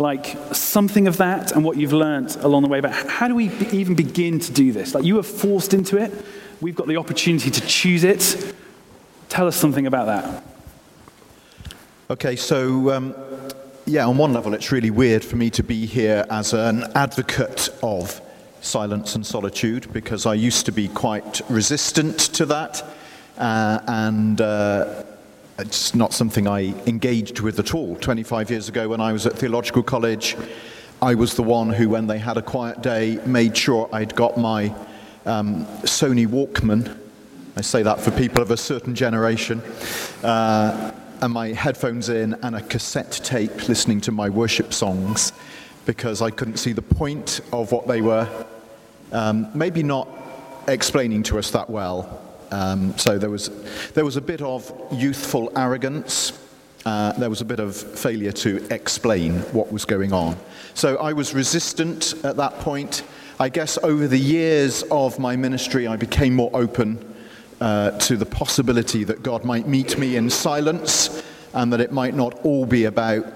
like 0.00 0.38
something 0.52 1.06
of 1.06 1.18
that 1.18 1.52
and 1.52 1.62
what 1.62 1.76
you've 1.76 1.92
learned 1.92 2.34
along 2.36 2.62
the 2.62 2.68
way 2.68 2.80
But 2.80 2.92
how 2.92 3.28
do 3.28 3.34
we 3.34 3.50
even 3.70 3.94
begin 3.94 4.40
to 4.40 4.50
do 4.50 4.72
this? 4.72 4.94
Like 4.94 5.04
you 5.04 5.16
were 5.16 5.22
forced 5.22 5.74
into 5.74 5.98
it. 5.98 6.12
We've 6.60 6.74
got 6.74 6.86
the 6.86 6.96
opportunity 6.96 7.50
to 7.50 7.60
choose 7.60 8.02
it. 8.02 8.54
Tell 9.28 9.46
us 9.46 9.56
something 9.56 9.86
about 9.86 10.06
that. 10.06 10.44
Okay, 12.08 12.34
so 12.34 12.90
um, 12.90 13.14
yeah, 13.84 14.06
on 14.06 14.16
one 14.16 14.32
level, 14.32 14.54
it's 14.54 14.72
really 14.72 14.90
weird 14.90 15.22
for 15.22 15.36
me 15.36 15.50
to 15.50 15.62
be 15.62 15.84
here 15.84 16.26
as 16.30 16.54
an 16.54 16.84
advocate 16.94 17.68
of 17.82 18.20
silence 18.62 19.14
and 19.14 19.24
solitude 19.24 19.92
because 19.92 20.26
I 20.26 20.34
used 20.34 20.66
to 20.66 20.72
be 20.72 20.88
quite 20.88 21.40
resistant 21.48 22.18
to 22.34 22.46
that, 22.46 22.82
uh, 23.38 23.80
and 23.86 24.40
uh, 24.40 25.04
it's 25.60 25.94
not 25.94 26.12
something 26.12 26.46
I 26.46 26.74
engaged 26.86 27.40
with 27.40 27.58
at 27.58 27.74
all. 27.74 27.96
25 27.96 28.50
years 28.50 28.68
ago, 28.68 28.88
when 28.88 29.00
I 29.00 29.12
was 29.12 29.26
at 29.26 29.34
theological 29.34 29.82
college, 29.82 30.36
I 31.00 31.14
was 31.14 31.34
the 31.34 31.42
one 31.42 31.70
who, 31.70 31.88
when 31.88 32.06
they 32.06 32.18
had 32.18 32.36
a 32.36 32.42
quiet 32.42 32.82
day, 32.82 33.18
made 33.26 33.56
sure 33.56 33.88
I'd 33.92 34.14
got 34.14 34.36
my 34.36 34.74
um, 35.26 35.64
Sony 35.84 36.26
Walkman 36.26 36.96
I 37.56 37.62
say 37.62 37.82
that 37.82 38.00
for 38.00 38.10
people 38.12 38.42
of 38.42 38.50
a 38.52 38.56
certain 38.56 38.94
generation. 38.94 39.60
Uh, 40.22 40.92
and 41.20 41.32
my 41.32 41.48
headphones 41.48 42.08
in 42.08 42.34
and 42.42 42.56
a 42.56 42.62
cassette 42.62 43.20
tape 43.22 43.68
listening 43.68 44.00
to 44.02 44.12
my 44.12 44.30
worship 44.30 44.72
songs 44.72 45.32
because 45.84 46.22
I 46.22 46.30
couldn't 46.30 46.56
see 46.56 46.72
the 46.72 46.82
point 46.82 47.40
of 47.52 47.72
what 47.72 47.86
they 47.86 48.00
were 48.00 48.28
um, 49.12 49.50
maybe 49.52 49.82
not 49.82 50.08
explaining 50.68 51.22
to 51.24 51.38
us 51.38 51.50
that 51.50 51.68
well. 51.68 52.22
Um, 52.50 52.96
so 52.98 53.18
there 53.18 53.30
was, 53.30 53.50
there 53.92 54.04
was 54.04 54.16
a 54.16 54.20
bit 54.20 54.42
of 54.42 54.72
youthful 54.92 55.52
arrogance. 55.56 56.38
Uh, 56.84 57.12
there 57.12 57.30
was 57.30 57.40
a 57.40 57.44
bit 57.44 57.60
of 57.60 57.76
failure 57.76 58.32
to 58.32 58.66
explain 58.72 59.40
what 59.52 59.70
was 59.70 59.84
going 59.84 60.12
on. 60.12 60.36
So 60.74 60.96
I 60.96 61.12
was 61.12 61.34
resistant 61.34 62.14
at 62.24 62.36
that 62.36 62.58
point. 62.60 63.02
I 63.38 63.48
guess 63.48 63.78
over 63.82 64.06
the 64.06 64.18
years 64.18 64.82
of 64.90 65.18
my 65.18 65.36
ministry, 65.36 65.86
I 65.86 65.96
became 65.96 66.34
more 66.34 66.50
open 66.52 67.14
uh, 67.60 67.92
to 67.98 68.16
the 68.16 68.26
possibility 68.26 69.04
that 69.04 69.22
God 69.22 69.44
might 69.44 69.68
meet 69.68 69.98
me 69.98 70.16
in 70.16 70.30
silence 70.30 71.22
and 71.52 71.72
that 71.72 71.80
it 71.80 71.92
might 71.92 72.14
not 72.14 72.34
all 72.44 72.66
be 72.66 72.84
about 72.84 73.26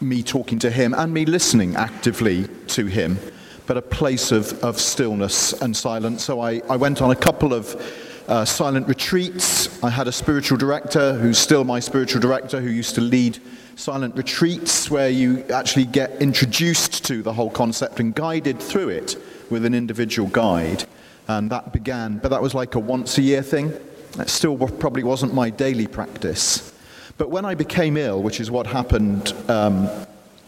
me 0.00 0.22
talking 0.22 0.58
to 0.60 0.70
Him 0.70 0.94
and 0.94 1.12
me 1.12 1.24
listening 1.24 1.76
actively 1.76 2.48
to 2.68 2.86
Him, 2.86 3.18
but 3.66 3.76
a 3.76 3.82
place 3.82 4.32
of, 4.32 4.52
of 4.62 4.80
stillness 4.80 5.52
and 5.60 5.76
silence. 5.76 6.24
So 6.24 6.40
I, 6.40 6.60
I 6.68 6.76
went 6.76 7.02
on 7.02 7.10
a 7.10 7.16
couple 7.16 7.54
of 7.54 7.80
uh, 8.28 8.44
silent 8.44 8.88
retreats. 8.88 9.82
I 9.82 9.90
had 9.90 10.08
a 10.08 10.12
spiritual 10.12 10.58
director 10.58 11.14
who's 11.14 11.38
still 11.38 11.64
my 11.64 11.80
spiritual 11.80 12.20
director 12.20 12.60
who 12.60 12.70
used 12.70 12.94
to 12.94 13.00
lead 13.00 13.38
silent 13.76 14.16
retreats 14.16 14.90
where 14.90 15.08
you 15.08 15.44
actually 15.52 15.84
get 15.86 16.20
introduced 16.20 17.04
to 17.06 17.22
the 17.22 17.32
whole 17.32 17.50
concept 17.50 18.00
and 18.00 18.14
guided 18.14 18.60
through 18.60 18.90
it 18.90 19.16
with 19.50 19.64
an 19.64 19.74
individual 19.74 20.28
guide. 20.28 20.84
And 21.28 21.50
that 21.50 21.72
began, 21.72 22.18
but 22.18 22.30
that 22.30 22.42
was 22.42 22.54
like 22.54 22.74
a 22.74 22.78
once 22.78 23.18
a 23.18 23.22
year 23.22 23.42
thing. 23.42 23.72
That 24.12 24.28
still 24.28 24.56
probably 24.56 25.02
wasn't 25.02 25.32
my 25.32 25.50
daily 25.50 25.86
practice. 25.86 26.72
But 27.16 27.30
when 27.30 27.44
I 27.44 27.54
became 27.54 27.96
ill, 27.96 28.22
which 28.22 28.40
is 28.40 28.50
what 28.50 28.66
happened 28.66 29.32
um, 29.48 29.88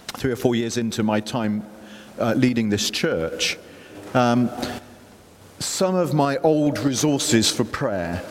three 0.08 0.32
or 0.32 0.36
four 0.36 0.54
years 0.54 0.76
into 0.76 1.02
my 1.02 1.20
time 1.20 1.64
uh, 2.18 2.34
leading 2.36 2.68
this 2.68 2.90
church, 2.90 3.58
um, 4.12 4.50
some 5.58 5.94
of 5.94 6.14
my 6.14 6.36
old 6.38 6.78
resources 6.78 7.50
for 7.50 7.64
prayer 7.64 8.22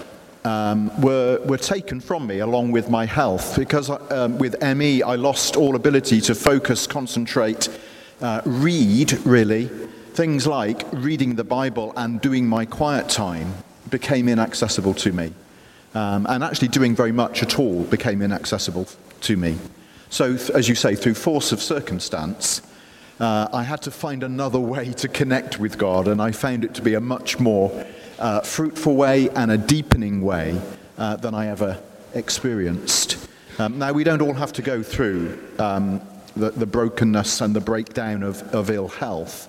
um, 0.45 1.01
were, 1.01 1.39
were 1.45 1.57
taken 1.57 1.99
from 1.99 2.27
me 2.27 2.39
along 2.39 2.71
with 2.71 2.89
my 2.89 3.05
health 3.05 3.55
because 3.57 3.89
um, 3.89 4.37
with 4.37 4.61
ME 4.61 5.01
I 5.01 5.15
lost 5.15 5.55
all 5.55 5.75
ability 5.75 6.21
to 6.21 6.35
focus, 6.35 6.85
concentrate, 6.85 7.69
uh, 8.21 8.41
read 8.45 9.13
really, 9.25 9.69
Things 10.13 10.45
like 10.45 10.85
reading 10.91 11.33
the 11.33 11.43
Bible 11.43 11.91
and 11.97 12.21
doing 12.21 12.45
my 12.45 12.65
quiet 12.65 13.09
time 13.09 13.51
became 13.89 14.29
inaccessible 14.29 14.93
to 14.93 15.11
me. 15.11 15.33
Um, 15.95 16.27
and 16.29 16.43
actually, 16.43 16.67
doing 16.67 16.95
very 16.95 17.11
much 17.11 17.41
at 17.41 17.57
all 17.57 17.83
became 17.85 18.21
inaccessible 18.21 18.87
to 19.21 19.37
me. 19.37 19.57
So, 20.11 20.37
th- 20.37 20.51
as 20.51 20.69
you 20.69 20.75
say, 20.75 20.93
through 20.93 21.15
force 21.15 21.51
of 21.51 21.63
circumstance, 21.63 22.61
uh, 23.23 23.47
I 23.53 23.63
had 23.63 23.81
to 23.83 23.91
find 23.91 24.21
another 24.21 24.59
way 24.59 24.91
to 24.93 25.07
connect 25.07 25.57
with 25.57 25.77
God, 25.77 26.09
and 26.09 26.21
I 26.21 26.33
found 26.33 26.65
it 26.65 26.73
to 26.73 26.81
be 26.81 26.95
a 26.95 26.99
much 26.99 27.39
more 27.39 27.85
uh, 28.19 28.41
fruitful 28.41 28.97
way 28.97 29.29
and 29.29 29.49
a 29.49 29.57
deepening 29.57 30.21
way 30.21 30.59
uh, 30.97 31.15
than 31.15 31.33
I 31.33 31.47
ever 31.47 31.81
experienced. 32.13 33.29
Um, 33.59 33.79
now, 33.79 33.93
we 33.93 34.03
don't 34.03 34.21
all 34.21 34.33
have 34.33 34.51
to 34.53 34.61
go 34.61 34.83
through 34.83 35.39
um, 35.57 36.01
the, 36.35 36.51
the, 36.51 36.65
brokenness 36.65 37.39
and 37.39 37.55
the 37.55 37.61
breakdown 37.61 38.23
of, 38.23 38.41
of 38.53 38.69
ill 38.69 38.89
health. 38.89 39.47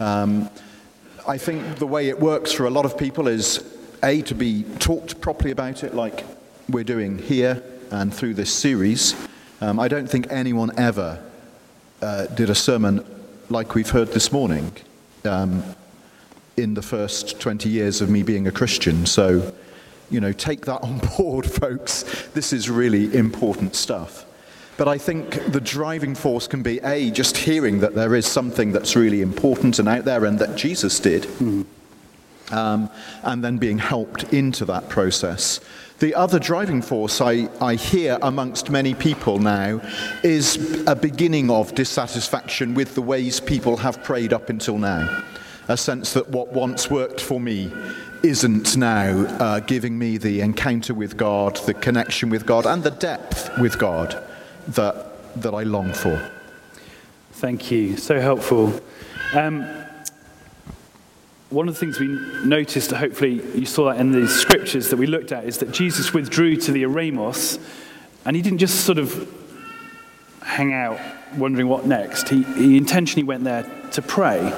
Um, 0.00 0.50
I 1.28 1.38
think 1.38 1.76
the 1.76 1.86
way 1.86 2.08
it 2.08 2.18
works 2.18 2.50
for 2.50 2.66
a 2.66 2.70
lot 2.70 2.84
of 2.84 2.98
people 2.98 3.28
is 3.28 3.62
A, 4.02 4.22
to 4.22 4.34
be 4.34 4.64
talked 4.80 5.20
properly 5.20 5.52
about 5.52 5.84
it, 5.84 5.94
like 5.94 6.24
we're 6.68 6.82
doing 6.82 7.18
here 7.18 7.62
and 7.92 8.12
through 8.12 8.34
this 8.34 8.52
series. 8.52 9.14
Um, 9.60 9.78
I 9.78 9.86
don't 9.86 10.10
think 10.10 10.26
anyone 10.30 10.76
ever 10.76 11.22
uh, 12.04 12.26
did 12.26 12.50
a 12.50 12.54
sermon 12.54 13.02
like 13.48 13.74
we've 13.74 13.88
heard 13.88 14.08
this 14.08 14.30
morning 14.30 14.70
um, 15.24 15.64
in 16.58 16.74
the 16.74 16.82
first 16.82 17.40
20 17.40 17.70
years 17.70 18.02
of 18.02 18.10
me 18.10 18.22
being 18.22 18.46
a 18.46 18.52
Christian. 18.52 19.06
So, 19.06 19.54
you 20.10 20.20
know, 20.20 20.32
take 20.32 20.66
that 20.66 20.82
on 20.82 20.98
board, 21.16 21.46
folks. 21.46 22.02
This 22.34 22.52
is 22.52 22.68
really 22.68 23.16
important 23.16 23.74
stuff. 23.74 24.26
But 24.76 24.86
I 24.86 24.98
think 24.98 25.50
the 25.50 25.62
driving 25.62 26.14
force 26.14 26.46
can 26.46 26.62
be 26.62 26.78
A, 26.80 27.10
just 27.10 27.38
hearing 27.38 27.80
that 27.80 27.94
there 27.94 28.14
is 28.14 28.26
something 28.26 28.72
that's 28.72 28.94
really 28.96 29.22
important 29.22 29.78
and 29.78 29.88
out 29.88 30.04
there 30.04 30.26
and 30.26 30.38
that 30.40 30.56
Jesus 30.56 31.00
did, 31.00 31.22
mm. 31.22 31.64
um, 32.50 32.90
and 33.22 33.42
then 33.42 33.56
being 33.56 33.78
helped 33.78 34.24
into 34.24 34.66
that 34.66 34.90
process. 34.90 35.60
The 36.04 36.14
other 36.14 36.38
driving 36.38 36.82
force 36.82 37.22
I, 37.22 37.48
I 37.62 37.76
hear 37.76 38.18
amongst 38.20 38.68
many 38.68 38.92
people 38.92 39.38
now 39.38 39.80
is 40.22 40.84
a 40.86 40.94
beginning 40.94 41.50
of 41.50 41.74
dissatisfaction 41.74 42.74
with 42.74 42.94
the 42.94 43.00
ways 43.00 43.40
people 43.40 43.78
have 43.78 44.02
prayed 44.04 44.34
up 44.34 44.50
until 44.50 44.76
now. 44.76 45.24
A 45.68 45.78
sense 45.78 46.12
that 46.12 46.28
what 46.28 46.52
once 46.52 46.90
worked 46.90 47.22
for 47.22 47.40
me 47.40 47.72
isn't 48.22 48.76
now 48.76 49.24
uh, 49.40 49.60
giving 49.60 49.98
me 49.98 50.18
the 50.18 50.42
encounter 50.42 50.92
with 50.92 51.16
God, 51.16 51.56
the 51.64 51.72
connection 51.72 52.28
with 52.28 52.44
God, 52.44 52.66
and 52.66 52.82
the 52.82 52.90
depth 52.90 53.58
with 53.58 53.78
God 53.78 54.22
that, 54.68 55.06
that 55.40 55.54
I 55.54 55.62
long 55.62 55.94
for. 55.94 56.22
Thank 57.32 57.70
you. 57.70 57.96
So 57.96 58.20
helpful. 58.20 58.78
Um, 59.32 59.66
one 61.54 61.68
of 61.68 61.74
the 61.74 61.80
things 61.80 62.00
we 62.00 62.08
noticed, 62.44 62.90
hopefully 62.90 63.40
you 63.56 63.64
saw 63.64 63.90
that 63.90 64.00
in 64.00 64.10
the 64.10 64.28
scriptures 64.28 64.90
that 64.90 64.96
we 64.96 65.06
looked 65.06 65.32
at, 65.32 65.44
is 65.44 65.58
that 65.58 65.70
Jesus 65.70 66.12
withdrew 66.12 66.56
to 66.56 66.72
the 66.72 66.82
Eremos 66.82 67.60
and 68.24 68.34
he 68.34 68.42
didn't 68.42 68.58
just 68.58 68.84
sort 68.84 68.98
of 68.98 69.30
hang 70.42 70.72
out 70.72 70.98
wondering 71.36 71.68
what 71.68 71.86
next. 71.86 72.28
He, 72.28 72.42
he 72.42 72.76
intentionally 72.76 73.24
went 73.24 73.44
there 73.44 73.62
to 73.92 74.02
pray. 74.02 74.52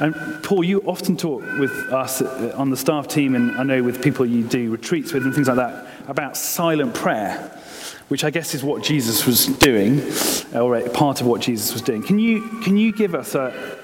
And 0.00 0.14
Paul, 0.42 0.64
you 0.64 0.80
often 0.82 1.16
talk 1.16 1.42
with 1.58 1.72
us 1.92 2.22
on 2.22 2.70
the 2.70 2.76
staff 2.76 3.08
team, 3.08 3.34
and 3.34 3.52
I 3.52 3.62
know 3.62 3.82
with 3.82 4.02
people 4.02 4.24
you 4.26 4.44
do 4.44 4.70
retreats 4.70 5.12
with 5.12 5.24
and 5.24 5.34
things 5.34 5.48
like 5.48 5.56
that, 5.56 5.86
about 6.08 6.36
silent 6.36 6.94
prayer, 6.94 7.36
which 8.08 8.24
I 8.24 8.30
guess 8.30 8.54
is 8.54 8.62
what 8.62 8.82
Jesus 8.82 9.26
was 9.26 9.46
doing, 9.46 10.00
or 10.54 10.80
part 10.90 11.20
of 11.20 11.26
what 11.26 11.40
Jesus 11.40 11.72
was 11.72 11.82
doing. 11.82 12.02
Can 12.02 12.18
you, 12.18 12.60
can 12.62 12.76
you 12.76 12.92
give 12.92 13.14
us 13.14 13.34
a, 13.34 13.78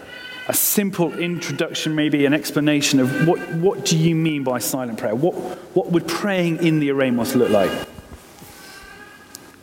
a 0.49 0.55
simple 0.55 1.13
introduction, 1.19 1.95
maybe 1.95 2.25
an 2.25 2.33
explanation 2.33 3.01
of 3.01 3.27
what, 3.27 3.41
what 3.55 3.85
do 3.85 3.99
you 3.99 4.15
mean 4.15 4.45
by 4.45 4.59
silent 4.59 4.99
prayer? 4.99 5.15
What, 5.15 5.35
what 5.75 5.91
would 5.91 6.07
praying 6.07 6.65
in 6.65 6.79
the 6.79 6.91
Eremos 6.91 7.35
look 7.35 7.51
like? 7.51 7.71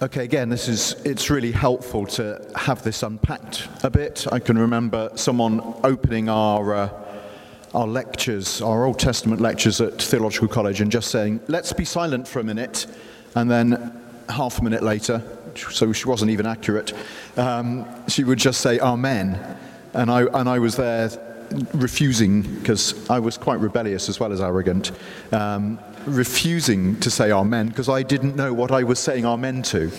Okay, 0.01 0.25
again, 0.25 0.49
this 0.49 0.67
is, 0.67 0.93
it's 1.05 1.29
really 1.29 1.53
helpful 1.53 2.05
to 2.05 2.45
have 2.57 2.83
this 2.83 3.03
unpacked 3.03 3.69
a 3.83 3.89
bit. 3.89 4.27
I 4.29 4.39
can 4.39 4.57
remember 4.57 5.09
someone 5.15 5.61
opening 5.85 6.27
our, 6.27 6.75
uh, 6.75 6.89
our 7.73 7.87
lectures, 7.87 8.61
our 8.61 8.83
Old 8.83 8.99
Testament 8.99 9.39
lectures 9.39 9.79
at 9.79 10.01
Theological 10.01 10.49
College, 10.49 10.81
and 10.81 10.91
just 10.91 11.09
saying, 11.09 11.39
let's 11.47 11.71
be 11.71 11.85
silent 11.85 12.27
for 12.27 12.39
a 12.39 12.43
minute. 12.43 12.87
And 13.35 13.49
then 13.49 14.01
half 14.27 14.59
a 14.59 14.63
minute 14.63 14.83
later, 14.83 15.23
so 15.55 15.93
she 15.93 16.05
wasn't 16.05 16.31
even 16.31 16.45
accurate, 16.45 16.91
um, 17.37 17.85
she 18.09 18.25
would 18.25 18.39
just 18.39 18.59
say, 18.59 18.79
Amen. 18.79 19.57
And 19.93 20.09
I, 20.09 20.23
and 20.23 20.49
I 20.49 20.59
was 20.59 20.75
there 20.75 21.09
refusing, 21.73 22.41
because 22.41 23.09
I 23.09 23.19
was 23.19 23.37
quite 23.37 23.59
rebellious 23.59 24.09
as 24.09 24.19
well 24.19 24.31
as 24.31 24.41
arrogant, 24.41 24.91
um, 25.31 25.79
refusing 26.05 26.99
to 26.99 27.09
say 27.09 27.31
Amen 27.31 27.67
because 27.67 27.89
I 27.89 28.03
didn't 28.03 28.35
know 28.35 28.53
what 28.53 28.71
I 28.71 28.83
was 28.83 28.99
saying 28.99 29.25
Amen 29.25 29.61
to. 29.63 29.91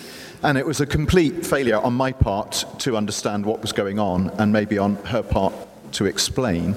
And 0.43 0.57
it 0.57 0.65
was 0.65 0.81
a 0.81 0.85
complete 0.85 1.45
failure 1.45 1.79
on 1.79 1.93
my 1.93 2.11
part 2.11 2.65
to 2.79 2.97
understand 2.97 3.45
what 3.45 3.61
was 3.61 3.71
going 3.71 3.99
on, 3.99 4.29
and 4.37 4.51
maybe 4.51 4.77
on 4.77 4.95
her 5.05 5.23
part 5.23 5.53
to 5.93 6.05
explain. 6.05 6.75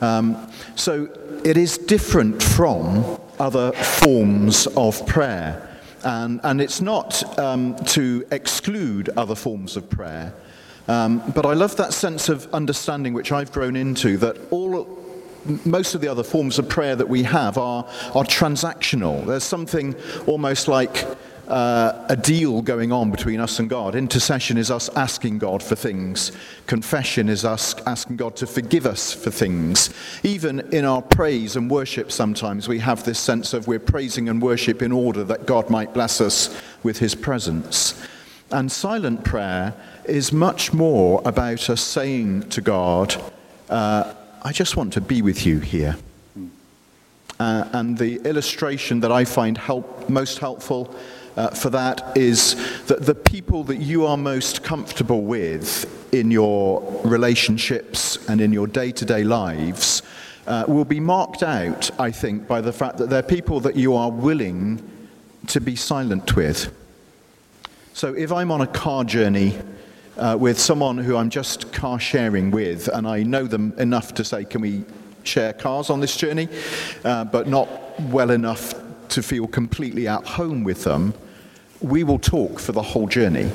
Um, 0.00 0.50
so 0.76 1.08
it 1.44 1.56
is 1.56 1.78
different 1.78 2.42
from 2.42 3.20
other 3.38 3.72
forms 3.72 4.66
of 4.68 5.04
prayer. 5.06 5.62
And, 6.04 6.40
and 6.44 6.60
it's 6.60 6.80
not 6.80 7.38
um, 7.38 7.76
to 7.86 8.24
exclude 8.30 9.10
other 9.16 9.34
forms 9.34 9.76
of 9.76 9.90
prayer. 9.90 10.32
Um, 10.88 11.22
but 11.34 11.44
I 11.44 11.54
love 11.54 11.76
that 11.76 11.92
sense 11.92 12.28
of 12.28 12.52
understanding 12.54 13.12
which 13.12 13.32
I've 13.32 13.52
grown 13.52 13.76
into 13.76 14.16
that 14.18 14.36
all, 14.50 14.86
most 15.64 15.94
of 15.94 16.00
the 16.00 16.08
other 16.08 16.22
forms 16.22 16.58
of 16.58 16.68
prayer 16.68 16.96
that 16.96 17.08
we 17.08 17.24
have 17.24 17.58
are, 17.58 17.84
are 18.14 18.24
transactional. 18.24 19.26
There's 19.26 19.44
something 19.44 19.94
almost 20.26 20.68
like 20.68 21.04
uh, 21.48 22.06
a 22.08 22.16
deal 22.16 22.60
going 22.62 22.92
on 22.92 23.10
between 23.10 23.40
us 23.40 23.58
and 23.58 23.70
God. 23.70 23.94
Intercession 23.94 24.56
is 24.58 24.70
us 24.70 24.88
asking 24.96 25.38
God 25.38 25.62
for 25.62 25.76
things. 25.76 26.32
Confession 26.66 27.28
is 27.28 27.44
us 27.44 27.74
asking 27.86 28.16
God 28.16 28.36
to 28.36 28.46
forgive 28.46 28.86
us 28.86 29.12
for 29.12 29.30
things. 29.30 29.90
Even 30.22 30.60
in 30.72 30.84
our 30.84 31.02
praise 31.02 31.56
and 31.56 31.70
worship, 31.70 32.10
sometimes 32.10 32.68
we 32.68 32.78
have 32.80 33.04
this 33.04 33.18
sense 33.18 33.52
of 33.52 33.68
we're 33.68 33.78
praising 33.78 34.28
and 34.28 34.42
worship 34.42 34.82
in 34.82 34.92
order 34.92 35.22
that 35.24 35.46
God 35.46 35.70
might 35.70 35.94
bless 35.94 36.20
us 36.20 36.60
with 36.82 36.98
his 36.98 37.14
presence. 37.14 38.00
And 38.50 38.70
silent 38.70 39.24
prayer 39.24 39.74
is 40.08 40.32
much 40.32 40.72
more 40.72 41.22
about 41.24 41.68
us 41.70 41.80
saying 41.80 42.48
to 42.50 42.60
God, 42.60 43.14
uh, 43.68 44.14
I 44.42 44.52
just 44.52 44.76
want 44.76 44.92
to 44.94 45.00
be 45.00 45.22
with 45.22 45.46
you 45.46 45.60
here. 45.60 45.96
Uh, 47.38 47.68
and 47.72 47.98
the 47.98 48.16
illustration 48.26 49.00
that 49.00 49.12
I 49.12 49.24
find 49.24 49.58
help, 49.58 50.08
most 50.08 50.38
helpful 50.38 50.94
uh, 51.36 51.50
for 51.50 51.68
that 51.70 52.16
is 52.16 52.54
that 52.86 53.04
the 53.04 53.14
people 53.14 53.62
that 53.64 53.76
you 53.76 54.06
are 54.06 54.16
most 54.16 54.64
comfortable 54.64 55.22
with 55.22 56.14
in 56.14 56.30
your 56.30 56.80
relationships 57.04 58.26
and 58.28 58.40
in 58.40 58.52
your 58.52 58.66
day 58.66 58.90
to 58.92 59.04
day 59.04 59.22
lives 59.22 60.02
uh, 60.46 60.64
will 60.66 60.84
be 60.84 61.00
marked 61.00 61.42
out, 61.42 61.90
I 62.00 62.10
think, 62.10 62.46
by 62.46 62.60
the 62.60 62.72
fact 62.72 62.96
that 62.98 63.10
they're 63.10 63.22
people 63.22 63.60
that 63.60 63.76
you 63.76 63.94
are 63.94 64.10
willing 64.10 64.80
to 65.48 65.60
be 65.60 65.76
silent 65.76 66.36
with. 66.36 66.72
So 67.92 68.14
if 68.14 68.32
I'm 68.32 68.50
on 68.50 68.60
a 68.60 68.66
car 68.66 69.04
journey 69.04 69.58
uh, 70.16 70.36
with 70.38 70.58
someone 70.58 70.98
who 70.98 71.16
I'm 71.16 71.30
just 71.30 71.72
car 71.72 72.00
sharing 72.00 72.50
with, 72.50 72.88
and 72.88 73.06
I 73.06 73.22
know 73.22 73.46
them 73.46 73.74
enough 73.78 74.14
to 74.14 74.24
say, 74.24 74.44
Can 74.44 74.60
we 74.60 74.84
share 75.24 75.52
cars 75.52 75.90
on 75.90 76.00
this 76.00 76.16
journey? 76.16 76.48
Uh, 77.04 77.24
but 77.24 77.48
not 77.48 77.68
well 78.00 78.30
enough 78.30 78.74
to 79.08 79.22
feel 79.22 79.46
completely 79.46 80.08
at 80.08 80.26
home 80.26 80.64
with 80.64 80.84
them, 80.84 81.14
we 81.80 82.04
will 82.04 82.18
talk 82.18 82.58
for 82.58 82.72
the 82.72 82.82
whole 82.82 83.06
journey 83.06 83.50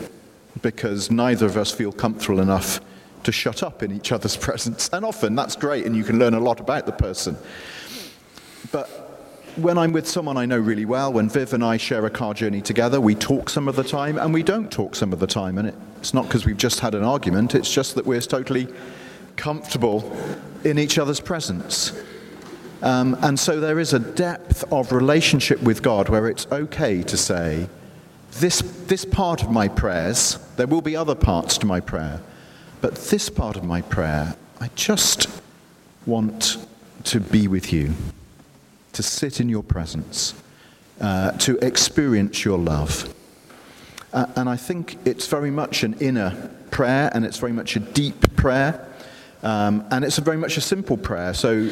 because 0.62 1.10
neither 1.10 1.46
of 1.46 1.58
us 1.58 1.72
feel 1.72 1.92
comfortable 1.92 2.40
enough 2.40 2.80
to 3.24 3.32
shut 3.32 3.64
up 3.64 3.84
in 3.84 3.92
each 3.92 4.12
other's 4.12 4.38
presence. 4.48 4.90
And 4.94 5.06
often 5.06 5.36
that's 5.36 5.56
great, 5.56 5.86
and 5.86 5.96
you 5.96 6.04
can 6.04 6.20
learn 6.20 6.34
a 6.34 6.40
lot 6.40 6.60
about 6.60 6.86
the 6.86 6.92
person. 6.92 7.38
But 8.72 8.88
when 9.58 9.78
I'm 9.78 9.92
with 9.92 10.08
someone 10.08 10.38
I 10.38 10.46
know 10.46 10.58
really 10.58 10.86
well, 10.86 11.12
when 11.12 11.30
Viv 11.30 11.54
and 11.54 11.64
I 11.64 11.78
share 11.78 12.06
a 12.06 12.10
car 12.10 12.34
journey 12.34 12.62
together, 12.62 13.02
we 13.02 13.16
talk 13.16 13.50
some 13.50 13.68
of 13.68 13.76
the 13.76 13.84
time 13.84 14.18
and 14.18 14.34
we 14.34 14.44
don't 14.44 14.72
talk 14.72 14.96
some 14.96 15.12
of 15.12 15.20
the 15.20 15.28
time. 15.28 15.58
And 15.58 15.74
it's 16.02 16.16
not 16.16 16.26
because 16.26 16.48
we've 16.48 16.58
just 16.58 16.80
had 16.80 16.96
an 16.96 17.04
argument, 17.04 17.54
it's 17.54 17.72
just 17.72 17.94
that 17.94 18.08
we're 18.08 18.20
totally 18.22 18.68
comfortable 19.36 20.12
in 20.64 20.80
each 20.80 20.98
other's 20.98 21.20
presence. 21.20 21.94
Um, 22.82 23.16
and 23.22 23.40
so 23.40 23.60
there 23.60 23.80
is 23.80 23.94
a 23.94 24.00
depth 24.00 24.64
of 24.74 24.92
relationship 24.92 25.62
with 25.62 25.84
God 25.84 26.10
where 26.10 26.28
it's 26.28 26.48
okay 26.52 27.04
to 27.04 27.16
say, 27.16 27.70
this, 28.40 28.62
this 28.88 29.06
part 29.06 29.44
of 29.44 29.52
my 29.52 29.68
prayers, 29.68 30.40
there 30.58 30.66
will 30.66 30.82
be 30.82 30.96
other 30.96 31.14
parts 31.14 31.60
to 31.60 31.68
my 31.68 31.80
prayer, 31.80 32.20
but 32.82 32.96
this 32.96 33.30
part 33.30 33.56
of 33.56 33.64
my 33.64 33.84
prayer, 33.84 34.36
I 34.60 34.72
just 34.74 35.30
want 36.08 36.58
to 37.04 37.20
be 37.20 37.48
with 37.48 37.72
you 37.72 37.94
to 38.94 39.04
sit 39.04 39.40
in 39.40 39.50
your 39.50 39.62
presence, 39.62 40.34
uh, 41.00 41.34
to 41.34 41.60
experience 41.60 42.44
your 42.44 42.58
love. 42.58 43.14
Uh, 44.14 44.26
and 44.36 44.50
I 44.50 44.58
think 44.58 44.98
it's 45.06 45.28
very 45.28 45.52
much 45.52 45.84
an 45.84 45.96
inner 46.00 46.50
prayer, 46.70 47.10
and 47.14 47.26
it's 47.26 47.38
very 47.38 47.54
much 47.54 47.76
a 47.76 47.80
deep 47.80 48.36
prayer, 48.36 48.86
um, 49.44 49.86
and 49.92 50.04
it's 50.04 50.18
very 50.18 50.38
much 50.38 50.58
a 50.58 50.62
simple 50.62 50.98
prayer. 50.98 51.34
So, 51.34 51.70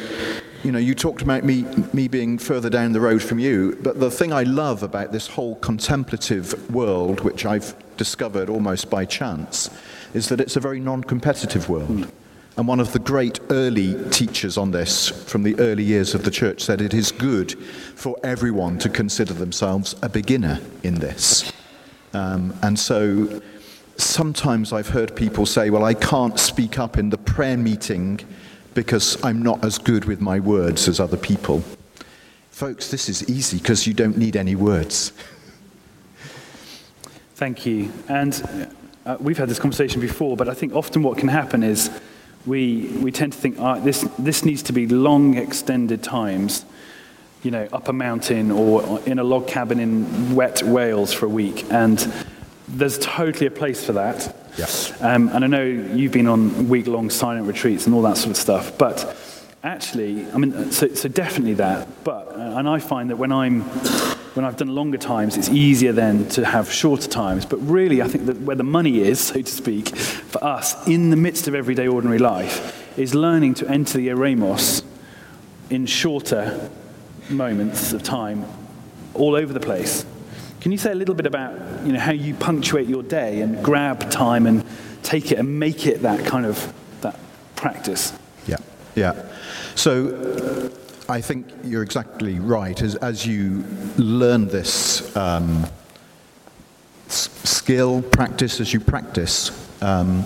you 0.62 0.72
know, 0.72 0.78
you 0.78 0.94
talked 0.94 1.22
about 1.22 1.44
me, 1.44 1.62
me 1.92 2.08
being 2.08 2.38
further 2.38 2.70
down 2.70 2.92
the 2.92 3.00
road 3.00 3.22
from 3.22 3.38
you, 3.38 3.78
but 3.82 4.00
the 4.00 4.10
thing 4.10 4.32
I 4.32 4.44
love 4.44 4.82
about 4.82 5.12
this 5.12 5.26
whole 5.26 5.56
contemplative 5.56 6.70
world, 6.70 7.20
which 7.20 7.44
I've 7.44 7.74
discovered 7.96 8.48
almost 8.48 8.88
by 8.88 9.04
chance, 9.04 9.70
is 10.14 10.28
that 10.30 10.40
it's 10.40 10.56
a 10.56 10.60
very 10.60 10.80
non 10.80 11.02
competitive 11.02 11.68
world. 11.68 12.10
And 12.56 12.66
one 12.66 12.80
of 12.80 12.92
the 12.92 12.98
great 12.98 13.38
early 13.50 13.96
teachers 14.10 14.58
on 14.58 14.70
this 14.70 15.08
from 15.08 15.44
the 15.44 15.58
early 15.58 15.84
years 15.84 16.14
of 16.14 16.24
the 16.24 16.30
church 16.30 16.62
said 16.62 16.80
it 16.80 16.92
is 16.92 17.12
good 17.12 17.52
for 17.94 18.18
everyone 18.22 18.78
to 18.80 18.88
consider 18.88 19.32
themselves 19.32 19.94
a 20.02 20.08
beginner 20.08 20.60
in 20.82 20.96
this. 20.96 21.49
Um, 22.12 22.54
and 22.62 22.78
so 22.78 23.40
sometimes 23.96 24.72
I've 24.72 24.88
heard 24.88 25.14
people 25.14 25.46
say, 25.46 25.70
well, 25.70 25.84
I 25.84 25.94
can't 25.94 26.38
speak 26.38 26.78
up 26.78 26.98
in 26.98 27.10
the 27.10 27.18
prayer 27.18 27.56
meeting 27.56 28.20
because 28.74 29.22
I'm 29.24 29.42
not 29.42 29.64
as 29.64 29.78
good 29.78 30.04
with 30.04 30.20
my 30.20 30.40
words 30.40 30.88
as 30.88 31.00
other 31.00 31.16
people. 31.16 31.62
Folks, 32.50 32.90
this 32.90 33.08
is 33.08 33.28
easy 33.28 33.58
because 33.58 33.86
you 33.86 33.94
don't 33.94 34.16
need 34.16 34.36
any 34.36 34.54
words. 34.54 35.12
Thank 37.34 37.64
you. 37.64 37.92
And 38.08 38.68
uh, 39.06 39.16
we've 39.18 39.38
had 39.38 39.48
this 39.48 39.58
conversation 39.58 40.00
before, 40.00 40.36
but 40.36 40.48
I 40.48 40.54
think 40.54 40.74
often 40.74 41.02
what 41.02 41.16
can 41.16 41.28
happen 41.28 41.62
is 41.62 41.90
we, 42.46 42.88
we 43.02 43.12
tend 43.12 43.32
to 43.32 43.38
think 43.38 43.56
oh, 43.58 43.80
this, 43.80 44.06
this 44.18 44.44
needs 44.44 44.62
to 44.64 44.72
be 44.72 44.86
long, 44.86 45.36
extended 45.36 46.02
times, 46.02 46.64
you 47.42 47.50
know, 47.50 47.66
up 47.72 47.88
a 47.88 47.92
mountain 47.92 48.50
or 48.50 49.00
in 49.06 49.18
a 49.18 49.24
log 49.24 49.46
cabin 49.46 49.80
in 49.80 50.34
wet 50.34 50.62
Wales 50.62 51.12
for 51.12 51.26
a 51.26 51.28
week. 51.28 51.64
And 51.70 51.98
there's 52.68 52.98
totally 52.98 53.46
a 53.46 53.50
place 53.50 53.84
for 53.84 53.92
that. 53.92 54.36
Yeah. 54.58 54.66
Um, 55.00 55.28
and 55.28 55.44
I 55.44 55.46
know 55.46 55.64
you've 55.64 56.12
been 56.12 56.26
on 56.26 56.68
week 56.68 56.86
long 56.86 57.08
silent 57.08 57.46
retreats 57.46 57.86
and 57.86 57.94
all 57.94 58.02
that 58.02 58.16
sort 58.16 58.30
of 58.30 58.36
stuff. 58.36 58.76
But 58.76 59.16
actually, 59.62 60.30
I 60.30 60.38
mean, 60.38 60.70
so, 60.70 60.88
so 60.94 61.08
definitely 61.08 61.54
that. 61.54 62.04
But, 62.04 62.28
uh, 62.28 62.58
and 62.58 62.68
I 62.68 62.78
find 62.78 63.10
that 63.10 63.16
when 63.16 63.32
I'm, 63.32 63.62
when 64.34 64.44
I've 64.44 64.56
done 64.56 64.74
longer 64.74 64.98
times, 64.98 65.36
it's 65.36 65.48
easier 65.48 65.92
then 65.92 66.28
to 66.30 66.44
have 66.44 66.70
shorter 66.70 67.08
times. 67.08 67.46
But 67.46 67.56
really, 67.58 68.02
I 68.02 68.08
think 68.08 68.26
that 68.26 68.40
where 68.42 68.56
the 68.56 68.64
money 68.64 69.00
is, 69.00 69.18
so 69.18 69.40
to 69.40 69.50
speak, 69.50 69.88
for 69.96 70.44
us 70.44 70.86
in 70.86 71.10
the 71.10 71.16
midst 71.16 71.48
of 71.48 71.54
everyday 71.54 71.88
ordinary 71.88 72.18
life, 72.18 72.98
is 72.98 73.14
learning 73.14 73.54
to 73.54 73.68
enter 73.68 73.98
the 73.98 74.08
eremos 74.08 74.84
in 75.70 75.86
shorter 75.86 76.70
moments 77.30 77.92
of 77.92 78.02
time 78.02 78.44
all 79.14 79.34
over 79.34 79.52
the 79.52 79.60
place. 79.60 80.04
Can 80.60 80.72
you 80.72 80.78
say 80.78 80.92
a 80.92 80.94
little 80.94 81.14
bit 81.14 81.26
about 81.26 81.86
you 81.86 81.92
know, 81.92 81.98
how 81.98 82.12
you 82.12 82.34
punctuate 82.34 82.86
your 82.86 83.02
day 83.02 83.40
and 83.40 83.64
grab 83.64 84.10
time 84.10 84.46
and 84.46 84.64
take 85.02 85.32
it 85.32 85.38
and 85.38 85.58
make 85.58 85.86
it 85.86 86.02
that 86.02 86.24
kind 86.26 86.44
of 86.44 86.72
that 87.00 87.18
practice? 87.56 88.12
Yeah, 88.46 88.58
yeah. 88.94 89.26
So 89.74 90.70
I 91.08 91.20
think 91.20 91.46
you're 91.64 91.82
exactly 91.82 92.38
right. 92.38 92.80
As, 92.82 92.94
as 92.96 93.26
you 93.26 93.64
learn 93.96 94.48
this 94.48 95.16
um, 95.16 95.66
s- 97.06 97.30
skill, 97.44 98.02
practice, 98.02 98.60
as 98.60 98.74
you 98.74 98.80
practice, 98.80 99.50
um, 99.82 100.24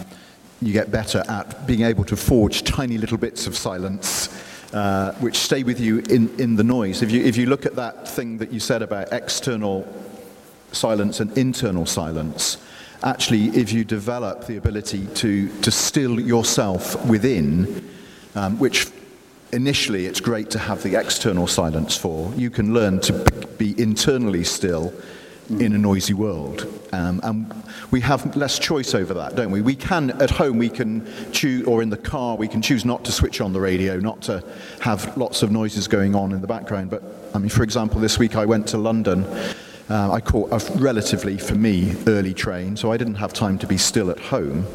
you 0.60 0.72
get 0.72 0.90
better 0.90 1.22
at 1.28 1.66
being 1.66 1.82
able 1.82 2.04
to 2.04 2.16
forge 2.16 2.64
tiny 2.64 2.98
little 2.98 3.18
bits 3.18 3.46
of 3.46 3.56
silence 3.56 4.33
uh, 4.74 5.12
which 5.20 5.36
stay 5.36 5.62
with 5.62 5.78
you 5.78 6.00
in, 6.10 6.28
in 6.40 6.56
the 6.56 6.64
noise. 6.64 7.00
If 7.00 7.12
you, 7.12 7.22
if 7.22 7.36
you 7.36 7.46
look 7.46 7.64
at 7.64 7.76
that 7.76 8.08
thing 8.08 8.38
that 8.38 8.52
you 8.52 8.58
said 8.58 8.82
about 8.82 9.12
external 9.12 9.86
silence 10.72 11.20
and 11.20 11.36
internal 11.38 11.86
silence, 11.86 12.58
actually, 13.04 13.44
if 13.50 13.72
you 13.72 13.84
develop 13.84 14.48
the 14.48 14.56
ability 14.56 15.06
to, 15.14 15.48
to 15.60 15.70
still 15.70 16.18
yourself 16.18 17.06
within, 17.06 17.88
um, 18.34 18.58
which 18.58 18.88
initially 19.52 20.06
it's 20.06 20.20
great 20.20 20.50
to 20.50 20.58
have 20.58 20.82
the 20.82 20.98
external 20.98 21.46
silence 21.46 21.96
for, 21.96 22.34
you 22.34 22.50
can 22.50 22.74
learn 22.74 22.98
to 22.98 23.12
be 23.56 23.80
internally 23.80 24.42
still 24.42 24.92
in 25.50 25.74
a 25.74 25.78
noisy 25.78 26.14
world. 26.14 26.66
Um, 26.92 27.20
and 27.22 27.64
we 27.90 28.00
have 28.00 28.36
less 28.36 28.58
choice 28.58 28.94
over 28.94 29.14
that, 29.14 29.36
don't 29.36 29.50
we? 29.50 29.60
We 29.60 29.74
can, 29.74 30.10
at 30.22 30.30
home, 30.30 30.58
we 30.58 30.68
can 30.68 31.06
choose, 31.32 31.66
or 31.66 31.82
in 31.82 31.90
the 31.90 31.96
car, 31.96 32.36
we 32.36 32.48
can 32.48 32.62
choose 32.62 32.84
not 32.84 33.04
to 33.04 33.12
switch 33.12 33.40
on 33.40 33.52
the 33.52 33.60
radio, 33.60 33.98
not 33.98 34.22
to 34.22 34.42
have 34.80 35.16
lots 35.16 35.42
of 35.42 35.50
noises 35.50 35.88
going 35.88 36.14
on 36.14 36.32
in 36.32 36.40
the 36.40 36.46
background. 36.46 36.90
But, 36.90 37.02
I 37.34 37.38
mean, 37.38 37.50
for 37.50 37.62
example, 37.62 38.00
this 38.00 38.18
week 38.18 38.36
I 38.36 38.44
went 38.44 38.66
to 38.68 38.78
London. 38.78 39.24
Uh, 39.90 40.12
I 40.12 40.20
caught 40.20 40.50
a 40.50 40.78
relatively, 40.78 41.36
for 41.36 41.54
me, 41.54 41.94
early 42.06 42.32
train, 42.32 42.76
so 42.76 42.90
I 42.90 42.96
didn't 42.96 43.16
have 43.16 43.32
time 43.32 43.58
to 43.58 43.66
be 43.66 43.76
still 43.76 44.10
at 44.10 44.18
home. 44.18 44.66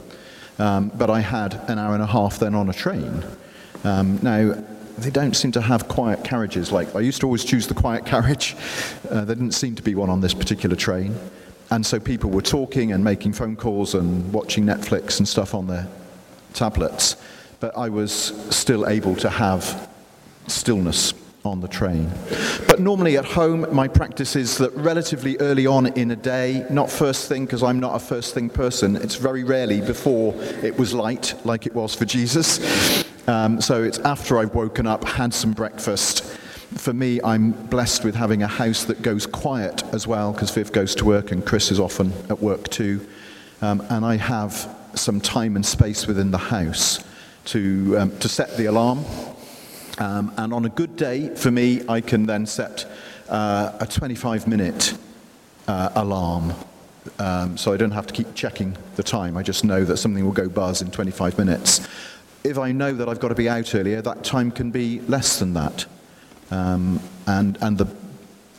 Um, 0.60 0.92
but 0.96 1.10
I 1.10 1.22
had 1.22 1.54
an 1.70 1.80
hour 1.80 1.94
and 1.94 2.04
a 2.04 2.08
half 2.08 2.38
then 2.38 2.54
on 2.54 2.70
a 2.70 2.74
train. 2.74 3.24
Um, 3.84 4.20
now, 4.22 4.62
they 5.00 5.10
don't 5.10 5.36
seem 5.36 5.52
to 5.54 5.62
have 5.62 5.88
quiet 5.88 6.24
carriages 6.24 6.72
like 6.72 6.96
I 6.96 7.00
used 7.00 7.22
to 7.22 7.26
always 7.26 7.44
choose 7.44 7.68
the 7.68 7.74
quiet 7.74 8.06
carriage. 8.06 8.56
Uh, 9.10 9.26
there 9.26 9.36
didn't 9.36 9.54
seem 9.54 9.76
to 9.76 9.82
be 9.82 9.96
one 9.96 10.10
on 10.10 10.22
this 10.22 10.34
particular 10.34 10.76
train. 10.76 11.16
And 11.72 11.86
so 11.86 12.00
people 12.00 12.30
were 12.30 12.42
talking 12.42 12.92
and 12.92 13.04
making 13.04 13.34
phone 13.34 13.56
calls 13.56 13.94
and 13.94 14.32
watching 14.34 14.66
Netflix 14.66 15.20
and 15.20 15.28
stuff 15.28 15.54
on 15.54 15.68
their 15.68 15.88
tablets. 16.54 17.16
But 17.60 17.78
I 17.78 17.90
was 17.90 18.12
still 18.50 18.88
able 18.88 19.16
to 19.18 19.30
have 19.30 19.90
stillness 20.48 21.14
on 21.46 21.62
the 21.62 21.68
train. 21.68 22.12
But 22.68 22.80
normally 22.80 23.18
at 23.18 23.26
home, 23.26 23.66
my 23.74 23.88
practice 23.88 24.36
is 24.36 24.58
that 24.58 24.74
relatively 24.74 25.38
early 25.40 25.66
on 25.66 25.88
in 25.88 26.12
a 26.12 26.16
day, 26.16 26.66
not 26.70 26.90
first 26.90 27.30
thing, 27.30 27.46
because 27.46 27.64
I'm 27.64 27.80
not 27.80 27.96
a 27.96 28.00
first 28.00 28.34
thing 28.34 28.50
person, 28.50 28.96
it's 28.96 29.16
very 29.16 29.44
rarely 29.44 29.82
before 29.82 30.34
it 30.62 30.78
was 30.78 30.94
light, 30.94 31.34
like 31.46 31.66
it 31.66 31.74
was 31.74 31.96
for 31.96 32.06
Jesus. 32.06 33.06
Um, 33.28 33.62
so 33.62 33.84
it's 33.84 34.00
after 34.00 34.38
I've 34.38 34.54
woken 34.54 34.88
up, 34.88 35.04
had 35.04 35.34
some 35.34 35.54
breakfast. 35.54 36.24
For 36.78 36.94
me, 36.94 37.20
I'm 37.24 37.52
blessed 37.52 38.04
with 38.04 38.16
having 38.16 38.44
a 38.44 38.48
house 38.48 38.84
that 38.86 39.02
goes 39.02 39.26
quiet 39.26 39.84
as 39.94 40.06
well, 40.08 40.34
because 40.34 40.52
Viv 40.52 40.72
goes 40.72 40.94
to 40.96 41.06
work 41.06 41.32
and 41.32 41.46
Chris 41.46 41.72
is 41.72 41.80
often 41.80 42.14
at 42.30 42.42
work 42.42 42.70
too. 42.70 43.08
Um, 43.62 43.82
and 43.90 44.06
I 44.06 44.18
have 44.18 44.76
some 44.96 45.22
time 45.22 45.56
and 45.56 45.66
space 45.66 46.08
within 46.08 46.32
the 46.32 46.38
house 46.38 47.04
to, 47.46 47.98
um, 47.98 48.18
to 48.20 48.30
set 48.30 48.58
the 48.58 48.66
alarm 48.66 49.06
um, 50.00 50.34
and 50.38 50.54
on 50.54 50.66
a 50.66 50.70
good 50.70 50.96
day, 50.96 51.36
for 51.36 51.52
me, 51.52 51.82
I 51.90 52.02
can 52.02 52.26
then 52.26 52.46
set 52.46 52.90
uh, 53.28 53.78
a 53.80 53.86
25 53.86 54.48
minute 54.48 54.98
uh, 55.68 55.90
alarm. 55.96 56.54
Um, 57.18 57.58
so 57.58 57.74
I 57.74 57.78
don't 57.78 57.92
have 57.92 58.08
to 58.08 58.14
keep 58.14 58.34
checking 58.34 58.78
the 58.96 59.04
time. 59.04 59.36
I 59.38 59.44
just 59.44 59.64
know 59.64 59.84
that 59.84 59.98
something 59.98 60.24
will 60.24 60.32
go 60.32 60.48
buzz 60.48 60.82
in 60.82 60.90
25 60.90 61.38
minutes. 61.38 61.88
If 62.44 62.58
I 62.58 62.72
know 62.72 62.94
that 62.94 63.10
I've 63.10 63.20
got 63.20 63.30
to 63.30 63.36
be 63.36 63.50
out 63.50 63.76
earlier, 63.76 64.02
that 64.02 64.24
time 64.24 64.52
can 64.52 64.72
be 64.72 65.02
less 65.02 65.40
than 65.40 65.54
that. 65.54 65.86
Um, 66.50 67.02
and 67.28 67.58
and 67.62 67.78
the, 67.78 67.88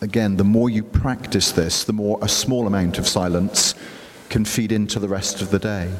again, 0.01 0.37
the 0.37 0.45
more 0.45 0.69
you 0.69 0.85
practice 0.85 1.53
this, 1.53 1.85
the 1.85 1.93
more 1.93 2.19
a 2.23 2.29
small 2.29 2.67
amount 2.67 2.99
of 2.99 3.09
silence 3.09 3.75
can 4.29 4.45
feed 4.45 4.73
into 4.73 4.99
the 4.99 5.09
rest 5.09 5.41
of 5.41 5.51
the 5.51 5.59
day. 5.59 5.91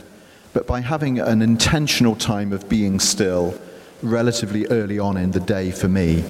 But 0.53 0.67
by 0.67 0.81
having 0.81 1.19
an 1.19 1.43
intentional 1.43 2.15
time 2.15 2.53
of 2.53 2.69
being 2.69 3.01
still, 3.01 3.59
relatively 4.03 4.67
early 4.67 4.99
on 4.99 5.17
in 5.17 5.31
the 5.31 5.41
day 5.41 5.71
for 5.71 5.89
me, 5.89 6.25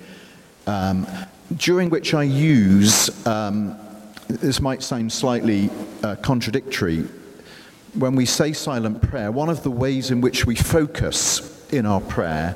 um, 0.66 1.06
during 1.56 1.90
which 1.90 2.14
I 2.14 2.22
use, 2.22 3.26
um, 3.26 3.76
this 4.28 4.60
might 4.60 4.82
sound 4.82 5.12
slightly 5.12 5.70
uh, 6.02 6.16
contradictory, 6.16 7.04
when 7.94 8.14
we 8.14 8.24
say 8.24 8.52
silent 8.52 9.02
prayer, 9.02 9.32
one 9.32 9.48
of 9.48 9.62
the 9.62 9.70
ways 9.70 10.10
in 10.10 10.20
which 10.20 10.46
we 10.46 10.54
focus 10.54 11.68
in 11.70 11.86
our 11.86 12.00
prayer, 12.00 12.54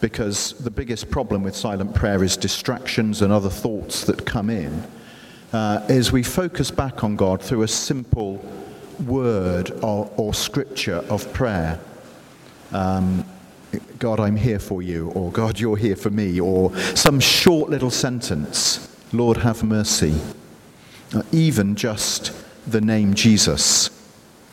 because 0.00 0.54
the 0.60 0.70
biggest 0.70 1.10
problem 1.10 1.42
with 1.42 1.54
silent 1.54 1.94
prayer 1.94 2.24
is 2.24 2.36
distractions 2.36 3.20
and 3.20 3.32
other 3.32 3.50
thoughts 3.50 4.04
that 4.04 4.24
come 4.24 4.48
in, 4.48 4.82
uh, 5.52 5.84
is 5.90 6.12
we 6.12 6.22
focus 6.22 6.70
back 6.70 7.04
on 7.04 7.16
God 7.16 7.42
through 7.42 7.62
a 7.62 7.68
simple 7.68 8.42
word 9.06 9.70
or, 9.82 10.10
or 10.16 10.32
scripture 10.32 11.04
of 11.10 11.30
prayer. 11.34 11.78
Um, 12.72 13.24
God, 13.98 14.18
I'm 14.18 14.36
here 14.36 14.58
for 14.58 14.82
you, 14.82 15.10
or 15.10 15.30
God, 15.30 15.60
you're 15.60 15.76
here 15.76 15.96
for 15.96 16.10
me, 16.10 16.40
or 16.40 16.74
some 16.96 17.20
short 17.20 17.70
little 17.70 17.90
sentence, 17.90 18.88
Lord, 19.12 19.38
have 19.38 19.62
mercy. 19.62 20.20
Uh, 21.14 21.22
even 21.32 21.76
just 21.76 22.32
the 22.66 22.80
name 22.80 23.14
Jesus 23.14 23.90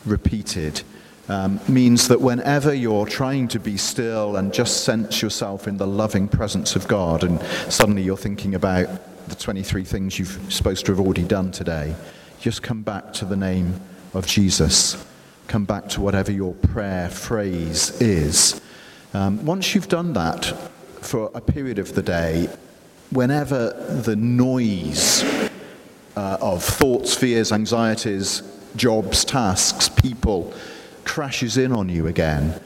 repeated 0.04 0.82
um, 1.28 1.60
means 1.68 2.08
that 2.08 2.20
whenever 2.20 2.72
you're 2.72 3.06
trying 3.06 3.48
to 3.48 3.60
be 3.60 3.76
still 3.76 4.36
and 4.36 4.52
just 4.52 4.84
sense 4.84 5.22
yourself 5.22 5.68
in 5.68 5.76
the 5.76 5.86
loving 5.86 6.28
presence 6.28 6.76
of 6.76 6.88
God, 6.88 7.24
and 7.24 7.40
suddenly 7.72 8.02
you're 8.02 8.16
thinking 8.16 8.54
about 8.54 8.88
the 9.28 9.34
23 9.34 9.84
things 9.84 10.18
you're 10.18 10.50
supposed 10.50 10.86
to 10.86 10.92
have 10.92 11.00
already 11.00 11.24
done 11.24 11.50
today, 11.50 11.94
just 12.40 12.62
come 12.62 12.82
back 12.82 13.12
to 13.14 13.24
the 13.24 13.36
name 13.36 13.80
of 14.14 14.26
Jesus. 14.26 15.04
Come 15.48 15.64
back 15.64 15.88
to 15.90 16.00
whatever 16.00 16.30
your 16.30 16.54
prayer 16.54 17.08
phrase 17.08 18.00
is 18.00 18.60
um, 19.14 19.44
once 19.44 19.74
you've 19.74 19.88
done 19.88 20.12
that 20.12 20.44
for 21.00 21.30
a 21.34 21.40
period 21.40 21.78
of 21.78 21.94
the 21.94 22.02
day, 22.02 22.48
whenever 23.10 23.70
the 24.02 24.16
noise 24.16 25.22
uh, 26.16 26.38
of 26.40 26.62
thoughts, 26.62 27.14
fears, 27.14 27.52
anxieties, 27.52 28.42
jobs, 28.76 29.24
tasks, 29.24 29.88
people 29.88 30.52
crashes 31.04 31.56
in 31.56 31.72
on 31.72 31.88
you 31.88 32.06
again, 32.06 32.60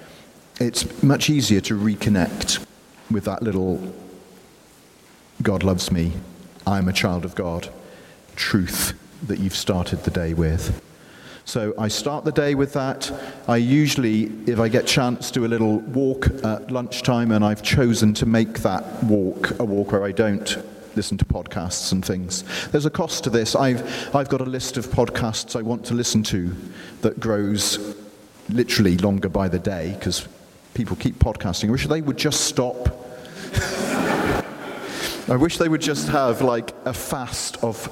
it's 0.60 1.02
much 1.02 1.30
easier 1.30 1.60
to 1.60 1.78
reconnect 1.78 2.64
with 3.10 3.24
that 3.24 3.42
little 3.42 3.92
God 5.42 5.62
loves 5.64 5.90
me, 5.90 6.12
I'm 6.66 6.88
a 6.88 6.92
child 6.92 7.24
of 7.24 7.34
God 7.34 7.68
truth 8.36 8.98
that 9.26 9.38
you've 9.38 9.56
started 9.56 10.04
the 10.04 10.10
day 10.10 10.34
with. 10.34 10.80
So 11.44 11.74
I 11.76 11.88
start 11.88 12.24
the 12.24 12.32
day 12.32 12.54
with 12.54 12.72
that. 12.74 13.10
I 13.48 13.56
usually, 13.56 14.24
if 14.46 14.60
I 14.60 14.68
get 14.68 14.86
chance, 14.86 15.30
do 15.30 15.44
a 15.44 15.48
little 15.48 15.78
walk 15.80 16.26
at 16.44 16.70
lunchtime, 16.70 17.32
and 17.32 17.44
I've 17.44 17.62
chosen 17.62 18.14
to 18.14 18.26
make 18.26 18.60
that 18.60 19.02
walk 19.04 19.58
a 19.58 19.64
walk 19.64 19.92
where 19.92 20.04
I 20.04 20.12
don't 20.12 20.56
listen 20.94 21.18
to 21.18 21.24
podcasts 21.24 21.90
and 21.92 22.04
things. 22.04 22.44
There's 22.70 22.86
a 22.86 22.90
cost 22.90 23.24
to 23.24 23.30
this. 23.30 23.56
I've, 23.56 24.14
I've 24.14 24.28
got 24.28 24.40
a 24.40 24.44
list 24.44 24.76
of 24.76 24.86
podcasts 24.86 25.58
I 25.58 25.62
want 25.62 25.84
to 25.86 25.94
listen 25.94 26.22
to 26.24 26.54
that 27.00 27.18
grows 27.18 27.96
literally 28.48 28.96
longer 28.98 29.28
by 29.28 29.48
the 29.48 29.58
day 29.58 29.94
because 29.98 30.28
people 30.74 30.96
keep 30.96 31.18
podcasting. 31.18 31.68
I 31.68 31.72
wish 31.72 31.86
they 31.86 32.02
would 32.02 32.18
just 32.18 32.42
stop. 32.42 32.88
I 35.28 35.36
wish 35.36 35.58
they 35.58 35.68
would 35.68 35.80
just 35.80 36.08
have 36.08 36.42
like 36.42 36.72
a 36.84 36.92
fast 36.92 37.62
of 37.64 37.88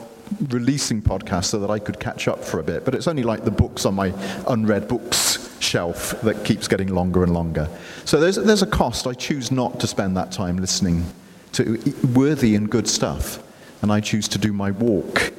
releasing 0.49 1.03
podcasts 1.03 1.47
so 1.47 1.59
that 1.61 1.71
I 1.71 1.79
could 1.79 1.99
catch 2.01 2.29
up 2.29 2.45
for 2.45 2.61
a 2.61 2.63
bit. 2.63 2.85
But 2.85 2.95
it's 2.95 3.07
only 3.07 3.23
like 3.23 3.45
the 3.45 3.51
books 3.51 3.85
on 3.85 3.95
my 3.95 4.13
unread 4.47 4.89
books 4.89 5.49
shelf 5.61 6.21
that 6.23 6.45
keeps 6.45 6.69
getting 6.69 6.89
longer 6.89 7.23
and 7.23 7.33
longer. 7.33 7.69
So 8.05 8.19
there's, 8.19 8.37
there's 8.37 8.63
a 8.63 8.67
cost. 8.67 9.07
I 9.07 9.13
choose 9.13 9.51
not 9.51 9.81
to 9.81 9.87
spend 9.87 10.17
that 10.17 10.33
time 10.33 10.57
listening 10.57 11.05
to 11.53 11.79
worthy 12.15 12.55
and 12.55 12.71
good 12.71 12.89
stuff. 12.89 13.43
And 13.83 13.93
I 13.93 14.01
choose 14.01 14.29
to 14.29 14.39
do 14.39 14.53
my 14.53 14.71
walk 14.71 15.33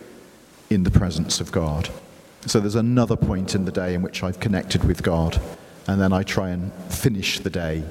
in 0.70 0.84
the 0.84 0.92
presence 0.92 1.39
of 1.39 1.52
God. 1.52 1.89
So 2.46 2.60
there's 2.60 2.76
another 2.76 3.16
point 3.16 3.54
in 3.54 3.66
the 3.66 3.72
day 3.72 3.94
in 3.94 4.02
which 4.02 4.24
I've 4.24 4.39
connected 4.39 4.84
with 4.84 5.04
God. 5.04 5.39
And 5.88 6.02
then 6.02 6.14
I 6.14 6.24
try 6.24 6.50
and 6.50 6.74
finish 6.89 7.39
the 7.39 7.50
day 7.50 7.84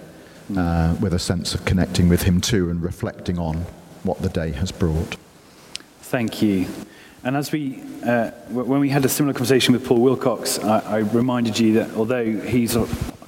uh, 0.56 0.96
with 1.00 1.14
a 1.14 1.18
sense 1.18 1.54
of 1.54 1.64
connecting 1.64 2.08
with 2.08 2.22
Him 2.22 2.40
too 2.40 2.70
and 2.70 2.82
reflecting 2.82 3.38
on 3.38 3.64
what 4.02 4.22
the 4.22 4.28
day 4.28 4.52
has 4.52 4.72
brought. 4.72 5.16
Thank 6.10 6.42
you. 6.42 6.66
And 7.22 7.36
as 7.36 7.52
we, 7.52 7.84
uh, 8.04 8.32
when 8.50 8.80
we 8.80 8.88
had 8.88 9.04
a 9.04 9.08
similar 9.08 9.32
conversation 9.32 9.74
with 9.74 9.86
Paul 9.86 10.00
Wilcox, 10.00 10.58
I, 10.58 10.80
I 10.80 10.98
reminded 10.98 11.56
you 11.56 11.74
that 11.74 11.94
although 11.94 12.24
he's 12.24 12.76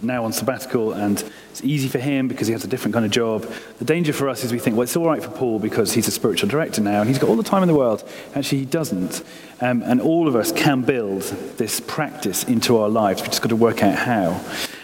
now 0.03 0.25
on 0.25 0.33
sabbatical 0.33 0.93
and 0.93 1.23
it's 1.53 1.63
easy 1.63 1.87
for 1.87 2.01
him 2.01 2.27
because 2.27 2.49
he 2.49 2.53
has 2.55 2.65
a 2.65 2.67
different 2.67 2.93
kind 2.93 3.07
of 3.07 3.13
job, 3.13 3.49
the 3.79 3.85
danger 3.85 4.13
for 4.13 4.29
us 4.29 4.43
is 4.43 4.51
we 4.51 4.59
think, 4.59 4.75
well, 4.75 4.83
it's 4.83 4.97
all 4.97 5.07
right 5.07 5.23
for 5.23 5.31
Paul 5.31 5.61
because 5.61 5.93
he's 5.93 6.09
a 6.09 6.11
spiritual 6.11 6.49
director 6.49 6.81
now 6.81 7.03
and 7.03 7.09
he's 7.09 7.21
got 7.21 7.31
all 7.31 7.37
the 7.37 7.45
time 7.45 7.63
in 7.63 7.69
the 7.69 7.77
world. 7.77 8.03
Actually, 8.35 8.59
he 8.59 8.65
doesn't. 8.65 9.23
Um, 9.61 9.85
and 9.85 10.01
all 10.01 10.27
of 10.27 10.35
us 10.35 10.51
can 10.51 10.83
build 10.83 11.23
this 11.57 11.79
practice 11.79 12.43
into 12.43 12.79
our 12.79 12.89
lives. 12.89 13.23
We've 13.23 13.31
just 13.31 13.43
got 13.43 13.51
to 13.51 13.55
work 13.55 13.85
out 13.85 13.95
how. 13.95 14.41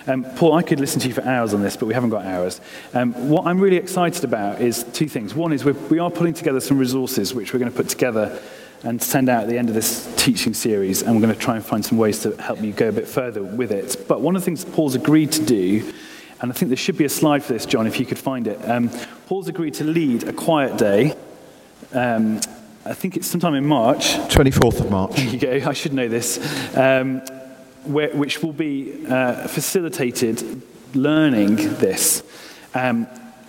Um, 0.09 0.25
Paul, 0.25 0.55
I 0.55 0.63
could 0.63 0.81
listen 0.81 1.01
to 1.03 1.09
you 1.09 1.13
for 1.13 1.23
hours 1.23 1.53
on 1.53 1.61
this, 1.61 1.77
but 1.77 1.85
we 1.85 1.93
haven't 1.93 2.09
got 2.09 2.25
hours. 2.25 2.63
Um, 2.95 3.29
what 3.29 3.47
I'm 3.47 3.61
really 3.61 3.77
excited 3.77 4.25
about 4.25 4.59
is 4.59 4.85
two 4.95 5.07
things. 5.07 5.35
One 5.35 5.53
is 5.53 5.67
we're, 5.67 5.75
we 5.91 5.99
are 5.99 6.11
pulling 6.11 6.33
together 6.33 6.61
some 6.61 6.79
resources 6.79 7.35
which 7.35 7.53
we're 7.53 7.59
going 7.59 7.71
to 7.71 7.77
put 7.77 7.91
together 7.91 8.41
and 8.85 9.03
send 9.03 9.29
out 9.29 9.43
at 9.43 9.49
the 9.51 9.59
end 9.59 9.69
of 9.69 9.75
this 9.75 10.11
teaching 10.17 10.55
series, 10.55 11.03
and 11.03 11.15
we're 11.15 11.21
going 11.21 11.35
to 11.35 11.39
try 11.39 11.57
and 11.57 11.67
find 11.67 11.85
some 11.85 11.99
ways 11.99 12.23
to 12.23 12.35
help 12.37 12.63
you 12.63 12.73
go 12.73 12.89
a 12.89 12.93
bit 12.93 13.07
further 13.07 13.43
with 13.43 13.71
it. 13.71 14.07
But 14.09 14.23
one 14.23 14.35
of 14.35 14.41
the 14.41 14.47
things 14.47 14.65
Paul's 14.65 14.95
agreed 14.95 15.31
to 15.33 15.45
do, 15.45 15.93
and 16.41 16.51
I 16.51 16.55
think 16.55 16.71
there 16.71 16.77
should 16.77 16.97
be 16.97 17.05
a 17.05 17.11
slide 17.11 17.43
for 17.43 17.53
this, 17.53 17.67
John, 17.67 17.87
if 17.87 18.01
you 18.01 18.07
could 18.07 18.19
find 18.19 18.47
it. 18.47 18.59
Um, 18.67 18.89
Paul's 19.27 19.49
agreed 19.49 19.75
to 19.75 19.85
lead 19.85 20.25
a 20.25 20.33
quiet 20.33 20.79
day. 20.79 21.17
Um, 21.93 22.41
I 22.87 22.95
think 22.95 23.19
it's 23.19 23.27
sometime 23.27 23.55
in 23.55 23.67
March. 23.67 24.15
24th 24.15 24.81
of 24.81 24.91
March. 24.91 25.17
There 25.17 25.27
you 25.27 25.39
go, 25.39 25.69
I 25.69 25.75
should 25.75 25.93
know 25.93 26.09
this. 26.09 26.39
Um, 26.75 27.21
where, 27.89 28.11
which 28.11 28.43
will 28.43 28.53
be 28.53 29.07
uh, 29.07 29.49
facilitated 29.49 30.63
learning 30.95 31.57
this. 31.57 32.23
Um, 32.75 33.07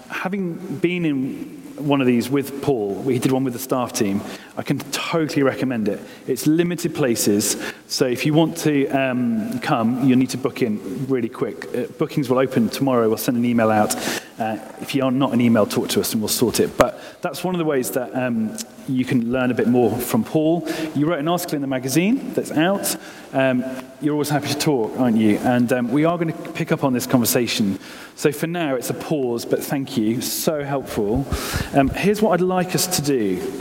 having 0.10 0.54
been 0.78 1.06
in 1.06 1.60
one 1.80 2.02
of 2.02 2.08
these 2.08 2.30
with 2.30 2.62
Paul. 2.62 2.94
We 2.96 3.20
did 3.20 3.32
one 3.32 3.44
with 3.44 3.54
the 3.54 3.60
staff 3.60 3.94
team. 3.94 4.22
I 4.58 4.64
can 4.64 4.80
totally 4.92 5.44
recommend 5.44 5.88
it. 5.88 6.00
It's 6.28 6.46
limited 6.46 6.94
places, 6.94 7.56
so 7.88 8.06
if 8.06 8.26
you 8.26 8.34
want 8.34 8.58
to 8.58 8.88
um, 8.90 9.60
come, 9.60 10.08
you'll 10.08 10.18
need 10.18 10.30
to 10.32 10.38
book 10.38 10.62
in 10.62 11.08
really 11.08 11.30
quick. 11.30 11.74
Uh, 11.76 11.84
bookings 11.98 12.30
will 12.30 12.40
open 12.40 12.70
tomorrow. 12.70 13.08
We'll 13.08 13.18
send 13.18 13.38
an 13.38 13.46
email 13.46 13.72
out. 13.72 13.96
Uh, 14.38 14.58
if 14.82 14.94
you 14.94 15.04
are 15.04 15.12
not 15.12 15.34
an 15.34 15.42
email, 15.42 15.66
talk 15.66 15.90
to 15.90 16.02
us 16.02 16.14
and 16.14 16.22
we'll 16.22 16.30
sort 16.30 16.60
it. 16.60 16.78
But 16.78 17.00
that's 17.22 17.44
one 17.44 17.56
of 17.56 17.60
the 17.60 17.66
ways 17.66 17.92
that 17.92 18.16
um, 18.16 18.58
you 18.90 19.06
can 19.06 19.32
learn 19.32 19.52
a 19.52 19.54
bit 19.54 19.68
more 19.68 19.96
from 19.98 20.24
Paul. 20.24 20.68
You 20.96 21.06
wrote 21.06 21.20
an 21.20 21.28
article 21.28 21.56
in 21.56 21.62
the 21.62 21.68
magazine 21.68 22.34
that's 22.34 22.52
out. 22.52 22.96
Um, 23.34 23.64
you're 24.02 24.14
always 24.14 24.30
happy 24.30 24.48
to 24.48 24.58
talk, 24.58 25.00
aren't 25.00 25.18
you? 25.18 25.38
And 25.38 25.72
um, 25.72 25.92
we 25.92 26.06
are 26.06 26.18
going 26.18 26.34
to 26.34 26.52
pick 26.52 26.72
up 26.72 26.84
on 26.84 26.94
this 26.94 27.06
conversation. 27.06 27.80
So 28.16 28.32
for 28.32 28.48
now, 28.48 28.76
it's 28.76 28.90
a 28.90 28.94
pause, 28.94 29.46
but 29.46 29.64
thank 29.64 29.96
you. 29.98 30.22
So 30.22 30.64
helpful. 30.64 31.28
Um, 31.74 31.90
here's 31.90 32.22
what 32.22 32.32
I'd 32.34 32.42
like 32.42 32.76
us 32.76 32.88
to 32.98 33.02
do. 33.02 33.60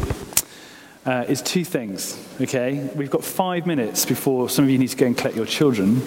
Uh, 1.04 1.24
is 1.28 1.40
two 1.40 1.64
things, 1.64 2.22
okay? 2.40 2.90
We've 2.94 3.10
got 3.10 3.24
five 3.24 3.66
minutes 3.66 4.04
before 4.04 4.50
some 4.50 4.64
of 4.64 4.70
you 4.70 4.78
need 4.78 4.88
to 4.88 4.96
go 4.96 5.06
and 5.06 5.16
collect 5.16 5.36
your 5.36 5.46
children. 5.46 6.06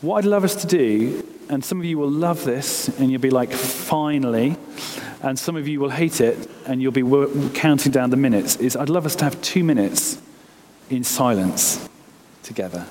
What 0.00 0.18
I'd 0.18 0.24
love 0.24 0.44
us 0.44 0.56
to 0.56 0.66
do, 0.66 1.26
and 1.48 1.64
some 1.64 1.78
of 1.78 1.84
you 1.84 1.98
will 1.98 2.10
love 2.10 2.44
this, 2.44 2.88
and 2.98 3.12
you'll 3.12 3.20
be 3.20 3.30
like, 3.30 3.52
finally, 3.52 4.56
and 5.24 5.38
some 5.38 5.56
of 5.56 5.66
you 5.66 5.80
will 5.80 5.90
hate 5.90 6.20
it, 6.20 6.50
and 6.66 6.82
you'll 6.82 6.92
be 6.92 7.02
counting 7.54 7.90
down 7.90 8.10
the 8.10 8.16
minutes, 8.16 8.56
is 8.56 8.76
I'd 8.76 8.90
love 8.90 9.06
us 9.06 9.16
to 9.16 9.24
have 9.24 9.40
two 9.40 9.64
minutes 9.64 10.20
in 10.90 11.02
silence 11.02 11.88
together. 12.42 12.86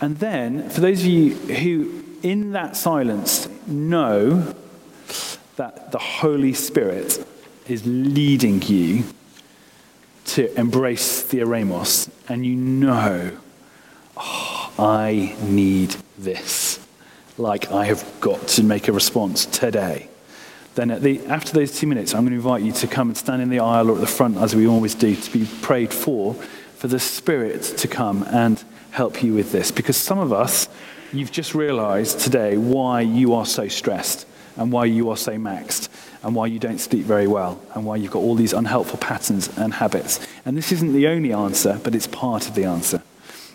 And 0.00 0.18
then, 0.18 0.70
for 0.70 0.80
those 0.80 1.00
of 1.00 1.06
you 1.06 1.34
who, 1.34 2.04
in 2.22 2.52
that 2.52 2.74
silence, 2.74 3.48
know 3.66 4.54
that 5.56 5.92
the 5.92 5.98
Holy 5.98 6.54
Spirit 6.54 7.22
is 7.68 7.86
leading 7.86 8.62
you 8.62 9.04
to 10.24 10.58
embrace 10.58 11.22
the 11.24 11.40
eremos, 11.40 12.08
and 12.30 12.46
you 12.46 12.56
know, 12.56 13.36
oh, 14.16 14.72
I 14.78 15.36
need 15.42 15.96
this. 16.16 16.80
Like 17.36 17.70
I 17.70 17.84
have 17.86 18.06
got 18.20 18.48
to 18.48 18.62
make 18.62 18.88
a 18.88 18.92
response 18.92 19.44
today. 19.44 20.09
Then 20.74 21.00
the, 21.02 21.24
after 21.26 21.52
those 21.52 21.78
two 21.78 21.86
minutes, 21.86 22.14
I'm 22.14 22.22
going 22.22 22.30
to 22.30 22.36
invite 22.36 22.62
you 22.62 22.72
to 22.72 22.86
come 22.86 23.08
and 23.08 23.16
stand 23.16 23.42
in 23.42 23.48
the 23.48 23.60
aisle 23.60 23.90
or 23.90 23.94
at 23.94 24.00
the 24.00 24.06
front, 24.06 24.36
as 24.36 24.54
we 24.54 24.66
always 24.66 24.94
do, 24.94 25.14
to 25.16 25.30
be 25.32 25.46
prayed 25.62 25.92
for, 25.92 26.34
for 26.76 26.88
the 26.88 27.00
Spirit 27.00 27.62
to 27.62 27.88
come 27.88 28.22
and 28.24 28.62
help 28.92 29.22
you 29.22 29.34
with 29.34 29.52
this. 29.52 29.70
Because 29.70 29.96
some 29.96 30.18
of 30.18 30.32
us, 30.32 30.68
you've 31.12 31.32
just 31.32 31.54
realized 31.54 32.20
today 32.20 32.56
why 32.56 33.00
you 33.00 33.34
are 33.34 33.46
so 33.46 33.68
stressed 33.68 34.26
and 34.56 34.70
why 34.70 34.84
you 34.84 35.10
are 35.10 35.16
so 35.16 35.32
maxed 35.32 35.88
and 36.22 36.34
why 36.34 36.46
you 36.46 36.58
don't 36.58 36.78
sleep 36.78 37.04
very 37.04 37.26
well 37.26 37.60
and 37.74 37.84
why 37.84 37.96
you've 37.96 38.10
got 38.10 38.20
all 38.20 38.34
these 38.34 38.52
unhelpful 38.52 38.98
patterns 38.98 39.48
and 39.58 39.74
habits. 39.74 40.24
And 40.44 40.56
this 40.56 40.70
isn't 40.70 40.92
the 40.92 41.08
only 41.08 41.32
answer, 41.32 41.80
but 41.82 41.94
it's 41.94 42.06
part 42.06 42.46
of 42.48 42.54
the 42.54 42.64
answer. 42.64 43.02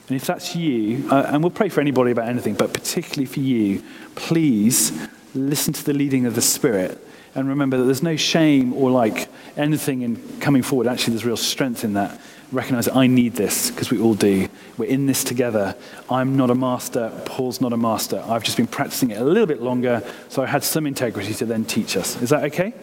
And 0.07 0.15
if 0.15 0.25
that's 0.25 0.55
you, 0.55 1.07
uh, 1.09 1.27
and 1.29 1.43
we'll 1.43 1.51
pray 1.51 1.69
for 1.69 1.81
anybody 1.81 2.11
about 2.11 2.27
anything, 2.27 2.53
but 2.55 2.73
particularly 2.73 3.25
for 3.25 3.39
you, 3.39 3.83
please 4.15 4.91
listen 5.35 5.73
to 5.73 5.83
the 5.83 5.93
leading 5.93 6.25
of 6.25 6.35
the 6.35 6.41
Spirit 6.41 6.99
and 7.35 7.49
remember 7.49 7.77
that 7.77 7.83
there's 7.83 8.01
no 8.01 8.15
shame 8.15 8.73
or 8.73 8.89
like 8.89 9.27
anything 9.57 10.01
in 10.01 10.39
coming 10.39 10.63
forward. 10.63 10.87
Actually, 10.87 11.11
there's 11.11 11.25
real 11.25 11.37
strength 11.37 11.83
in 11.83 11.93
that. 11.93 12.19
Recognize 12.51 12.85
that 12.85 12.95
I 12.95 13.07
need 13.07 13.33
this 13.33 13.71
because 13.71 13.91
we 13.91 13.99
all 13.99 14.13
do. 14.13 14.47
We're 14.77 14.89
in 14.89 15.05
this 15.05 15.23
together. 15.23 15.75
I'm 16.09 16.37
not 16.37 16.49
a 16.49 16.55
master. 16.55 17.11
Paul's 17.25 17.59
not 17.59 17.73
a 17.73 17.77
master. 17.77 18.23
I've 18.25 18.43
just 18.43 18.55
been 18.55 18.67
practicing 18.67 19.11
it 19.11 19.19
a 19.19 19.23
little 19.23 19.47
bit 19.47 19.61
longer, 19.61 20.01
so 20.29 20.43
I 20.43 20.45
had 20.45 20.63
some 20.63 20.87
integrity 20.87 21.33
to 21.33 21.45
then 21.45 21.65
teach 21.65 21.97
us. 21.97 22.21
Is 22.21 22.29
that 22.29 22.45
okay? 22.45 22.73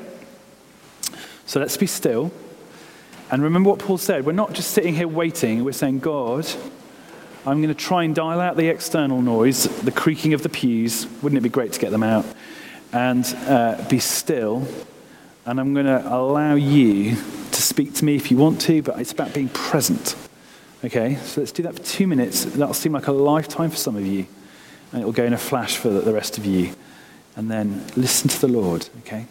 So 1.46 1.58
let's 1.58 1.76
be 1.76 1.86
still. 1.86 2.30
And 3.30 3.42
remember 3.42 3.70
what 3.70 3.78
Paul 3.78 3.96
said. 3.96 4.26
We're 4.26 4.32
not 4.32 4.52
just 4.52 4.72
sitting 4.72 4.94
here 4.94 5.08
waiting. 5.08 5.64
We're 5.64 5.72
saying, 5.72 6.00
God, 6.00 6.46
I'm 7.44 7.60
going 7.60 7.74
to 7.74 7.80
try 7.80 8.04
and 8.04 8.14
dial 8.14 8.40
out 8.40 8.56
the 8.56 8.68
external 8.68 9.20
noise, 9.20 9.64
the 9.80 9.90
creaking 9.90 10.32
of 10.32 10.44
the 10.44 10.48
pews. 10.48 11.08
Wouldn't 11.22 11.36
it 11.36 11.42
be 11.42 11.48
great 11.48 11.72
to 11.72 11.80
get 11.80 11.90
them 11.90 12.04
out? 12.04 12.24
And 12.92 13.24
uh, 13.48 13.84
be 13.88 13.98
still. 13.98 14.64
And 15.44 15.58
I'm 15.58 15.74
going 15.74 15.86
to 15.86 16.06
allow 16.06 16.54
you 16.54 17.16
to 17.16 17.62
speak 17.62 17.94
to 17.94 18.04
me 18.04 18.14
if 18.14 18.30
you 18.30 18.36
want 18.36 18.60
to, 18.62 18.80
but 18.82 19.00
it's 19.00 19.10
about 19.10 19.34
being 19.34 19.48
present. 19.48 20.14
Okay, 20.84 21.16
so 21.16 21.40
let's 21.40 21.50
do 21.50 21.64
that 21.64 21.74
for 21.74 21.82
two 21.82 22.06
minutes. 22.06 22.44
That'll 22.44 22.74
seem 22.74 22.92
like 22.92 23.08
a 23.08 23.12
lifetime 23.12 23.70
for 23.70 23.76
some 23.76 23.96
of 23.96 24.06
you, 24.06 24.26
and 24.92 25.02
it 25.02 25.04
will 25.04 25.12
go 25.12 25.24
in 25.24 25.32
a 25.32 25.38
flash 25.38 25.76
for 25.76 25.88
the 25.88 26.12
rest 26.12 26.38
of 26.38 26.46
you. 26.46 26.74
And 27.34 27.50
then 27.50 27.84
listen 27.96 28.28
to 28.28 28.40
the 28.40 28.48
Lord, 28.48 28.88
okay? 29.00 29.26